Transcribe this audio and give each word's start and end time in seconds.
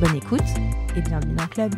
Bonne 0.00 0.14
écoute 0.14 0.40
et 0.96 1.00
bienvenue 1.00 1.34
dans 1.34 1.42
le 1.42 1.48
club. 1.48 1.74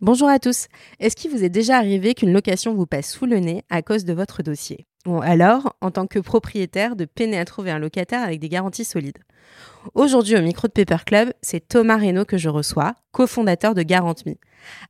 Bonjour 0.00 0.28
à 0.28 0.40
tous. 0.40 0.66
Est-ce 0.98 1.14
qu'il 1.14 1.30
vous 1.30 1.44
est 1.44 1.48
déjà 1.48 1.76
arrivé 1.76 2.14
qu'une 2.14 2.32
location 2.32 2.74
vous 2.74 2.86
passe 2.86 3.12
sous 3.12 3.26
le 3.26 3.38
nez 3.38 3.62
à 3.70 3.82
cause 3.82 4.04
de 4.04 4.12
votre 4.12 4.42
dossier? 4.42 4.86
Ou 5.06 5.20
alors, 5.20 5.76
en 5.80 5.90
tant 5.90 6.06
que 6.06 6.20
propriétaire, 6.20 6.94
de 6.94 7.04
peiner 7.04 7.38
à 7.38 7.44
trouver 7.44 7.70
un 7.70 7.78
locataire 7.78 8.22
avec 8.22 8.38
des 8.38 8.48
garanties 8.48 8.84
solides 8.84 9.18
Aujourd'hui, 9.94 10.36
au 10.36 10.42
micro 10.42 10.68
de 10.68 10.72
Paper 10.72 11.04
Club, 11.04 11.32
c'est 11.42 11.66
Thomas 11.66 11.96
Reynaud 11.96 12.24
que 12.24 12.38
je 12.38 12.48
reçois, 12.48 12.94
cofondateur 13.10 13.74
de 13.74 13.82
GarantMe. 13.82 14.36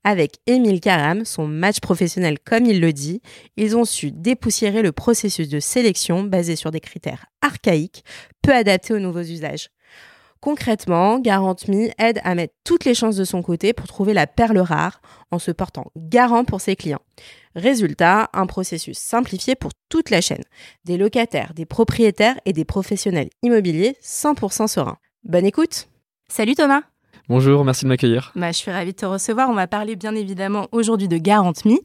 Avec 0.05 0.37
Émile 0.47 0.81
Caram, 0.81 1.25
son 1.25 1.47
match 1.47 1.81
professionnel 1.81 2.39
comme 2.39 2.67
il 2.67 2.81
le 2.81 2.93
dit, 2.93 3.23
ils 3.57 3.75
ont 3.75 3.87
su 3.87 4.13
dépoussiérer 4.13 4.83
le 4.83 4.93
processus 4.93 5.49
de 5.49 5.61
sélection 5.61 6.23
basé 6.25 6.57
sur 6.57 6.71
des 6.71 6.81
critères 6.81 7.27
archaïques, 7.41 8.05
peu 8.43 8.55
adaptés 8.55 8.93
aux 8.93 8.99
nouveaux 8.99 9.23
usages. 9.23 9.71
Concrètement, 10.43 11.21
GarantMe 11.21 11.93
aide 11.99 12.21
à 12.25 12.35
mettre 12.35 12.55
toutes 12.65 12.85
les 12.85 12.95
chances 12.95 13.15
de 13.15 13.23
son 13.23 13.43
côté 13.43 13.73
pour 13.73 13.87
trouver 13.87 14.13
la 14.13 14.27
perle 14.27 14.59
rare 14.59 15.01
en 15.31 15.39
se 15.39 15.53
portant 15.53 15.93
garant 15.97 16.45
pour 16.45 16.61
ses 16.61 16.75
clients. 16.75 17.01
Résultat, 17.55 18.29
un 18.33 18.47
processus 18.47 18.99
simplifié 18.99 19.55
pour 19.55 19.71
toute 19.89 20.11
la 20.11 20.21
chaîne. 20.21 20.43
Des 20.85 20.99
locataires, 20.99 21.55
des 21.55 21.65
propriétaires 21.65 22.41
et 22.45 22.53
des 22.53 22.65
professionnels 22.65 23.31
immobiliers 23.45 23.97
100% 24.03 24.67
sereins. 24.67 24.99
Bonne 25.23 25.47
écoute 25.47 25.87
Salut 26.27 26.57
Thomas 26.57 26.83
Bonjour, 27.29 27.65
merci 27.65 27.85
de 27.85 27.89
m'accueillir. 27.89 28.33
Bah, 28.35 28.51
je 28.53 28.59
suis 28.59 28.71
ravie 28.71 28.93
de 28.93 28.97
te 28.97 29.07
recevoir. 29.07 29.49
On 29.49 29.55
va 29.55 29.67
parler 29.67 29.97
bien 29.97 30.15
évidemment 30.15 30.67
aujourd'hui 30.73 31.09
de 31.09 31.17
GarantMe. 31.19 31.79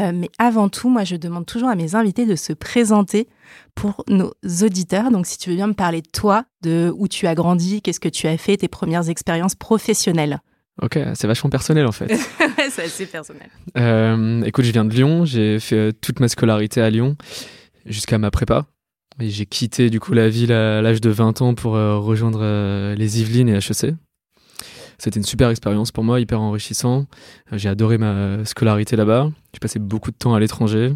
Euh, 0.00 0.12
mais 0.14 0.28
avant 0.38 0.68
tout, 0.68 0.88
moi, 0.88 1.04
je 1.04 1.16
demande 1.16 1.46
toujours 1.46 1.68
à 1.68 1.76
mes 1.76 1.94
invités 1.94 2.26
de 2.26 2.36
se 2.36 2.52
présenter 2.52 3.28
pour 3.74 4.04
nos 4.08 4.32
auditeurs. 4.62 5.10
Donc, 5.10 5.26
si 5.26 5.38
tu 5.38 5.50
veux 5.50 5.56
bien 5.56 5.68
me 5.68 5.72
parler 5.72 6.02
de 6.02 6.08
toi, 6.12 6.44
de 6.62 6.92
où 6.96 7.06
tu 7.06 7.26
as 7.26 7.34
grandi, 7.34 7.80
qu'est-ce 7.80 8.00
que 8.00 8.08
tu 8.08 8.26
as 8.26 8.36
fait, 8.36 8.56
tes 8.56 8.68
premières 8.68 9.08
expériences 9.08 9.54
professionnelles. 9.54 10.40
Ok, 10.80 10.98
c'est 11.14 11.26
vachement 11.26 11.50
personnel 11.50 11.86
en 11.86 11.92
fait. 11.92 12.14
c'est 12.70 12.84
assez 12.84 13.06
personnel. 13.06 13.48
Euh, 13.76 14.42
écoute, 14.42 14.64
je 14.64 14.72
viens 14.72 14.84
de 14.84 14.92
Lyon. 14.92 15.24
J'ai 15.24 15.60
fait 15.60 15.76
euh, 15.76 15.92
toute 15.92 16.18
ma 16.18 16.28
scolarité 16.28 16.80
à 16.80 16.90
Lyon 16.90 17.16
jusqu'à 17.86 18.18
ma 18.18 18.30
prépa. 18.30 18.66
J'ai 19.20 19.46
quitté 19.46 19.90
du 19.90 20.00
coup 20.00 20.14
la 20.14 20.28
ville 20.28 20.52
à 20.52 20.82
l'âge 20.82 21.00
de 21.00 21.10
20 21.10 21.42
ans 21.42 21.54
pour 21.54 21.72
rejoindre 21.74 22.94
les 22.94 23.20
Yvelines 23.20 23.50
et 23.50 23.56
HEC. 23.56 23.94
C'était 25.02 25.18
une 25.18 25.26
super 25.26 25.50
expérience 25.50 25.90
pour 25.90 26.04
moi, 26.04 26.20
hyper 26.20 26.40
enrichissant. 26.40 27.06
Euh, 27.52 27.58
j'ai 27.58 27.68
adoré 27.68 27.98
ma 27.98 28.44
scolarité 28.44 28.94
là-bas. 28.94 29.32
J'ai 29.52 29.58
passé 29.58 29.80
beaucoup 29.80 30.12
de 30.12 30.16
temps 30.16 30.32
à 30.32 30.38
l'étranger 30.38 30.94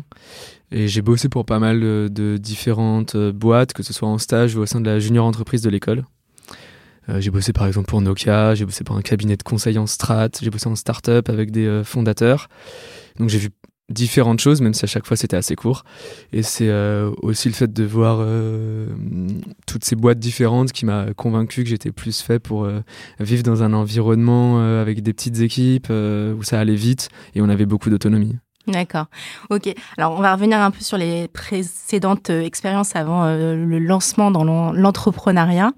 et 0.70 0.86
j'ai 0.86 1.02
bossé 1.02 1.28
pour 1.28 1.44
pas 1.44 1.58
mal 1.58 1.80
de, 1.80 2.36
différentes 2.36 3.16
euh, 3.16 3.32
boîtes, 3.32 3.72
que 3.72 3.82
ce 3.82 3.92
soit 3.92 4.06
en 4.06 4.18
stage 4.18 4.54
ou 4.54 4.60
au 4.60 4.66
sein 4.66 4.80
de 4.80 4.88
la 4.88 5.00
junior 5.00 5.26
entreprise 5.26 5.60
de 5.60 5.70
l'école. 5.70 6.04
Euh, 7.08 7.20
j'ai 7.20 7.32
bossé 7.32 7.52
par 7.52 7.66
exemple 7.66 7.88
pour 7.88 8.00
Nokia, 8.00 8.54
j'ai 8.54 8.64
bossé 8.64 8.84
pour 8.84 8.94
un 8.94 9.02
cabinet 9.02 9.36
de 9.36 9.42
conseil 9.42 9.76
en 9.76 9.88
strat, 9.88 10.28
j'ai 10.40 10.50
bossé 10.50 10.68
en 10.68 10.76
start-up 10.76 11.28
avec 11.28 11.50
des 11.50 11.82
fondateurs. 11.84 12.48
Donc 13.18 13.28
j'ai 13.28 13.38
vu 13.38 13.50
différentes 13.88 14.40
choses, 14.40 14.60
même 14.60 14.74
si 14.74 14.84
à 14.84 14.88
chaque 14.88 15.06
fois 15.06 15.16
c'était 15.16 15.36
assez 15.36 15.54
court. 15.54 15.84
Et 16.32 16.42
c'est 16.42 16.68
euh, 16.68 17.10
aussi 17.22 17.48
le 17.48 17.54
fait 17.54 17.72
de 17.72 17.84
voir 17.84 18.18
euh, 18.20 18.88
toutes 19.66 19.84
ces 19.84 19.96
boîtes 19.96 20.18
différentes 20.18 20.72
qui 20.72 20.86
m'a 20.86 21.12
convaincu 21.14 21.62
que 21.62 21.68
j'étais 21.68 21.92
plus 21.92 22.20
fait 22.20 22.38
pour 22.38 22.64
euh, 22.64 22.80
vivre 23.20 23.42
dans 23.42 23.62
un 23.62 23.72
environnement 23.72 24.58
avec 24.80 25.02
des 25.02 25.12
petites 25.12 25.40
équipes 25.40 25.88
où 25.90 26.42
ça 26.42 26.58
allait 26.58 26.74
vite 26.74 27.08
et 27.34 27.40
on 27.40 27.48
avait 27.48 27.66
beaucoup 27.66 27.90
d'autonomie. 27.90 28.36
D'accord. 28.66 29.06
Ok. 29.50 29.72
Alors, 29.96 30.12
on 30.12 30.20
va 30.20 30.34
revenir 30.34 30.58
un 30.58 30.70
peu 30.70 30.80
sur 30.80 30.98
les 30.98 31.28
précédentes 31.28 32.30
euh, 32.30 32.42
expériences 32.42 32.96
avant 32.96 33.24
euh, 33.24 33.54
le 33.54 33.78
lancement 33.78 34.30
dans 34.32 34.44
l'entrepreneuriat. 34.72 35.72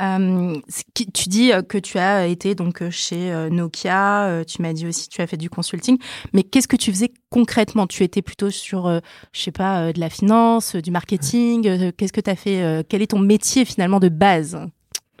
Euh, 0.00 0.56
tu 0.94 1.28
dis 1.28 1.52
que 1.68 1.76
tu 1.76 1.98
as 1.98 2.26
été 2.26 2.54
donc 2.54 2.88
chez 2.90 3.32
Nokia. 3.50 4.44
tu 4.46 4.62
m'as 4.62 4.72
dit 4.72 4.86
aussi 4.86 5.08
que 5.08 5.14
tu 5.14 5.22
as 5.22 5.26
fait 5.26 5.36
du 5.36 5.50
consulting. 5.50 5.98
Mais 6.32 6.42
qu'est-ce 6.42 6.68
que 6.68 6.76
tu 6.76 6.90
faisais 6.90 7.12
concrètement? 7.30 7.86
Tu 7.86 8.02
étais 8.02 8.22
plutôt 8.22 8.50
sur, 8.50 9.00
je 9.32 9.40
sais 9.40 9.52
pas, 9.52 9.92
de 9.92 10.00
la 10.00 10.08
finance, 10.08 10.76
du 10.76 10.90
marketing. 10.90 11.92
Qu'est-ce 11.92 12.12
que 12.12 12.20
tu 12.20 12.30
as 12.30 12.36
fait 12.36 12.86
Quel 12.88 13.02
est 13.02 13.08
ton 13.08 13.18
métier 13.18 13.64
finalement 13.64 14.00
de 14.00 14.08
base? 14.08 14.58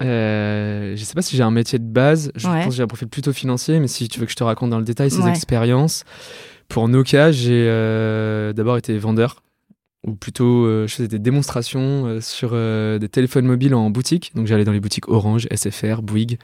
Euh, 0.02 0.96
je 0.96 1.04
sais 1.04 1.14
pas 1.14 1.22
si 1.22 1.36
j'ai 1.36 1.42
un 1.42 1.50
métier 1.50 1.78
de 1.78 1.84
base. 1.84 2.32
Je 2.34 2.46
pense 2.46 2.66
que 2.66 2.70
j'ai 2.72 2.82
un 2.82 2.86
profil 2.86 3.08
plutôt 3.08 3.32
financier, 3.32 3.78
mais 3.78 3.88
si 3.88 4.08
tu 4.08 4.18
veux 4.18 4.26
que 4.26 4.32
je 4.32 4.36
te 4.36 4.44
raconte 4.44 4.70
dans 4.70 4.78
le 4.78 4.84
détail 4.84 5.10
ces 5.10 5.26
expériences, 5.28 6.04
pour 6.68 6.88
Nokia, 6.88 7.32
j'ai 7.32 7.66
euh, 7.68 8.52
d'abord 8.52 8.76
été 8.76 8.96
vendeur, 8.98 9.42
ou 10.06 10.14
plutôt 10.14 10.66
euh, 10.66 10.86
je 10.86 10.94
faisais 10.94 11.08
des 11.08 11.18
démonstrations 11.18 12.06
euh, 12.06 12.20
sur 12.20 12.50
des 12.52 13.08
téléphones 13.08 13.46
mobiles 13.46 13.74
en 13.74 13.90
boutique. 13.90 14.32
Donc 14.34 14.46
j'allais 14.46 14.64
dans 14.64 14.72
les 14.72 14.80
boutiques 14.80 15.08
Orange, 15.08 15.46
SFR, 15.54 16.02
Bouygues, 16.02 16.38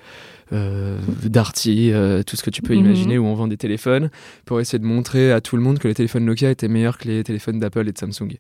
Darty, 0.52 1.92
tout 2.26 2.36
ce 2.36 2.42
que 2.42 2.50
tu 2.50 2.60
peux 2.60 2.74
mhm. 2.74 2.86
imaginer 2.86 3.18
où 3.18 3.26
on 3.26 3.34
vend 3.34 3.46
des 3.46 3.56
téléphones 3.56 4.10
pour 4.44 4.60
essayer 4.60 4.80
de 4.80 4.84
montrer 4.84 5.30
à 5.32 5.40
tout 5.40 5.56
le 5.56 5.62
monde 5.62 5.78
que 5.78 5.86
les 5.86 5.94
téléphones 5.94 6.24
Nokia 6.24 6.50
étaient 6.50 6.66
meilleurs 6.66 6.98
que 6.98 7.06
les 7.06 7.22
téléphones 7.22 7.60
d'Apple 7.60 7.88
et 7.88 7.92
de 7.92 7.98
Samsung. 7.98 8.38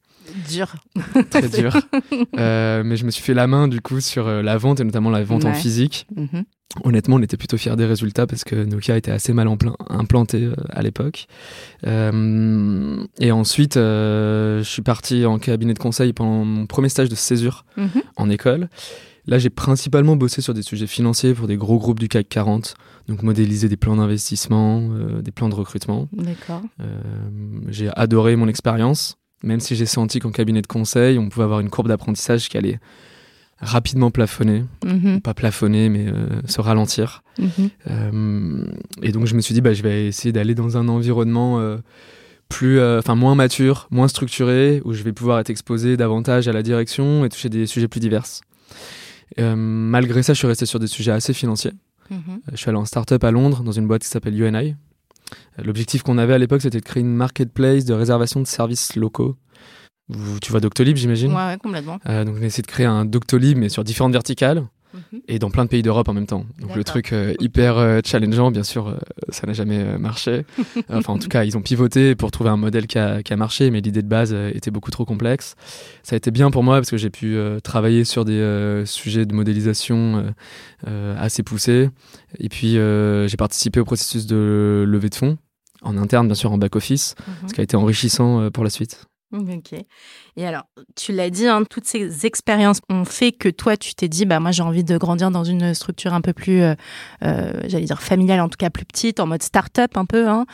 Dur. 0.50 0.74
Très 1.30 1.48
dur. 1.48 1.76
mais 2.32 2.96
je 2.96 3.04
me 3.04 3.10
suis 3.10 3.22
fait 3.22 3.34
la 3.34 3.46
main 3.46 3.68
du 3.68 3.80
coup 3.80 4.00
sur 4.00 4.26
la 4.28 4.56
vente 4.56 4.80
et 4.80 4.84
notamment 4.84 5.10
la 5.10 5.22
vente 5.22 5.44
en 5.44 5.54
physique. 5.54 6.06
Mhm. 6.16 6.44
Honnêtement, 6.84 7.16
on 7.16 7.22
était 7.22 7.36
plutôt 7.36 7.56
fiers 7.56 7.74
des 7.74 7.84
résultats 7.84 8.28
parce 8.28 8.44
que 8.44 8.54
Nokia 8.54 8.96
était 8.96 9.10
assez 9.10 9.32
mal 9.32 9.48
implanté 9.88 10.44
euh, 10.44 10.54
à 10.70 10.82
l'époque. 10.82 11.26
Euh, 11.84 13.04
et 13.18 13.32
ensuite, 13.32 13.76
euh, 13.76 14.62
je 14.62 14.68
suis 14.68 14.82
parti 14.82 15.26
en 15.26 15.40
cabinet 15.40 15.74
de 15.74 15.80
conseil 15.80 16.12
pendant 16.12 16.44
mon 16.44 16.66
premier 16.66 16.88
stage 16.88 17.08
de 17.08 17.16
césure 17.16 17.64
mhm. 17.76 18.02
en 18.16 18.30
école. 18.30 18.68
Là, 19.26 19.38
j'ai 19.38 19.50
principalement 19.50 20.14
bossé 20.14 20.42
sur 20.42 20.54
des 20.54 20.62
sujets 20.62 20.86
financiers 20.86 21.34
pour 21.34 21.48
des 21.48 21.56
gros 21.56 21.78
groupes 21.78 21.98
du 21.98 22.08
CAC 22.08 22.28
40, 22.28 22.74
donc 23.08 23.22
modéliser 23.24 23.68
des 23.68 23.76
plans 23.76 23.96
d'investissement, 23.96 24.88
des 25.20 25.30
plans 25.30 25.48
de 25.48 25.54
recrutement. 25.54 26.08
D'accord. 26.12 26.62
j'ai 27.68 27.90
adoré 27.94 28.34
mon 28.36 28.48
expérience, 28.48 29.18
même 29.42 29.60
si 29.60 29.76
j'ai 29.76 29.86
senti 29.86 30.20
qu'en 30.20 30.30
cabinet 30.30 30.62
de 30.62 30.66
conseil, 30.66 31.18
on 31.18 31.28
pouvait 31.28 31.44
avoir 31.44 31.60
une 31.60 31.68
courbe 31.68 31.88
d'apprentissage 31.88 32.48
qui 32.48 32.56
allait 32.56 32.80
rapidement 33.60 34.10
plafonner, 34.10 34.64
mhm. 34.84 35.20
pas 35.20 35.34
plafonner, 35.34 35.88
mais 35.88 36.06
euh, 36.08 36.26
se 36.46 36.60
ralentir. 36.60 37.22
Mhm. 37.38 37.70
Euh, 37.88 38.64
et 39.02 39.12
donc 39.12 39.26
je 39.26 39.34
me 39.34 39.40
suis 39.40 39.54
dit, 39.54 39.60
bah, 39.60 39.74
je 39.74 39.82
vais 39.82 40.06
essayer 40.06 40.32
d'aller 40.32 40.54
dans 40.54 40.76
un 40.76 40.88
environnement 40.88 41.60
euh, 41.60 41.76
plus, 42.48 42.82
enfin 42.82 43.14
moins 43.14 43.34
mature, 43.34 43.86
moins 43.90 44.08
structuré, 44.08 44.80
où 44.84 44.92
je 44.92 45.02
vais 45.02 45.12
pouvoir 45.12 45.38
être 45.38 45.50
exposé 45.50 45.96
davantage 45.96 46.48
à 46.48 46.52
la 46.52 46.62
direction 46.62 47.24
et 47.24 47.28
toucher 47.28 47.48
des 47.48 47.66
sujets 47.66 47.88
plus 47.88 48.00
divers. 48.00 48.24
malgré 49.38 50.22
ça, 50.22 50.32
je 50.32 50.38
suis 50.38 50.48
resté 50.48 50.66
sur 50.66 50.80
des 50.80 50.88
sujets 50.88 51.12
assez 51.12 51.32
financiers. 51.32 51.72
Mhm. 52.10 52.40
Je 52.50 52.56
suis 52.56 52.68
allé 52.68 52.78
en 52.78 52.84
start-up 52.84 53.22
à 53.22 53.30
Londres, 53.30 53.62
dans 53.62 53.72
une 53.72 53.86
boîte 53.86 54.02
qui 54.02 54.08
s'appelle 54.08 54.40
UNI. 54.40 54.74
L'objectif 55.62 56.02
qu'on 56.02 56.18
avait 56.18 56.34
à 56.34 56.38
l'époque, 56.38 56.62
c'était 56.62 56.80
de 56.80 56.84
créer 56.84 57.02
une 57.02 57.14
marketplace 57.14 57.84
de 57.84 57.94
réservation 57.94 58.40
de 58.40 58.46
services 58.46 58.96
locaux 58.96 59.36
tu 60.40 60.50
vois 60.50 60.60
Doctolib, 60.60 60.96
j'imagine 60.96 61.32
Ouais, 61.32 61.56
complètement. 61.62 61.98
Euh, 62.08 62.24
donc 62.24 62.36
on 62.38 62.42
essaie 62.42 62.62
de 62.62 62.66
créer 62.66 62.86
un 62.86 63.04
Doctolib, 63.04 63.58
mais 63.58 63.68
sur 63.68 63.84
différentes 63.84 64.12
verticales. 64.12 64.64
Mhm. 64.92 65.20
Et 65.28 65.38
dans 65.38 65.50
plein 65.50 65.64
de 65.64 65.70
pays 65.70 65.82
d'Europe 65.82 66.08
en 66.08 66.12
même 66.12 66.26
temps. 66.26 66.46
Donc 66.58 66.74
le 66.74 66.82
truc 66.82 67.12
euh, 67.12 67.32
hyper 67.38 67.78
euh, 67.78 68.00
challengeant, 68.04 68.50
bien 68.50 68.64
sûr, 68.64 68.98
ça 69.28 69.46
n'a 69.46 69.52
jamais 69.52 69.96
marché. 69.98 70.44
enfin, 70.88 71.12
en 71.12 71.18
tout 71.18 71.28
cas, 71.28 71.44
ils 71.44 71.56
ont 71.56 71.62
pivoté 71.62 72.16
pour 72.16 72.32
trouver 72.32 72.50
un 72.50 72.56
modèle 72.56 72.88
qui 72.88 72.98
a, 72.98 73.22
qui 73.22 73.32
a 73.32 73.36
marché, 73.36 73.70
mais 73.70 73.80
l'idée 73.80 74.02
de 74.02 74.08
base 74.08 74.32
était 74.52 74.72
beaucoup 74.72 74.90
trop 74.90 75.04
complexe. 75.04 75.54
Ça 76.02 76.14
a 76.14 76.16
été 76.16 76.32
bien 76.32 76.50
pour 76.50 76.64
moi 76.64 76.78
parce 76.78 76.90
que 76.90 76.96
j'ai 76.96 77.10
pu 77.10 77.38
travailler 77.62 78.04
sur 78.04 78.24
des 78.24 78.82
sujets 78.84 79.26
de 79.26 79.34
modélisation 79.34 80.34
assez 80.86 81.44
poussés. 81.44 81.90
Et 82.40 82.48
puis, 82.48 82.72
j'ai 82.72 83.36
participé 83.38 83.78
au 83.78 83.84
processus 83.84 84.26
de 84.26 84.84
levée 84.88 85.08
de 85.08 85.14
fonds, 85.14 85.38
en 85.82 85.96
interne, 85.98 86.26
bien 86.26 86.34
sûr, 86.34 86.50
en 86.50 86.58
back-office, 86.58 87.14
mhm. 87.18 87.48
ce 87.48 87.54
qui 87.54 87.60
a 87.60 87.64
été 87.64 87.76
enrichissant 87.76 88.50
pour 88.50 88.64
la 88.64 88.70
suite. 88.70 89.06
Ok. 89.32 89.74
Et 90.36 90.46
alors, 90.46 90.64
tu 90.96 91.12
l'as 91.12 91.30
dit, 91.30 91.46
hein, 91.46 91.62
toutes 91.68 91.84
ces 91.84 92.26
expériences 92.26 92.80
ont 92.88 93.04
fait 93.04 93.30
que 93.30 93.48
toi, 93.48 93.76
tu 93.76 93.94
t'es 93.94 94.08
dit, 94.08 94.26
bah 94.26 94.40
moi, 94.40 94.50
j'ai 94.50 94.62
envie 94.62 94.82
de 94.82 94.98
grandir 94.98 95.30
dans 95.30 95.44
une 95.44 95.72
structure 95.72 96.14
un 96.14 96.20
peu 96.20 96.32
plus, 96.32 96.62
euh, 96.62 96.74
euh, 97.22 97.52
j'allais 97.66 97.84
dire 97.84 98.02
familiale, 98.02 98.40
en 98.40 98.48
tout 98.48 98.56
cas 98.58 98.70
plus 98.70 98.84
petite, 98.84 99.20
en 99.20 99.26
mode 99.26 99.42
start-up 99.42 99.96
un 99.96 100.04
peu. 100.04 100.28
Hein. 100.28 100.46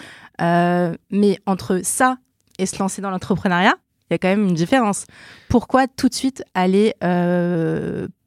Euh, 0.42 0.94
mais 1.10 1.38
entre 1.46 1.80
ça 1.82 2.18
et 2.58 2.66
se 2.66 2.78
lancer 2.78 3.00
dans 3.00 3.10
l'entrepreneuriat, 3.10 3.76
il 4.10 4.12
y 4.12 4.14
a 4.14 4.18
quand 4.18 4.28
même 4.28 4.46
une 4.46 4.54
différence. 4.54 5.06
Pourquoi 5.48 5.86
tout 5.86 6.08
de 6.08 6.14
suite 6.14 6.44
aller 6.54 6.92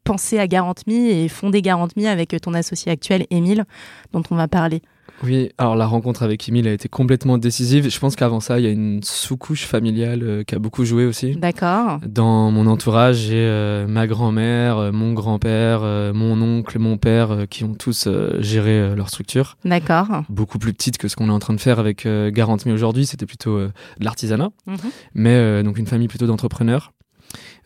penser 0.03 0.39
à 0.39 0.47
Garantme 0.47 0.89
et 0.89 1.27
fonder 1.27 1.61
Garantme 1.61 2.05
avec 2.05 2.35
ton 2.41 2.55
associé 2.55 2.91
actuel, 2.91 3.27
Émile, 3.29 3.65
dont 4.11 4.23
on 4.31 4.35
va 4.35 4.47
parler? 4.47 4.81
Oui, 5.23 5.49
alors 5.57 5.75
la 5.75 5.85
rencontre 5.85 6.23
avec 6.23 6.47
Emile 6.47 6.67
a 6.67 6.73
été 6.73 6.87
complètement 6.87 7.37
décisive. 7.37 7.89
Je 7.89 7.99
pense 7.99 8.15
qu'avant 8.15 8.39
ça, 8.39 8.59
il 8.59 8.65
y 8.65 8.67
a 8.67 8.71
une 8.71 9.01
sous-couche 9.03 9.65
familiale 9.65 10.23
euh, 10.23 10.43
qui 10.43 10.55
a 10.55 10.59
beaucoup 10.59 10.85
joué 10.85 11.05
aussi. 11.05 11.35
D'accord. 11.35 11.99
Dans 12.05 12.51
mon 12.51 12.67
entourage, 12.67 13.17
j'ai 13.17 13.35
euh, 13.35 13.87
ma 13.87 14.07
grand-mère, 14.07 14.77
euh, 14.77 14.91
mon 14.91 15.13
grand-père, 15.13 15.81
mon 16.13 16.41
oncle, 16.41 16.79
mon 16.79 16.97
père, 16.97 17.45
qui 17.49 17.63
ont 17.63 17.73
tous 17.73 18.07
géré 18.39 18.95
leur 18.95 19.09
structure. 19.09 19.57
D'accord. 19.65 20.07
Beaucoup 20.29 20.59
plus 20.59 20.73
petite 20.73 20.97
que 20.97 21.07
ce 21.07 21.15
qu'on 21.15 21.29
est 21.29 21.33
en 21.33 21.39
train 21.39 21.53
de 21.53 21.59
faire 21.59 21.79
avec 21.79 22.07
Garantme 22.07 22.71
aujourd'hui. 22.71 23.05
C'était 23.05 23.25
plutôt 23.25 23.59
de 23.59 23.71
l'artisanat, 23.99 24.49
mhm. 24.67 24.77
mais 25.13 25.63
donc 25.63 25.77
une 25.77 25.87
famille 25.87 26.07
plutôt 26.07 26.27
d'entrepreneurs. 26.27 26.93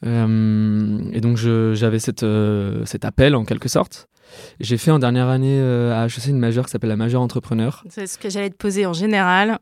et 0.03 1.21
donc 1.21 1.37
j'avais 1.37 1.99
cet 1.99 2.23
appel 3.05 3.35
en 3.35 3.45
quelque 3.45 3.69
sorte. 3.69 4.07
J'ai 4.59 4.77
fait 4.77 4.91
en 4.91 4.99
dernière 4.99 5.27
année 5.27 5.57
euh, 5.59 5.93
à 5.93 6.05
HEC 6.05 6.27
une 6.27 6.39
majeure 6.39 6.65
qui 6.65 6.71
s'appelle 6.71 6.89
la 6.89 6.95
majeure 6.95 7.21
entrepreneur. 7.21 7.83
C'est 7.89 8.07
ce 8.07 8.17
que 8.17 8.29
j'allais 8.29 8.49
te 8.49 8.55
poser 8.55 8.85
en 8.85 8.93
général. 8.93 9.59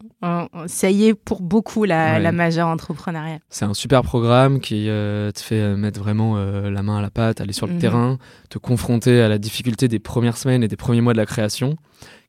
ça 0.68 0.90
y 0.90 1.08
est 1.08 1.14
pour 1.14 1.42
beaucoup 1.42 1.86
la, 1.86 2.20
la 2.20 2.32
majeure 2.32 2.68
entrepreneuriale. 2.68 3.40
C'est 3.50 3.66
un 3.66 3.74
super 3.74 4.02
programme 4.02 4.60
qui 4.60 4.90
euh, 4.90 5.32
te 5.32 5.40
fait 5.40 5.62
euh, 5.62 5.76
mettre 5.76 6.00
vraiment 6.00 6.36
la 6.36 6.84
main 6.84 6.98
à 6.98 7.02
la 7.02 7.10
pâte, 7.10 7.42
aller 7.42 7.54
sur 7.54 7.68
le 7.68 7.74
mhm. 7.74 7.80
terrain, 7.80 8.18
te 8.50 8.58
confronter 8.58 9.22
à 9.22 9.30
la 9.30 9.38
difficulté 9.38 9.88
des 9.88 10.00
premières 10.00 10.38
semaines 10.38 10.64
et 10.64 10.68
des 10.68 10.76
premiers 10.76 11.02
mois 11.02 11.14
de 11.14 11.18
la 11.18 11.26
création, 11.26 11.76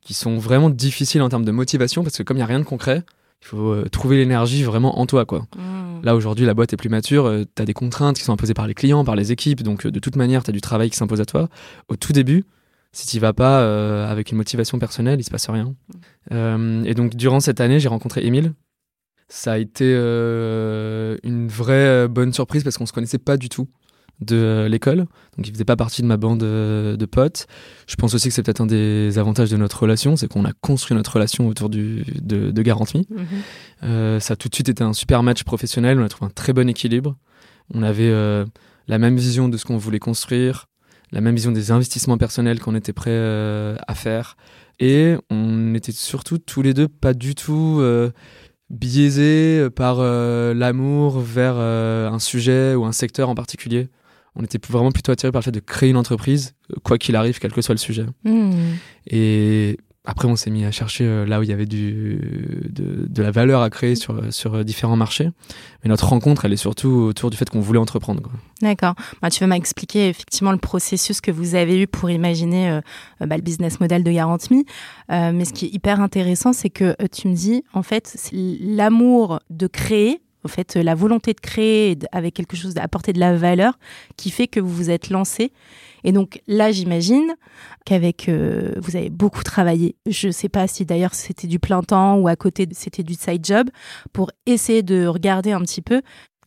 qui 0.01 0.15
sont 0.15 0.39
vraiment 0.39 0.71
difficiles 0.71 1.23
en 1.23 1.29
termes 1.29 1.45
de 1.45 1.53
motivation 1.53 2.03
parce 2.03 2.17
que 2.17 2.23
comme 2.23 2.37
il 2.37 2.41
n'y 2.41 2.45
a 2.45 2.47
rien 2.47 2.61
de 2.61 2.65
concret, 2.65 3.05
il 3.43 3.47
faut 3.47 3.89
trouver 3.91 4.17
l'énergie 4.17 4.63
vraiment 4.63 4.99
en 5.01 5.07
toi. 5.07 5.27
quoi. 5.27 5.47
Mhm. 5.57 5.83
Là, 6.03 6.17
aujourd'hui, 6.17 6.45
la 6.45 6.55
boîte 6.55 6.73
est 6.73 6.77
plus 6.77 6.89
mature, 6.89 7.27
euh, 7.27 7.45
tu 7.55 7.63
as 7.63 7.65
des 7.65 7.75
contraintes 7.75 8.17
qui 8.17 8.25
sont 8.25 8.33
imposées 8.33 8.55
par 8.55 8.67
les 8.67 8.75
clients, 8.75 9.05
par 9.05 9.15
les 9.15 9.31
équipes, 9.31 9.63
donc 9.63 9.87
euh, 9.87 9.91
de 9.91 10.01
toute 10.01 10.17
manière, 10.17 10.43
tu 10.43 10.51
as 10.51 10.53
du 10.53 10.61
travail 10.61 10.91
qui 10.91 10.97
s'impose 10.97 11.21
à 11.21 11.25
toi. 11.25 11.49
Au 11.89 11.97
tout 11.97 12.13
début, 12.13 12.45
si 12.93 13.07
tu 13.07 13.21
vas 13.21 13.33
pas 13.33 13.61
euh, 13.61 14.11
avec 14.11 14.33
une 14.33 14.37
motivation 14.37 14.79
personnelle, 14.79 15.21
il 15.21 15.25
se 15.25 15.31
passe 15.31 15.49
rien. 15.49 15.75
et 16.31 16.95
donc, 16.95 17.15
durant 17.15 17.41
cette 17.41 17.61
année, 17.61 17.79
j'ai 17.79 17.89
rencontré 17.89 18.25
Émile. 18.25 18.53
Ça 19.29 19.53
a 19.53 19.59
été 19.59 19.93
une 19.95 21.49
vraie 21.49 22.07
bonne 22.09 22.35
surprise 22.35 22.65
parce 22.65 22.77
qu'on 22.77 22.85
se 22.85 22.93
connaissait 22.93 23.19
pas 23.19 23.39
du 23.39 23.49
tout 23.49 23.67
de 24.23 24.37
euh, 24.37 24.69
l'école. 24.69 24.99
Donc, 25.37 25.47
il 25.47 25.53
faisait 25.53 25.65
pas 25.65 25.77
partie 25.77 26.03
de 26.03 26.07
ma 26.07 26.17
bande 26.17 26.43
euh, 26.43 26.97
de 26.97 27.07
potes. 27.07 27.47
Je 27.87 27.97
pense 27.97 28.15
aussi 28.15 28.29
que 28.29 28.35
c'est 28.35 28.43
peut-être 28.43 28.61
un 28.61 28.67
des 28.67 29.19
avantages 29.19 29.51
de 29.51 29.57
notre 29.57 29.83
relation, 29.83 30.17
c'est 30.17 30.29
qu'on 30.29 30.45
a 30.45 30.53
construit 30.61 30.97
notre 30.97 31.13
relation 31.13 31.49
autour 31.49 31.69
du, 31.69 32.05
de, 32.21 32.51
de 32.51 32.63
mhm. 32.63 33.27
euh, 33.85 34.21
ça 34.21 34.35
a 34.35 34.37
tout 34.37 34.49
de 34.49 34.55
suite 34.55 34.69
été 34.69 34.83
un 34.83 34.93
super 34.93 35.23
match 35.23 35.45
professionnel. 35.45 35.99
On 35.99 36.05
a 36.05 36.09
trouvé 36.09 36.27
un 36.31 36.35
très 36.35 36.53
bon 36.53 36.69
équilibre. 36.69 37.17
On 37.75 37.83
avait 37.83 38.13
la 38.89 38.99
même 38.99 39.17
vision 39.17 39.49
de 39.49 39.57
ce 39.57 39.65
qu'on 39.65 39.79
voulait 39.79 39.99
construire, 39.99 40.67
la 41.11 41.23
même 41.23 41.35
vision 41.35 41.53
des 41.53 41.71
investissements 41.71 42.19
personnels 42.19 42.61
qu'on 42.61 42.75
était 42.75 42.93
prêt 42.93 43.17
à 43.17 43.95
faire. 43.95 44.37
Et 44.79 45.17
on 45.31 45.75
était 45.75 45.93
surtout 45.93 46.37
tous 46.39 46.61
les 46.61 46.75
deux 46.75 46.89
pas 46.89 47.15
du 47.15 47.35
tout 47.35 47.83
biaisés 48.69 49.71
par 49.75 50.03
l'amour 50.03 51.21
vers 51.21 51.57
un 51.57 52.19
sujet 52.19 52.75
ou 52.75 52.85
un 52.85 52.93
secteur 52.93 53.31
en 53.31 53.35
particulier 53.35 53.89
on 54.37 54.43
était 54.43 54.59
vraiment 54.69 54.93
plutôt 54.93 55.13
attiré 55.13 55.31
par 55.31 55.41
le 55.41 55.45
fait 55.45 55.53
de 55.53 55.61
créer 55.61 55.91
une 55.91 55.97
entreprise, 55.97 56.55
euh, 56.71 56.77
quoi 56.83 56.99
qu'il 56.99 57.17
arrive, 57.17 57.39
quel 57.39 57.53
que 57.53 57.61
soit 57.61 57.75
le 57.75 57.79
sujet. 57.79 58.07
Hmm. 58.25 58.53
Et 59.07 59.79
après, 60.05 60.27
on 60.27 60.37
s'est 60.37 60.51
mis 60.51 60.65
à 60.65 60.71
chercher 60.71 61.05
euh, 61.05 61.27
là 61.27 61.39
où 61.39 61.43
il 61.43 61.51
y 61.51 61.53
avait 61.53 61.67
du, 61.67 62.19
de, 62.71 63.23
la 63.23 63.31
valeur 63.31 63.61
à 63.61 63.69
créer 63.69 63.95
sur, 63.95 64.33
sur 64.33 64.55
euh, 64.55 64.65
différents 64.65 64.97
marchés. 64.97 65.29
Mais 65.85 65.91
notre 65.91 66.09
rencontre, 66.09 66.47
elle 66.47 66.53
est 66.53 66.57
surtout 66.57 66.89
autour 66.89 67.31
du 67.31 67.37
fait 67.37 67.49
qu'on 67.51 67.61
voulait 67.61 67.79
entreprendre. 67.79 68.23
D'accord. 68.63 68.95
Bah, 69.21 69.29
tu 69.29 69.45
veux 69.45 69.49
m'expliquer 69.49 70.09
effectivement 70.09 70.53
le 70.53 70.59
processus 70.59 71.21
que 71.21 71.31
vous 71.31 71.55
avez 71.55 71.83
eu 71.83 71.87
pour 71.87 72.11
imaginer 72.11 72.81
bah, 73.21 73.37
le 73.37 73.43
business 73.43 73.81
model 73.81 74.03
de 74.03 74.11
Garantme. 74.11 74.63
mais 75.09 75.45
ce 75.45 75.53
qui 75.53 75.67
est 75.67 75.75
hyper 75.75 76.01
intéressant, 76.01 76.53
c'est 76.53 76.71
que 76.71 76.95
tu 77.09 77.29
me 77.29 77.35
dis, 77.35 77.65
en 77.73 77.83
fait, 77.83 78.17
l'amour 78.33 79.41
de 79.51 79.67
créer 79.67 80.21
au 80.45 80.49
fait, 80.49 80.77
la 80.77 80.95
volonté 80.95 81.33
de 81.33 81.41
créer 81.41 81.99
avec 82.13 82.35
quelque 82.35 82.57
chose 82.57 82.75
d'apporter 82.75 83.13
de 83.13 83.21
la 83.21 83.37
valeur 83.37 83.79
qui 84.17 84.31
fait 84.31 84.49
que 84.49 84.61
vous 84.61 84.73
vous 84.73 84.91
êtes 84.91 85.11
lancé. 85.11 85.53
Et 86.05 86.13
donc 86.13 86.41
là, 86.47 86.73
j'imagine 86.73 87.35
qu'avec 87.85 88.29
euh, 88.29 88.73
vous 88.77 88.97
avez 88.97 89.11
beaucoup 89.11 89.43
travaillé. 89.43 89.97
Je 90.07 90.29
ne 90.29 90.33
sais 90.33 90.49
pas 90.49 90.67
si 90.67 90.85
d'ailleurs 90.85 91.15
c'était 91.15 91.47
du 91.47 91.59
plein 91.59 91.83
temps 91.83 92.17
ou 92.17 92.29
à 92.29 92.37
côté 92.37 92.69
c'était 92.73 93.03
du 93.03 93.15
side 93.15 93.45
job 93.45 93.69
pour 94.13 94.31
essayer 94.47 94.83
de 94.83 95.07
regarder 95.07 95.53
un 95.53 95.61
petit 95.61 95.83
peu 95.83 96.03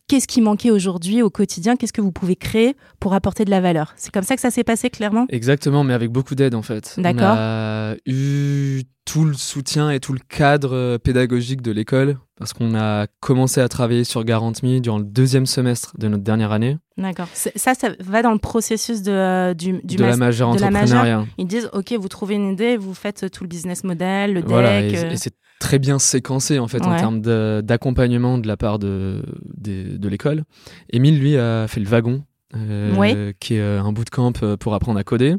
qu'est-ce 0.08 0.28
qui 0.28 0.40
manquait 0.40 0.70
aujourd'hui 0.70 1.22
au 1.22 1.30
quotidien, 1.30 1.76
qu'est-ce 1.76 1.92
que 1.92 2.00
vous 2.00 2.12
pouvez 2.12 2.36
créer 2.36 2.76
pour 3.00 3.14
apporter 3.14 3.44
de 3.44 3.50
la 3.50 3.60
valeur. 3.60 3.92
C'est 3.96 4.12
comme 4.12 4.22
ça 4.22 4.34
que 4.36 4.40
ça 4.40 4.50
s'est 4.50 4.64
passé 4.64 4.90
clairement? 4.90 5.26
Exactement, 5.28 5.84
mais 5.84 5.94
avec 5.94 6.10
beaucoup 6.10 6.34
d'aide 6.34 6.54
en 6.54 6.62
fait. 6.62 6.94
D'accord. 6.98 7.34
On 7.36 7.36
a 7.36 7.94
eu 8.06 8.82
tout 9.16 9.24
le 9.24 9.32
soutien 9.32 9.90
et 9.90 9.98
tout 9.98 10.12
le 10.12 10.18
cadre 10.28 10.74
euh, 10.74 10.98
pédagogique 10.98 11.62
de 11.62 11.72
l'école 11.72 12.18
parce 12.38 12.52
qu'on 12.52 12.74
a 12.74 13.06
commencé 13.20 13.62
à 13.62 13.68
travailler 13.68 14.04
sur 14.04 14.24
GarantMe 14.24 14.80
durant 14.80 14.98
le 14.98 15.04
deuxième 15.04 15.46
semestre 15.46 15.94
de 15.96 16.06
notre 16.08 16.22
dernière 16.22 16.52
année. 16.52 16.76
D'accord. 16.98 17.26
Ça, 17.32 17.72
ça 17.74 17.88
va 17.98 18.20
dans 18.20 18.32
le 18.32 18.38
processus 18.38 19.00
de, 19.00 19.12
euh, 19.12 19.54
du, 19.54 19.80
du 19.84 19.96
de 19.96 20.04
la 20.04 20.18
majeure 20.18 20.50
entrepreneuriat. 20.50 21.24
Ils 21.38 21.46
disent, 21.46 21.70
OK, 21.72 21.94
vous 21.98 22.08
trouvez 22.08 22.34
une 22.34 22.52
idée, 22.52 22.76
vous 22.76 22.92
faites 22.92 23.30
tout 23.30 23.42
le 23.42 23.48
business 23.48 23.84
model, 23.84 24.34
le 24.34 24.42
deck. 24.42 24.92
et, 24.92 24.98
euh. 24.98 25.12
c'est 25.16 25.32
très 25.60 25.78
bien 25.78 25.98
séquencé 25.98 26.58
en 26.58 26.68
fait 26.68 26.82
en 26.82 26.94
termes 26.94 27.22
d'accompagnement 27.62 28.36
de, 28.36 28.46
la 28.46 28.58
part 28.58 28.78
de, 28.78 29.22
de, 29.56 29.96
de 29.96 30.08
l'école. 30.10 30.44
Émile, 30.90 31.18
lui, 31.18 31.38
a 31.38 31.66
fait 31.68 31.80
le 31.80 31.88
wagon 31.88 32.22
euh, 32.54 33.32
qui 33.40 33.54
est 33.54 33.62
un 33.62 33.92
bootcamp 33.92 34.32
pour 34.60 34.74
apprendre 34.74 34.98
à 34.98 35.04
coder. 35.04 35.36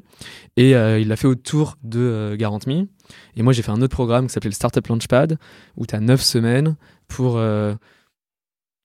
Et 0.55 0.71
il 0.71 1.07
l'a 1.07 1.15
fait 1.15 1.27
autour 1.27 1.75
de 1.83 2.35
GarantMe. 2.39 2.87
Et 3.35 3.43
moi, 3.43 3.53
j'ai 3.53 3.61
fait 3.61 3.71
un 3.71 3.81
autre 3.81 3.93
programme 3.93 4.27
qui 4.27 4.33
s'appelait 4.33 4.49
le 4.49 4.55
Startup 4.55 4.85
Launchpad, 4.85 5.37
où 5.77 5.85
tu 5.85 5.95
as 5.95 5.99
9 5.99 6.21
semaines 6.21 6.75
pour 7.07 7.37
euh, 7.37 7.75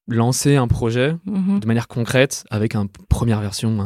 lancer 0.07 0.57
un 0.57 0.67
projet 0.67 1.15
mhm. 1.25 1.59
de 1.59 1.67
manière 1.67 1.87
concrète 1.87 2.43
avec 2.49 2.75
une 2.75 2.87
première 3.09 3.39
version, 3.39 3.79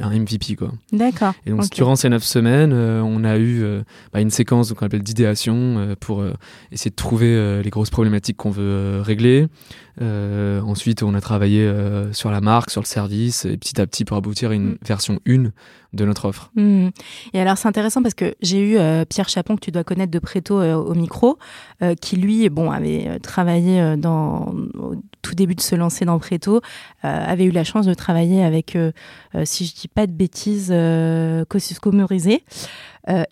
un, 0.00 0.10
MVP. 0.10 0.56
Quoi. 0.56 0.72
D'accord. 0.92 1.32
Et 1.46 1.50
donc, 1.50 1.70
durant 1.70 1.96
ces 1.96 2.08
9 2.08 2.22
semaines, 2.22 2.72
euh, 2.72 3.00
on 3.02 3.24
a 3.24 3.38
eu 3.38 3.62
euh, 3.62 3.82
bah, 4.12 4.20
une 4.20 4.30
séquence 4.30 4.72
qu'on 4.72 4.86
appelle 4.86 5.02
d'idéation 5.02 5.96
pour 6.00 6.24
essayer 6.72 6.90
de 6.90 6.96
trouver 6.96 7.62
les 7.62 7.70
grosses 7.70 7.90
problématiques 7.90 8.36
qu'on 8.36 8.50
veut 8.50 9.00
régler. 9.00 9.46
ensuite, 10.00 11.02
on 11.02 11.14
a 11.14 11.20
travaillé 11.20 11.72
sur 12.12 12.30
la 12.30 12.40
marque, 12.40 12.70
sur 12.70 12.82
le 12.82 12.86
service, 12.86 13.44
et 13.44 13.56
petit 13.56 13.80
à 13.80 13.86
petit 13.86 14.04
pour 14.04 14.16
aboutir 14.16 14.50
à 14.50 14.54
une 14.54 14.72
mm. 14.72 14.78
version 14.82 15.20
1 15.26 15.50
de 15.96 16.04
notre 16.04 16.26
offre. 16.26 16.50
Hmm. 16.54 16.88
Et 17.32 17.40
alors 17.40 17.58
c'est 17.58 17.66
intéressant 17.66 18.02
parce 18.02 18.14
que 18.14 18.34
j'ai 18.40 18.60
eu 18.60 18.78
euh, 18.78 19.04
Pierre 19.04 19.28
Chapon 19.28 19.56
que 19.56 19.60
tu 19.60 19.72
dois 19.72 19.82
connaître 19.82 20.12
de 20.12 20.18
Préto 20.18 20.60
euh, 20.60 20.74
au 20.74 20.94
micro, 20.94 21.38
euh, 21.82 21.94
qui 21.94 22.16
lui 22.16 22.48
bon 22.48 22.70
avait 22.70 23.18
travaillé 23.20 23.96
dans 23.96 24.54
tout 25.26 25.34
début 25.34 25.54
de 25.54 25.60
se 25.60 25.74
lancer 25.74 26.04
dans 26.04 26.18
Préto, 26.18 26.60
avait 27.02 27.44
eu 27.44 27.50
la 27.50 27.64
chance 27.64 27.86
de 27.86 27.94
travailler 27.94 28.44
avec, 28.44 28.78
si 29.44 29.66
je 29.66 29.74
dis 29.74 29.88
pas 29.88 30.06
de 30.06 30.12
bêtises, 30.12 30.72
Kosciusko 31.48 31.92
Murizé. 31.92 32.44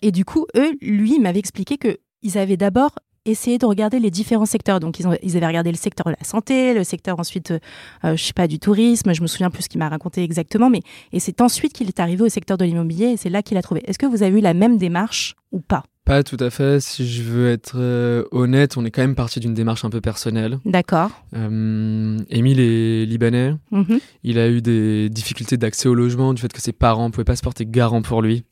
et 0.01 0.11
du 0.11 0.25
coup, 0.25 0.45
eux, 0.55 0.75
lui, 0.81 1.19
m'avait 1.19 1.39
expliqué 1.39 1.77
que 1.77 1.97
ils 2.21 2.37
avaient 2.37 2.57
d'abord 2.57 2.91
essayer 3.25 3.57
de 3.57 3.65
regarder 3.65 3.99
les 3.99 4.11
différents 4.11 4.45
secteurs. 4.45 4.79
Donc, 4.79 4.99
ils, 4.99 5.37
avaient 5.37 5.47
regardé 5.47 5.71
le 5.71 5.77
secteur 5.77 6.05
de 6.05 6.15
la 6.17 6.23
santé, 6.23 6.73
le 6.73 6.83
secteur 6.83 7.19
ensuite, 7.19 7.51
euh, 7.51 7.59
euh, 8.03 8.15
je 8.15 8.23
sais 8.23 8.33
pas, 8.33 8.47
du 8.47 8.59
tourisme. 8.59 9.13
Je 9.13 9.21
me 9.21 9.27
souviens 9.27 9.49
plus 9.49 9.63
ce 9.63 9.69
qu'il 9.69 9.79
m'a 9.79 9.89
raconté 9.89 10.23
exactement. 10.23 10.69
Mais 10.69 10.81
et 11.11 11.19
c'est 11.19 11.41
ensuite 11.41 11.73
qu'il 11.73 11.87
est 11.87 11.99
arrivé 11.99 12.23
au 12.23 12.29
secteur 12.29 12.57
de 12.57 12.65
l'immobilier 12.65 13.07
et 13.07 13.17
c'est 13.17 13.29
là 13.29 13.41
qu'il 13.41 13.57
a 13.57 13.61
trouvé. 13.61 13.83
Est-ce 13.89 13.99
que 13.99 14.05
vous 14.05 14.23
avez 14.23 14.37
eu 14.37 14.41
la 14.41 14.53
même 14.53 14.77
démarche 14.77 15.35
ou 15.51 15.59
pas? 15.59 15.83
Pas 16.05 16.23
tout 16.23 16.37
à 16.39 16.49
fait. 16.49 16.79
Si 16.79 17.07
je 17.07 17.23
veux 17.23 17.49
être 17.49 17.73
euh, 17.75 18.23
honnête, 18.31 18.77
on 18.77 18.85
est 18.85 18.91
quand 18.91 19.01
même 19.01 19.15
parti 19.15 19.39
d'une 19.39 19.53
démarche 19.53 19.83
un 19.83 19.89
peu 19.89 20.01
personnelle. 20.01 20.59
D'accord. 20.65 21.11
Euh, 21.35 22.17
Émile 22.29 22.59
est 22.59 23.05
libanais. 23.05 23.55
Mhm. 23.71 23.99
Il 24.23 24.39
a 24.39 24.47
eu 24.47 24.61
des 24.61 25.09
difficultés 25.09 25.57
d'accès 25.57 25.89
au 25.89 25.95
logement 25.95 26.33
du 26.33 26.41
fait 26.41 26.53
que 26.53 26.61
ses 26.61 26.73
parents 26.73 27.07
ne 27.07 27.11
pouvaient 27.11 27.25
pas 27.25 27.35
se 27.35 27.41
porter 27.43 27.65
garant 27.65 28.01
pour 28.01 28.21
lui. 28.21 28.45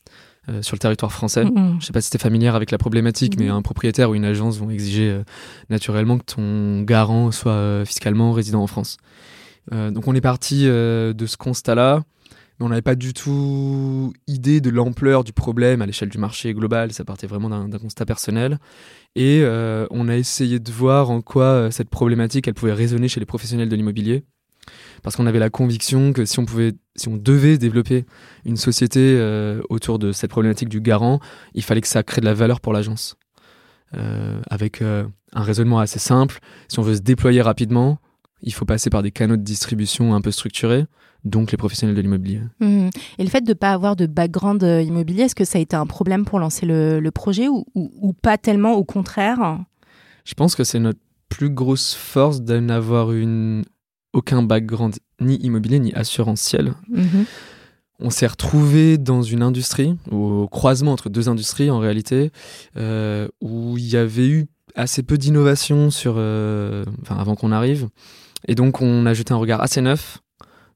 Euh, 0.49 0.61
sur 0.61 0.75
le 0.75 0.79
territoire 0.79 1.13
français. 1.13 1.45
Je 1.45 1.75
ne 1.75 1.79
sais 1.79 1.93
pas 1.93 2.01
si 2.01 2.09
tu 2.09 2.17
es 2.17 2.19
familière 2.19 2.53
avec 2.55 2.69
la 2.69 2.77
problématique, 2.77 3.39
mais 3.39 3.47
un 3.47 3.61
propriétaire 3.61 4.09
ou 4.09 4.15
une 4.15 4.25
agence 4.25 4.57
vont 4.57 4.69
exiger 4.69 5.09
euh, 5.09 5.23
naturellement 5.69 6.17
que 6.17 6.25
ton 6.25 6.81
garant 6.81 7.31
soit 7.31 7.53
euh, 7.53 7.85
fiscalement 7.85 8.33
résident 8.33 8.61
en 8.61 8.67
France. 8.67 8.97
donc 9.71 10.05
on 10.05 10.13
est 10.13 10.19
parti 10.19 10.65
de 10.65 11.25
ce 11.25 11.37
constat-là. 11.37 12.03
On 12.63 12.69
n'avait 12.69 12.81
pas 12.81 12.95
du 12.95 13.13
tout 13.13 14.13
idée 14.27 14.61
de 14.61 14.69
l'ampleur 14.69 15.23
du 15.23 15.33
problème 15.33 15.81
à 15.81 15.85
l'échelle 15.85 16.09
du 16.09 16.17
marché 16.17 16.53
global, 16.53 16.93
ça 16.93 17.03
partait 17.03 17.27
vraiment 17.27 17.49
d'un 17.49 17.77
constat 17.77 18.05
personnel. 18.05 18.57
Et 19.15 19.41
euh, 19.43 19.85
on 19.91 20.07
a 20.07 20.15
essayé 20.15 20.59
de 20.59 20.71
voir 20.71 21.09
en 21.09 21.21
quoi 21.21 21.43
euh, 21.43 21.71
cette 21.71 21.89
problématique, 21.89 22.47
elle 22.47 22.53
pouvait 22.53 22.73
résonner 22.73 23.09
chez 23.09 23.19
les 23.19 23.25
professionnels 23.25 23.67
de 23.67 23.75
l'immobilier. 23.75 24.23
Parce 25.01 25.17
qu'on 25.17 25.27
avait 25.27 25.39
la 25.39 25.49
conviction 25.49 26.13
que 26.13 26.23
si 26.23 26.39
on 26.39 26.45
pouvait, 26.45 26.71
si 26.95 27.09
on 27.09 27.17
devait 27.17 27.57
développer 27.57 28.05
une 28.45 28.55
société 28.55 29.17
euh, 29.19 29.61
autour 29.69 29.99
de 29.99 30.13
cette 30.13 30.31
problématique 30.31 30.69
du 30.69 30.79
garant, 30.79 31.19
il 31.53 31.63
fallait 31.63 31.81
que 31.81 31.87
ça 31.89 32.01
crée 32.01 32.21
de 32.21 32.25
la 32.25 32.33
valeur 32.33 32.61
pour 32.61 32.71
l'agence. 32.71 33.17
avec 34.49 34.81
un 34.81 35.43
raisonnement 35.43 35.79
assez 35.79 35.99
simple, 35.99 36.39
si 36.67 36.79
on 36.79 36.81
veut 36.81 36.95
se 36.95 37.01
déployer 37.01 37.41
rapidement, 37.41 37.99
il 38.41 38.53
faut 38.53 38.65
passer 38.65 38.89
par 38.89 39.03
des 39.03 39.11
canaux 39.11 39.37
de 39.37 39.43
distribution 39.43 40.15
un 40.15 40.21
peu 40.21 40.31
structurés 40.31 40.85
donc 41.25 41.51
les 41.51 41.57
professionnels 41.57 41.95
de 41.95 42.01
l'immobilier. 42.01 42.41
Mmh. 42.59 42.89
Et 43.17 43.23
le 43.23 43.29
fait 43.29 43.41
de 43.41 43.49
ne 43.49 43.53
pas 43.53 43.71
avoir 43.71 43.95
de 43.95 44.05
background 44.05 44.63
euh, 44.63 44.81
immobilier, 44.81 45.23
est-ce 45.23 45.35
que 45.35 45.45
ça 45.45 45.57
a 45.57 45.61
été 45.61 45.75
un 45.75 45.85
problème 45.85 46.25
pour 46.25 46.39
lancer 46.39 46.65
le, 46.65 47.09
projet 47.11 47.47
ou, 47.47 48.13
pas 48.21 48.37
tellement, 48.37 48.73
au 48.73 48.83
contraire 48.83 49.59
Je 50.25 50.33
pense 50.33 50.55
que 50.55 50.63
c'est 50.63 50.79
notre 50.79 50.99
plus 51.29 51.49
grosse 51.49 51.93
force 51.93 52.41
de 52.41 52.59
n'avoir 52.59 53.11
une... 53.11 53.63
aucun 54.13 54.43
background 54.43 54.95
ni 55.21 55.35
immobilier 55.37 55.79
ni 55.79 55.93
assurantiel. 55.93 56.73
Mmh. 56.89 57.23
On 57.99 58.09
s'est 58.09 58.27
retrouvé 58.27 58.97
dans 58.97 59.21
une 59.21 59.43
industrie, 59.43 59.95
au 60.11 60.47
croisement 60.49 60.91
entre 60.91 61.09
deux 61.09 61.29
industries 61.29 61.69
en 61.69 61.79
réalité, 61.79 62.31
euh, 62.75 63.27
où 63.39 63.77
il 63.77 63.87
y 63.87 63.95
avait 63.95 64.27
eu 64.27 64.47
assez 64.75 65.03
peu 65.03 65.17
d'innovation 65.17 65.89
sur, 65.89 66.15
euh, 66.17 66.83
avant 67.07 67.35
qu'on 67.35 67.51
arrive. 67.51 67.87
Et 68.47 68.55
donc 68.55 68.81
on 68.81 69.05
a 69.05 69.13
jeté 69.13 69.33
un 69.33 69.37
regard 69.37 69.61
assez 69.61 69.79
neuf 69.79 70.22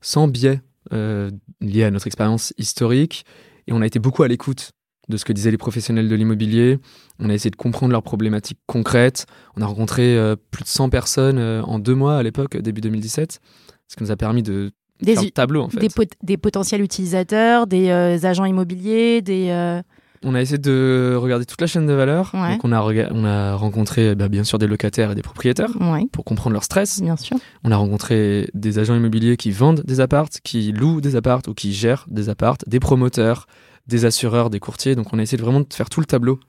sans 0.01 0.27
biais 0.27 0.61
euh, 0.93 1.31
lié 1.61 1.83
à 1.83 1.91
notre 1.91 2.07
expérience 2.07 2.53
historique. 2.57 3.25
Et 3.67 3.73
on 3.73 3.81
a 3.81 3.85
été 3.85 3.99
beaucoup 3.99 4.23
à 4.23 4.27
l'écoute 4.27 4.71
de 5.09 5.17
ce 5.17 5.25
que 5.25 5.33
disaient 5.33 5.51
les 5.51 5.57
professionnels 5.57 6.09
de 6.09 6.15
l'immobilier. 6.15 6.79
On 7.19 7.29
a 7.29 7.33
essayé 7.33 7.49
de 7.49 7.55
comprendre 7.55 7.91
leurs 7.91 8.03
problématiques 8.03 8.59
concrètes. 8.65 9.25
On 9.55 9.61
a 9.61 9.65
rencontré 9.65 10.17
euh, 10.17 10.35
plus 10.51 10.63
de 10.63 10.69
100 10.69 10.89
personnes 10.89 11.39
euh, 11.39 11.61
en 11.63 11.79
deux 11.79 11.95
mois 11.95 12.17
à 12.17 12.23
l'époque, 12.23 12.57
début 12.57 12.81
2017, 12.81 13.39
ce 13.87 13.95
qui 13.95 14.03
nous 14.03 14.11
a 14.11 14.17
permis 14.17 14.43
de 14.43 14.71
des, 15.01 15.13
faire 15.13 15.23
le 15.23 15.29
tableau 15.31 15.61
en 15.61 15.69
fait. 15.69 15.79
Des, 15.79 15.89
des 16.23 16.37
potentiels 16.37 16.81
utilisateurs, 16.81 17.67
des 17.67 17.89
agents 18.25 18.45
immobiliers, 18.45 19.21
des... 19.21 19.81
On 20.23 20.35
a 20.35 20.41
essayé 20.41 20.57
de 20.57 21.15
regarder 21.19 21.45
toute 21.45 21.61
la 21.61 21.67
chaîne 21.67 21.85
de 21.85 21.93
valeur. 21.93 22.31
Donc 22.33 22.63
on 22.63 22.71
a, 22.71 22.81
on 23.11 23.25
a 23.25 23.55
rencontré 23.55 24.15
bah, 24.15 24.27
bien 24.27 24.43
sûr 24.43 24.57
des 24.57 24.67
locataires 24.67 25.11
et 25.11 25.15
des 25.15 25.21
propriétaires 25.21 25.71
pour 26.11 26.25
comprendre 26.25 26.53
leur 26.53 26.63
stress. 26.63 27.01
Bien 27.01 27.17
sûr. 27.17 27.37
On 27.63 27.71
a 27.71 27.75
rencontré 27.75 28.49
des 28.53 28.79
agents 28.79 28.95
immobiliers 28.95 29.37
qui 29.37 29.51
vendent 29.51 29.81
des 29.81 29.99
appartes, 29.99 30.39
qui 30.43 30.71
louent 30.71 31.01
des 31.01 31.15
appartes 31.15 31.47
ou 31.47 31.53
qui 31.53 31.73
gèrent 31.73 32.05
des 32.09 32.29
appartes, 32.29 32.67
des 32.67 32.79
promoteurs, 32.79 33.47
des 33.87 34.05
assureurs, 34.05 34.49
des 34.49 34.59
courtiers. 34.59 34.95
Donc 34.95 35.13
on 35.13 35.19
a 35.19 35.21
essayé 35.21 35.41
vraiment 35.41 35.61
de 35.61 35.67
faire 35.71 35.89
tout 35.89 35.99
le 35.99 36.05
tableau 36.05 36.39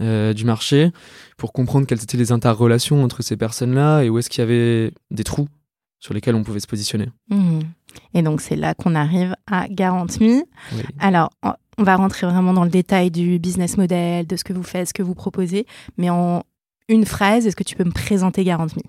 euh, 0.00 0.32
du 0.32 0.44
marché 0.44 0.92
pour 1.36 1.52
comprendre 1.52 1.86
quelles 1.86 2.02
étaient 2.02 2.16
les 2.16 2.30
interrelations 2.30 3.02
entre 3.02 3.22
ces 3.22 3.36
personnes-là 3.36 4.02
et 4.02 4.10
où 4.10 4.18
est-ce 4.18 4.30
qu'il 4.30 4.40
y 4.40 4.44
avait 4.44 4.92
des 5.10 5.24
trous 5.24 5.48
sur 5.98 6.14
lesquels 6.14 6.36
on 6.36 6.44
pouvait 6.44 6.60
se 6.60 6.68
positionner. 6.68 7.08
Mmh. 7.30 7.60
Et 8.14 8.22
donc 8.22 8.40
c'est 8.40 8.54
là 8.54 8.74
qu'on 8.74 8.94
arrive 8.94 9.34
à 9.48 9.66
Garantie. 9.68 10.44
Alors 11.00 11.30
on 11.78 11.84
va 11.84 11.96
rentrer 11.96 12.26
vraiment 12.26 12.52
dans 12.52 12.64
le 12.64 12.70
détail 12.70 13.10
du 13.10 13.38
business 13.38 13.76
model, 13.76 14.26
de 14.26 14.36
ce 14.36 14.44
que 14.44 14.52
vous 14.52 14.62
faites, 14.62 14.88
ce 14.88 14.94
que 14.94 15.02
vous 15.02 15.14
proposez. 15.14 15.66
Mais 15.96 16.10
en 16.10 16.42
une 16.88 17.04
phrase, 17.04 17.46
est-ce 17.46 17.56
que 17.56 17.64
tu 17.64 17.76
peux 17.76 17.84
me 17.84 17.92
présenter 17.92 18.44
GarantMe 18.44 18.82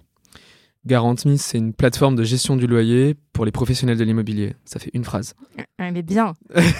GarantMe, 0.86 1.36
c'est 1.36 1.58
une 1.58 1.74
plateforme 1.74 2.16
de 2.16 2.24
gestion 2.24 2.56
du 2.56 2.66
loyer 2.66 3.16
pour 3.34 3.44
les 3.44 3.52
professionnels 3.52 3.98
de 3.98 4.04
l'immobilier. 4.04 4.56
Ça 4.64 4.80
fait 4.80 4.92
une 4.94 5.04
phrase. 5.04 5.36
Elle 5.78 5.98
est 5.98 6.02
bien. 6.02 6.34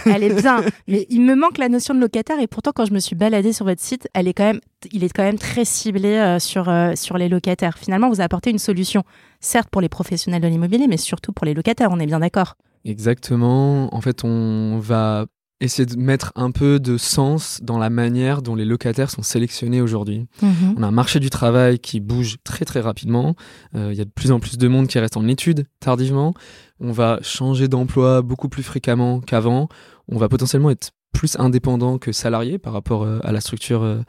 Elle 0.06 0.24
est 0.24 0.42
bien. 0.42 0.62
Mais 0.88 1.06
il 1.10 1.22
me 1.22 1.36
manque 1.36 1.58
la 1.58 1.68
notion 1.68 1.94
de 1.94 2.00
locataire 2.00 2.40
et 2.40 2.48
pourtant, 2.48 2.72
quand 2.74 2.86
je 2.86 2.94
me 2.94 3.00
suis 3.00 3.16
baladée 3.16 3.52
sur 3.52 3.66
votre 3.66 3.82
site, 3.82 4.08
elle 4.14 4.30
est 4.30 4.34
quand 4.34 4.46
même, 4.46 4.62
il 4.92 5.04
est 5.04 5.10
quand 5.10 5.24
même 5.24 5.38
très 5.38 5.66
ciblé 5.66 6.14
euh, 6.14 6.40
sur, 6.40 6.70
euh, 6.70 6.94
sur 6.96 7.18
les 7.18 7.28
locataires. 7.28 7.78
Finalement, 7.78 8.10
vous 8.10 8.22
apportez 8.22 8.52
une 8.52 8.60
solution, 8.60 9.04
certes 9.42 9.70
pour 9.70 9.82
les 9.82 9.90
professionnels 9.90 10.42
de 10.42 10.48
l'immobilier, 10.48 10.88
mais 10.88 10.98
surtout 10.98 11.34
pour 11.34 11.46
les 11.46 11.54
locataires. 11.54 11.90
On 11.92 12.00
est 12.00 12.08
bien 12.08 12.20
d'accord? 12.20 12.56
Exactement. 12.86 13.94
En 13.94 14.00
fait, 14.00 14.24
on 14.24 14.80
va 14.80 15.26
essayer 15.62 15.86
de 15.86 15.98
mettre 15.98 16.32
un 16.36 16.52
peu 16.52 16.80
de 16.80 16.98
sens 16.98 17.60
dans 17.62 17.78
la 17.78 17.90
manière 17.90 18.42
dont 18.42 18.56
les 18.56 18.66
locataires 18.66 19.10
sont 19.10 19.22
sélectionnés 19.22 19.82
aujourd'hui. 19.82 20.28
Mhm. 20.42 20.76
On 20.78 20.84
a 20.84 20.88
un 20.88 20.92
marché 20.92 21.20
du 21.20 21.30
travail 21.30 21.80
qui 21.80 22.00
bouge 22.00 22.38
très 22.44 22.66
très 22.66 22.80
rapidement. 22.80 23.36
Euh, 23.76 23.90
il 23.92 23.98
y 23.98 24.02
a 24.02 24.06
de 24.06 24.10
plus 24.10 24.32
en 24.32 24.40
plus 24.40 24.58
de 24.58 24.68
monde 24.68 24.88
qui 24.88 25.00
reste 25.00 25.18
en 25.18 25.28
études 25.28 25.66
tardivement. 25.80 26.34
On 26.80 26.92
va 26.92 27.20
changer 27.22 27.68
d'emploi 27.68 28.22
beaucoup 28.22 28.48
plus 28.48 28.64
fréquemment 28.64 29.20
qu'avant. 29.20 29.68
On 30.08 30.18
va 30.18 30.30
potentiellement 30.30 30.70
être 30.70 30.92
plus 31.12 31.38
indépendant 31.40 31.98
que 31.98 32.12
salarié 32.12 32.58
par 32.58 32.72
rapport 32.72 33.04
euh, 33.04 33.20
à 33.24 33.34
la 33.34 33.42
structure 33.42 33.84
euh, 33.84 34.02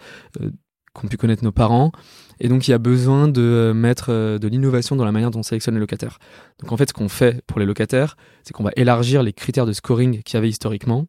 qu'ont 0.92 1.09
pu 1.09 1.16
connaître 1.16 1.42
nos 1.42 1.52
parents. 1.52 1.90
Et 2.38 2.49
donc, 2.49 2.69
il 2.69 2.71
y 2.71 2.75
a 2.75 2.78
besoin 2.78 3.28
de 3.28 3.73
mettre 3.75 4.38
de 4.38 4.49
l'innovation 4.49 4.97
dans 4.97 5.04
la 5.04 5.12
manière 5.12 5.30
dont 5.30 5.40
on 5.40 5.42
sélectionne 5.42 5.75
les 5.75 5.80
locataires. 5.80 6.19
Donc, 6.61 6.73
en 6.73 6.76
fait, 6.78 6.88
ce 6.88 6.95
qu'on 6.95 7.11
fait 7.11 7.42
pour 7.47 7.61
les 7.61 7.66
locataires, 7.66 8.16
c'est 8.45 8.52
qu'on 8.52 8.64
va 8.64 8.71
élargir 8.76 9.23
les 9.23 9.35
critères 9.35 9.66
de 9.66 9.73
scoring 9.73 10.23
qu'il 10.23 10.35
y 10.35 10.38
avait 10.38 10.49
historiquement. 10.49 11.07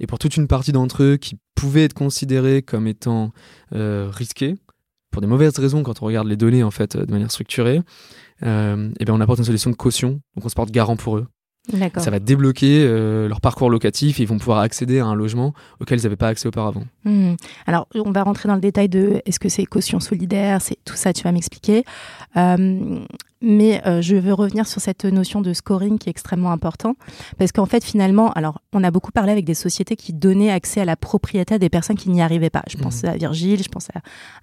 Et 0.00 0.06
pour 0.06 0.18
toute 0.18 0.36
une 0.36 0.48
partie 0.48 0.72
d'entre 0.72 1.02
eux 1.02 1.16
qui 1.16 1.38
pouvaient 1.54 1.84
être 1.84 1.94
considérés 1.94 2.62
comme 2.62 2.86
étant 2.86 3.32
euh, 3.74 4.08
risqués, 4.10 4.56
pour 5.10 5.20
des 5.20 5.28
mauvaises 5.28 5.58
raisons 5.58 5.82
quand 5.82 6.02
on 6.02 6.06
regarde 6.06 6.26
les 6.26 6.36
données 6.36 6.62
en 6.62 6.70
fait 6.70 6.96
de 6.96 7.10
manière 7.10 7.30
structurée, 7.30 7.80
euh, 8.42 8.90
eh 8.98 9.04
bien 9.04 9.14
on 9.14 9.20
apporte 9.20 9.38
une 9.38 9.44
solution 9.44 9.70
de 9.70 9.76
caution, 9.76 10.20
donc 10.34 10.44
on 10.44 10.48
se 10.48 10.54
porte 10.54 10.70
garant 10.70 10.96
pour 10.96 11.18
eux. 11.18 11.26
Ça 11.70 12.10
va 12.10 12.18
débloquer 12.18 12.84
euh, 12.84 13.28
leur 13.28 13.40
parcours 13.40 13.70
locatif 13.70 14.18
et 14.18 14.24
ils 14.24 14.28
vont 14.28 14.38
pouvoir 14.38 14.58
accéder 14.58 14.98
à 14.98 15.06
un 15.06 15.14
logement 15.14 15.54
auquel 15.80 16.00
ils 16.00 16.02
n'avaient 16.02 16.16
pas 16.16 16.28
accès 16.28 16.48
auparavant. 16.48 16.84
Hmm. 17.04 17.34
Alors, 17.66 17.86
on 17.94 18.10
va 18.10 18.24
rentrer 18.24 18.48
dans 18.48 18.56
le 18.56 18.60
détail 18.60 18.88
de 18.88 19.22
est-ce 19.26 19.38
que 19.38 19.48
c'est 19.48 19.64
caution 19.64 20.00
solidaire, 20.00 20.60
c'est 20.60 20.76
tout 20.84 20.96
ça, 20.96 21.12
tu 21.12 21.22
vas 21.22 21.30
m'expliquer. 21.30 21.84
Euh, 22.36 22.98
mais 23.40 23.80
euh, 23.86 24.02
je 24.02 24.16
veux 24.16 24.32
revenir 24.32 24.66
sur 24.66 24.80
cette 24.80 25.04
notion 25.04 25.40
de 25.40 25.52
scoring 25.52 25.98
qui 25.98 26.08
est 26.08 26.10
extrêmement 26.10 26.52
important 26.52 26.94
parce 27.38 27.52
qu'en 27.52 27.66
fait, 27.66 27.84
finalement, 27.84 28.32
alors 28.32 28.60
on 28.72 28.82
a 28.82 28.90
beaucoup 28.90 29.12
parlé 29.12 29.32
avec 29.32 29.44
des 29.44 29.54
sociétés 29.54 29.96
qui 29.96 30.12
donnaient 30.12 30.50
accès 30.50 30.80
à 30.80 30.84
la 30.84 30.96
propriété 30.96 31.54
à 31.54 31.58
des 31.58 31.68
personnes 31.68 31.96
qui 31.96 32.10
n'y 32.10 32.22
arrivaient 32.22 32.50
pas. 32.50 32.62
Je 32.68 32.76
pense 32.76 33.02
hmm. 33.04 33.06
à 33.06 33.16
Virgile, 33.16 33.62
je 33.62 33.68
pense 33.68 33.88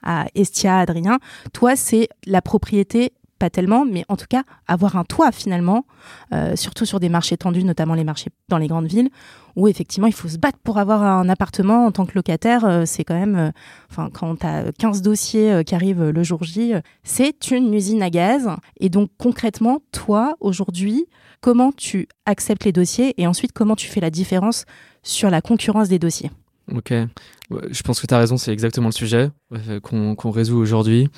à, 0.04 0.22
à 0.22 0.28
Estia, 0.36 0.80
Adrien. 0.80 1.20
Toi, 1.52 1.76
c'est 1.76 2.08
la 2.26 2.42
propriété 2.42 3.12
pas 3.40 3.50
tellement, 3.50 3.86
mais 3.86 4.06
en 4.10 4.18
tout 4.18 4.26
cas, 4.30 4.44
avoir 4.68 4.98
un 4.98 5.04
toit 5.04 5.32
finalement, 5.32 5.86
euh, 6.34 6.56
surtout 6.56 6.86
sur 6.86 7.00
des 7.00 7.10
marchés 7.10 7.38
tendus, 7.38 7.64
notamment 7.64 7.96
les 7.96 8.04
marchés 8.04 8.30
dans 8.50 8.58
les 8.58 8.68
grandes 8.68 8.88
villes, 8.88 9.10
où 9.56 9.68
effectivement 9.68 10.08
il 10.08 10.14
faut 10.14 10.28
se 10.28 10.38
battre 10.38 10.60
pour 10.64 10.78
avoir 10.78 11.02
un 11.02 11.28
appartement 11.30 11.86
en 11.86 11.92
tant 11.92 12.06
que 12.06 12.14
locataire. 12.16 12.66
Euh, 12.66 12.84
c'est 12.86 13.04
quand 13.04 13.18
même, 13.18 13.36
euh, 13.98 14.10
quand 14.14 14.36
tu 14.40 14.46
as 14.46 14.72
15 14.78 15.02
dossiers 15.02 15.64
qui 15.64 15.74
arrivent 15.74 16.10
le 16.10 16.24
jour 16.24 16.44
J, 16.44 16.74
c'est 17.04 17.52
une 17.52 17.74
usine 17.74 18.04
à 18.04 18.10
gaz. 18.10 18.50
Et 18.80 18.90
donc 18.90 19.10
concrètement, 19.18 19.80
toi, 19.92 20.36
aujourd'hui, 20.40 21.06
comment 21.42 21.72
tu 21.72 22.08
acceptes 22.26 22.66
les 22.66 22.72
dossiers 22.72 23.20
et 23.20 23.26
ensuite 23.26 23.54
comment 23.54 23.76
tu 23.76 23.88
fais 23.88 24.02
la 24.02 24.10
différence 24.12 24.66
sur 25.02 25.30
la 25.30 25.42
concurrence 25.42 25.88
des 25.88 26.00
dossiers? 26.00 26.32
Ok, 26.76 26.94
je 27.70 27.82
pense 27.82 28.00
que 28.00 28.08
tu 28.08 28.14
as 28.14 28.18
raison, 28.18 28.38
c'est 28.38 28.52
exactement 28.52 28.88
le 28.88 28.94
sujet 28.94 29.32
euh, 29.54 29.80
qu'on 29.80 30.32
résout 30.32 30.58
aujourd'hui. 30.58 31.10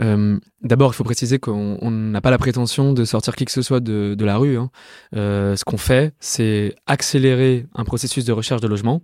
Euh, 0.00 0.38
d'abord, 0.62 0.92
il 0.92 0.94
faut 0.94 1.04
préciser 1.04 1.38
qu'on 1.38 1.90
n'a 1.90 2.20
pas 2.20 2.30
la 2.30 2.38
prétention 2.38 2.92
de 2.92 3.04
sortir 3.04 3.34
qui 3.36 3.44
que 3.44 3.52
ce 3.52 3.62
soit 3.62 3.80
de, 3.80 4.16
la 4.24 4.36
rue. 4.36 4.56
Hein. 4.56 4.70
Euh, 5.16 5.56
ce 5.56 5.64
qu'on 5.64 5.78
fait, 5.78 6.14
c'est 6.20 6.74
accélérer 6.86 7.66
un 7.74 7.84
processus 7.84 8.24
de 8.24 8.32
recherche 8.32 8.60
de 8.60 8.68
logement 8.68 9.02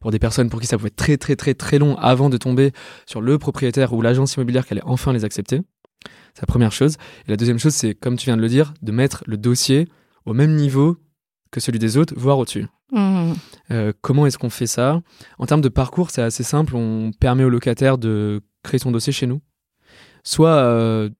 pour 0.00 0.10
des 0.10 0.18
personnes 0.18 0.50
pour 0.50 0.60
qui 0.60 0.66
ça 0.66 0.76
pouvait 0.76 0.88
être 0.88 0.96
très 0.96 1.16
très 1.16 1.36
très 1.36 1.54
très 1.54 1.78
long 1.78 1.96
avant 1.96 2.28
de 2.28 2.36
tomber 2.36 2.72
sur 3.06 3.22
le 3.22 3.38
propriétaire 3.38 3.92
ou 3.92 4.02
l'agence 4.02 4.34
immobilière 4.34 4.66
qui 4.66 4.74
allait 4.74 4.82
enfin 4.84 5.12
les 5.12 5.24
accepter. 5.24 5.60
C'est 6.34 6.42
la 6.42 6.46
première 6.46 6.72
chose. 6.72 6.96
Et 7.26 7.30
la 7.30 7.36
deuxième 7.36 7.58
chose, 7.58 7.74
c'est, 7.74 7.94
comme 7.94 8.16
tu 8.16 8.26
viens 8.26 8.36
de 8.36 8.42
le 8.42 8.48
dire, 8.48 8.74
de 8.82 8.92
mettre 8.92 9.22
le 9.26 9.36
dossier 9.36 9.88
au 10.26 10.34
même 10.34 10.56
niveau 10.56 10.98
que 11.50 11.60
celui 11.60 11.78
des 11.78 11.96
autres, 11.96 12.14
voire 12.16 12.38
au-dessus. 12.38 12.66
Euh, 13.70 13.92
comment 14.00 14.26
est-ce 14.26 14.38
qu'on 14.38 14.50
fait 14.50 14.66
ça? 14.66 15.00
En 15.38 15.46
termes 15.46 15.60
de 15.60 15.68
parcours, 15.68 16.10
c'est 16.10 16.22
assez 16.22 16.42
simple. 16.42 16.76
On 16.76 17.12
permet 17.12 17.44
au 17.44 17.48
locataire 17.48 17.98
de 17.98 18.42
créer 18.62 18.78
son 18.78 18.90
dossier 18.90 19.12
chez 19.12 19.26
nous. 19.26 19.40
Soit 20.22 20.56
euh, 20.56 21.10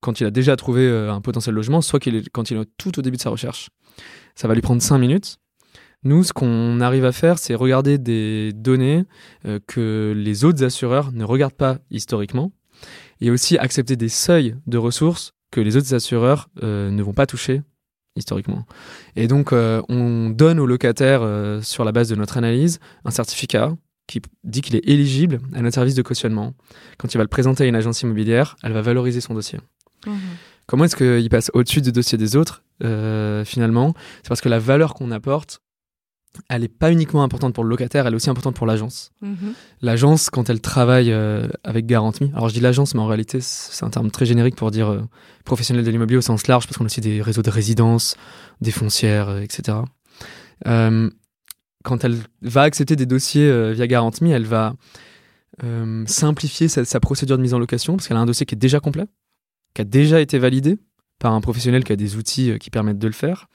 quand 0.00 0.20
il 0.20 0.26
a 0.26 0.30
déjà 0.30 0.56
trouvé 0.56 0.86
euh, 0.86 1.12
un 1.12 1.20
potentiel 1.20 1.54
logement, 1.54 1.80
soit 1.80 2.00
quand 2.32 2.50
il 2.50 2.56
est 2.56 2.68
tout 2.76 2.98
au 2.98 3.02
début 3.02 3.16
de 3.16 3.22
sa 3.22 3.30
recherche. 3.30 3.70
Ça 4.34 4.48
va 4.48 4.54
lui 4.54 4.62
prendre 4.62 4.82
5 4.82 4.98
minutes. 4.98 5.38
Nous, 6.04 6.22
ce 6.22 6.32
qu'on 6.32 6.80
arrive 6.80 7.04
à 7.04 7.12
faire, 7.12 7.38
c'est 7.38 7.56
regarder 7.56 7.98
des 7.98 8.52
données 8.52 9.04
que 9.66 10.14
les 10.16 10.44
autres 10.44 10.62
assureurs 10.62 11.10
ne 11.10 11.24
regardent 11.24 11.54
pas 11.54 11.78
historiquement 11.90 12.52
et 13.20 13.32
aussi 13.32 13.58
accepter 13.58 13.96
des 13.96 14.08
seuils 14.08 14.54
de 14.68 14.78
ressources 14.78 15.32
que 15.50 15.60
les 15.60 15.76
autres 15.76 15.92
assureurs 15.94 16.50
ne 16.62 17.02
vont 17.02 17.14
pas 17.14 17.26
toucher 17.26 17.62
historiquement. 18.18 18.66
Et 19.16 19.28
donc, 19.28 19.52
euh, 19.52 19.82
on 19.88 20.30
donne 20.30 20.60
au 20.60 20.66
locataire, 20.66 21.20
euh, 21.22 21.60
sur 21.62 21.84
la 21.84 21.92
base 21.92 22.08
de 22.08 22.14
notre 22.14 22.36
analyse, 22.36 22.80
un 23.04 23.10
certificat 23.10 23.74
qui 24.06 24.20
dit 24.44 24.62
qu'il 24.62 24.74
est 24.76 24.88
éligible 24.88 25.38
à 25.54 25.60
notre 25.60 25.74
service 25.74 25.94
de 25.94 26.02
cautionnement. 26.02 26.54
Quand 26.98 27.12
il 27.12 27.18
va 27.18 27.24
le 27.24 27.28
présenter 27.28 27.64
à 27.64 27.66
une 27.66 27.76
agence 27.76 28.02
immobilière, 28.02 28.56
elle 28.62 28.72
va 28.72 28.82
valoriser 28.82 29.20
son 29.20 29.34
dossier. 29.34 29.58
Mmh. 30.06 30.12
Comment 30.66 30.84
est-ce 30.84 30.96
qu'il 30.96 31.28
passe 31.30 31.50
au-dessus 31.54 31.80
du 31.80 31.92
dossier 31.92 32.18
des 32.18 32.36
autres, 32.36 32.62
euh, 32.84 33.44
finalement 33.44 33.94
C'est 34.22 34.28
parce 34.28 34.40
que 34.40 34.48
la 34.48 34.58
valeur 34.58 34.94
qu'on 34.94 35.10
apporte 35.10 35.60
elle 36.48 36.62
n'est 36.62 36.68
pas 36.68 36.92
uniquement 36.92 37.22
importante 37.22 37.54
pour 37.54 37.64
le 37.64 37.70
locataire, 37.70 38.06
elle 38.06 38.12
est 38.12 38.16
aussi 38.16 38.30
importante 38.30 38.54
pour 38.54 38.66
l'agence. 38.66 39.12
Mhm. 39.20 39.54
L'agence, 39.82 40.30
quand 40.30 40.48
elle 40.50 40.60
travaille 40.60 41.12
euh, 41.12 41.48
avec 41.64 41.86
garantie, 41.86 42.30
alors 42.34 42.48
je 42.48 42.54
dis 42.54 42.60
l'agence, 42.60 42.94
mais 42.94 43.00
en 43.00 43.06
réalité, 43.06 43.38
c'est 43.40 43.84
un 43.84 43.90
terme 43.90 44.10
très 44.10 44.26
générique 44.26 44.56
pour 44.56 44.70
dire 44.70 44.88
euh, 44.88 45.02
professionnel 45.44 45.84
de 45.84 45.90
l'immobilier 45.90 46.18
au 46.18 46.22
sens 46.22 46.46
large, 46.46 46.66
parce 46.66 46.76
qu'on 46.76 46.84
a 46.84 46.86
aussi 46.86 47.00
des 47.00 47.22
réseaux 47.22 47.42
de 47.42 47.50
résidences, 47.50 48.16
des 48.60 48.70
foncières, 48.70 49.28
euh, 49.28 49.40
etc. 49.40 49.78
Quand 51.84 52.04
elle 52.04 52.18
va 52.42 52.62
accepter 52.62 52.96
des 52.96 53.06
dossiers 53.06 53.72
via 53.72 53.86
garantie, 53.86 54.28
elle 54.28 54.44
va 54.44 54.74
simplifier 56.06 56.68
sa, 56.68 56.84
sa 56.84 57.00
procédure 57.00 57.38
de 57.38 57.42
mise 57.42 57.54
en 57.54 57.58
location, 57.58 57.96
parce 57.96 58.08
qu'elle 58.08 58.16
a 58.16 58.20
un 58.20 58.26
dossier 58.26 58.44
qui 58.44 58.56
est 58.56 58.58
déjà 58.58 58.80
complet, 58.80 59.06
qui 59.74 59.82
a 59.82 59.84
déjà 59.84 60.20
été 60.20 60.38
validé 60.38 60.78
par 61.18 61.32
un 61.32 61.40
professionnel 61.40 61.84
qui 61.84 61.92
a 61.92 61.96
des 61.96 62.16
outils 62.16 62.58
qui 62.58 62.68
permettent 62.70 62.98
de 62.98 63.06
le 63.06 63.14
faire. 63.14 63.48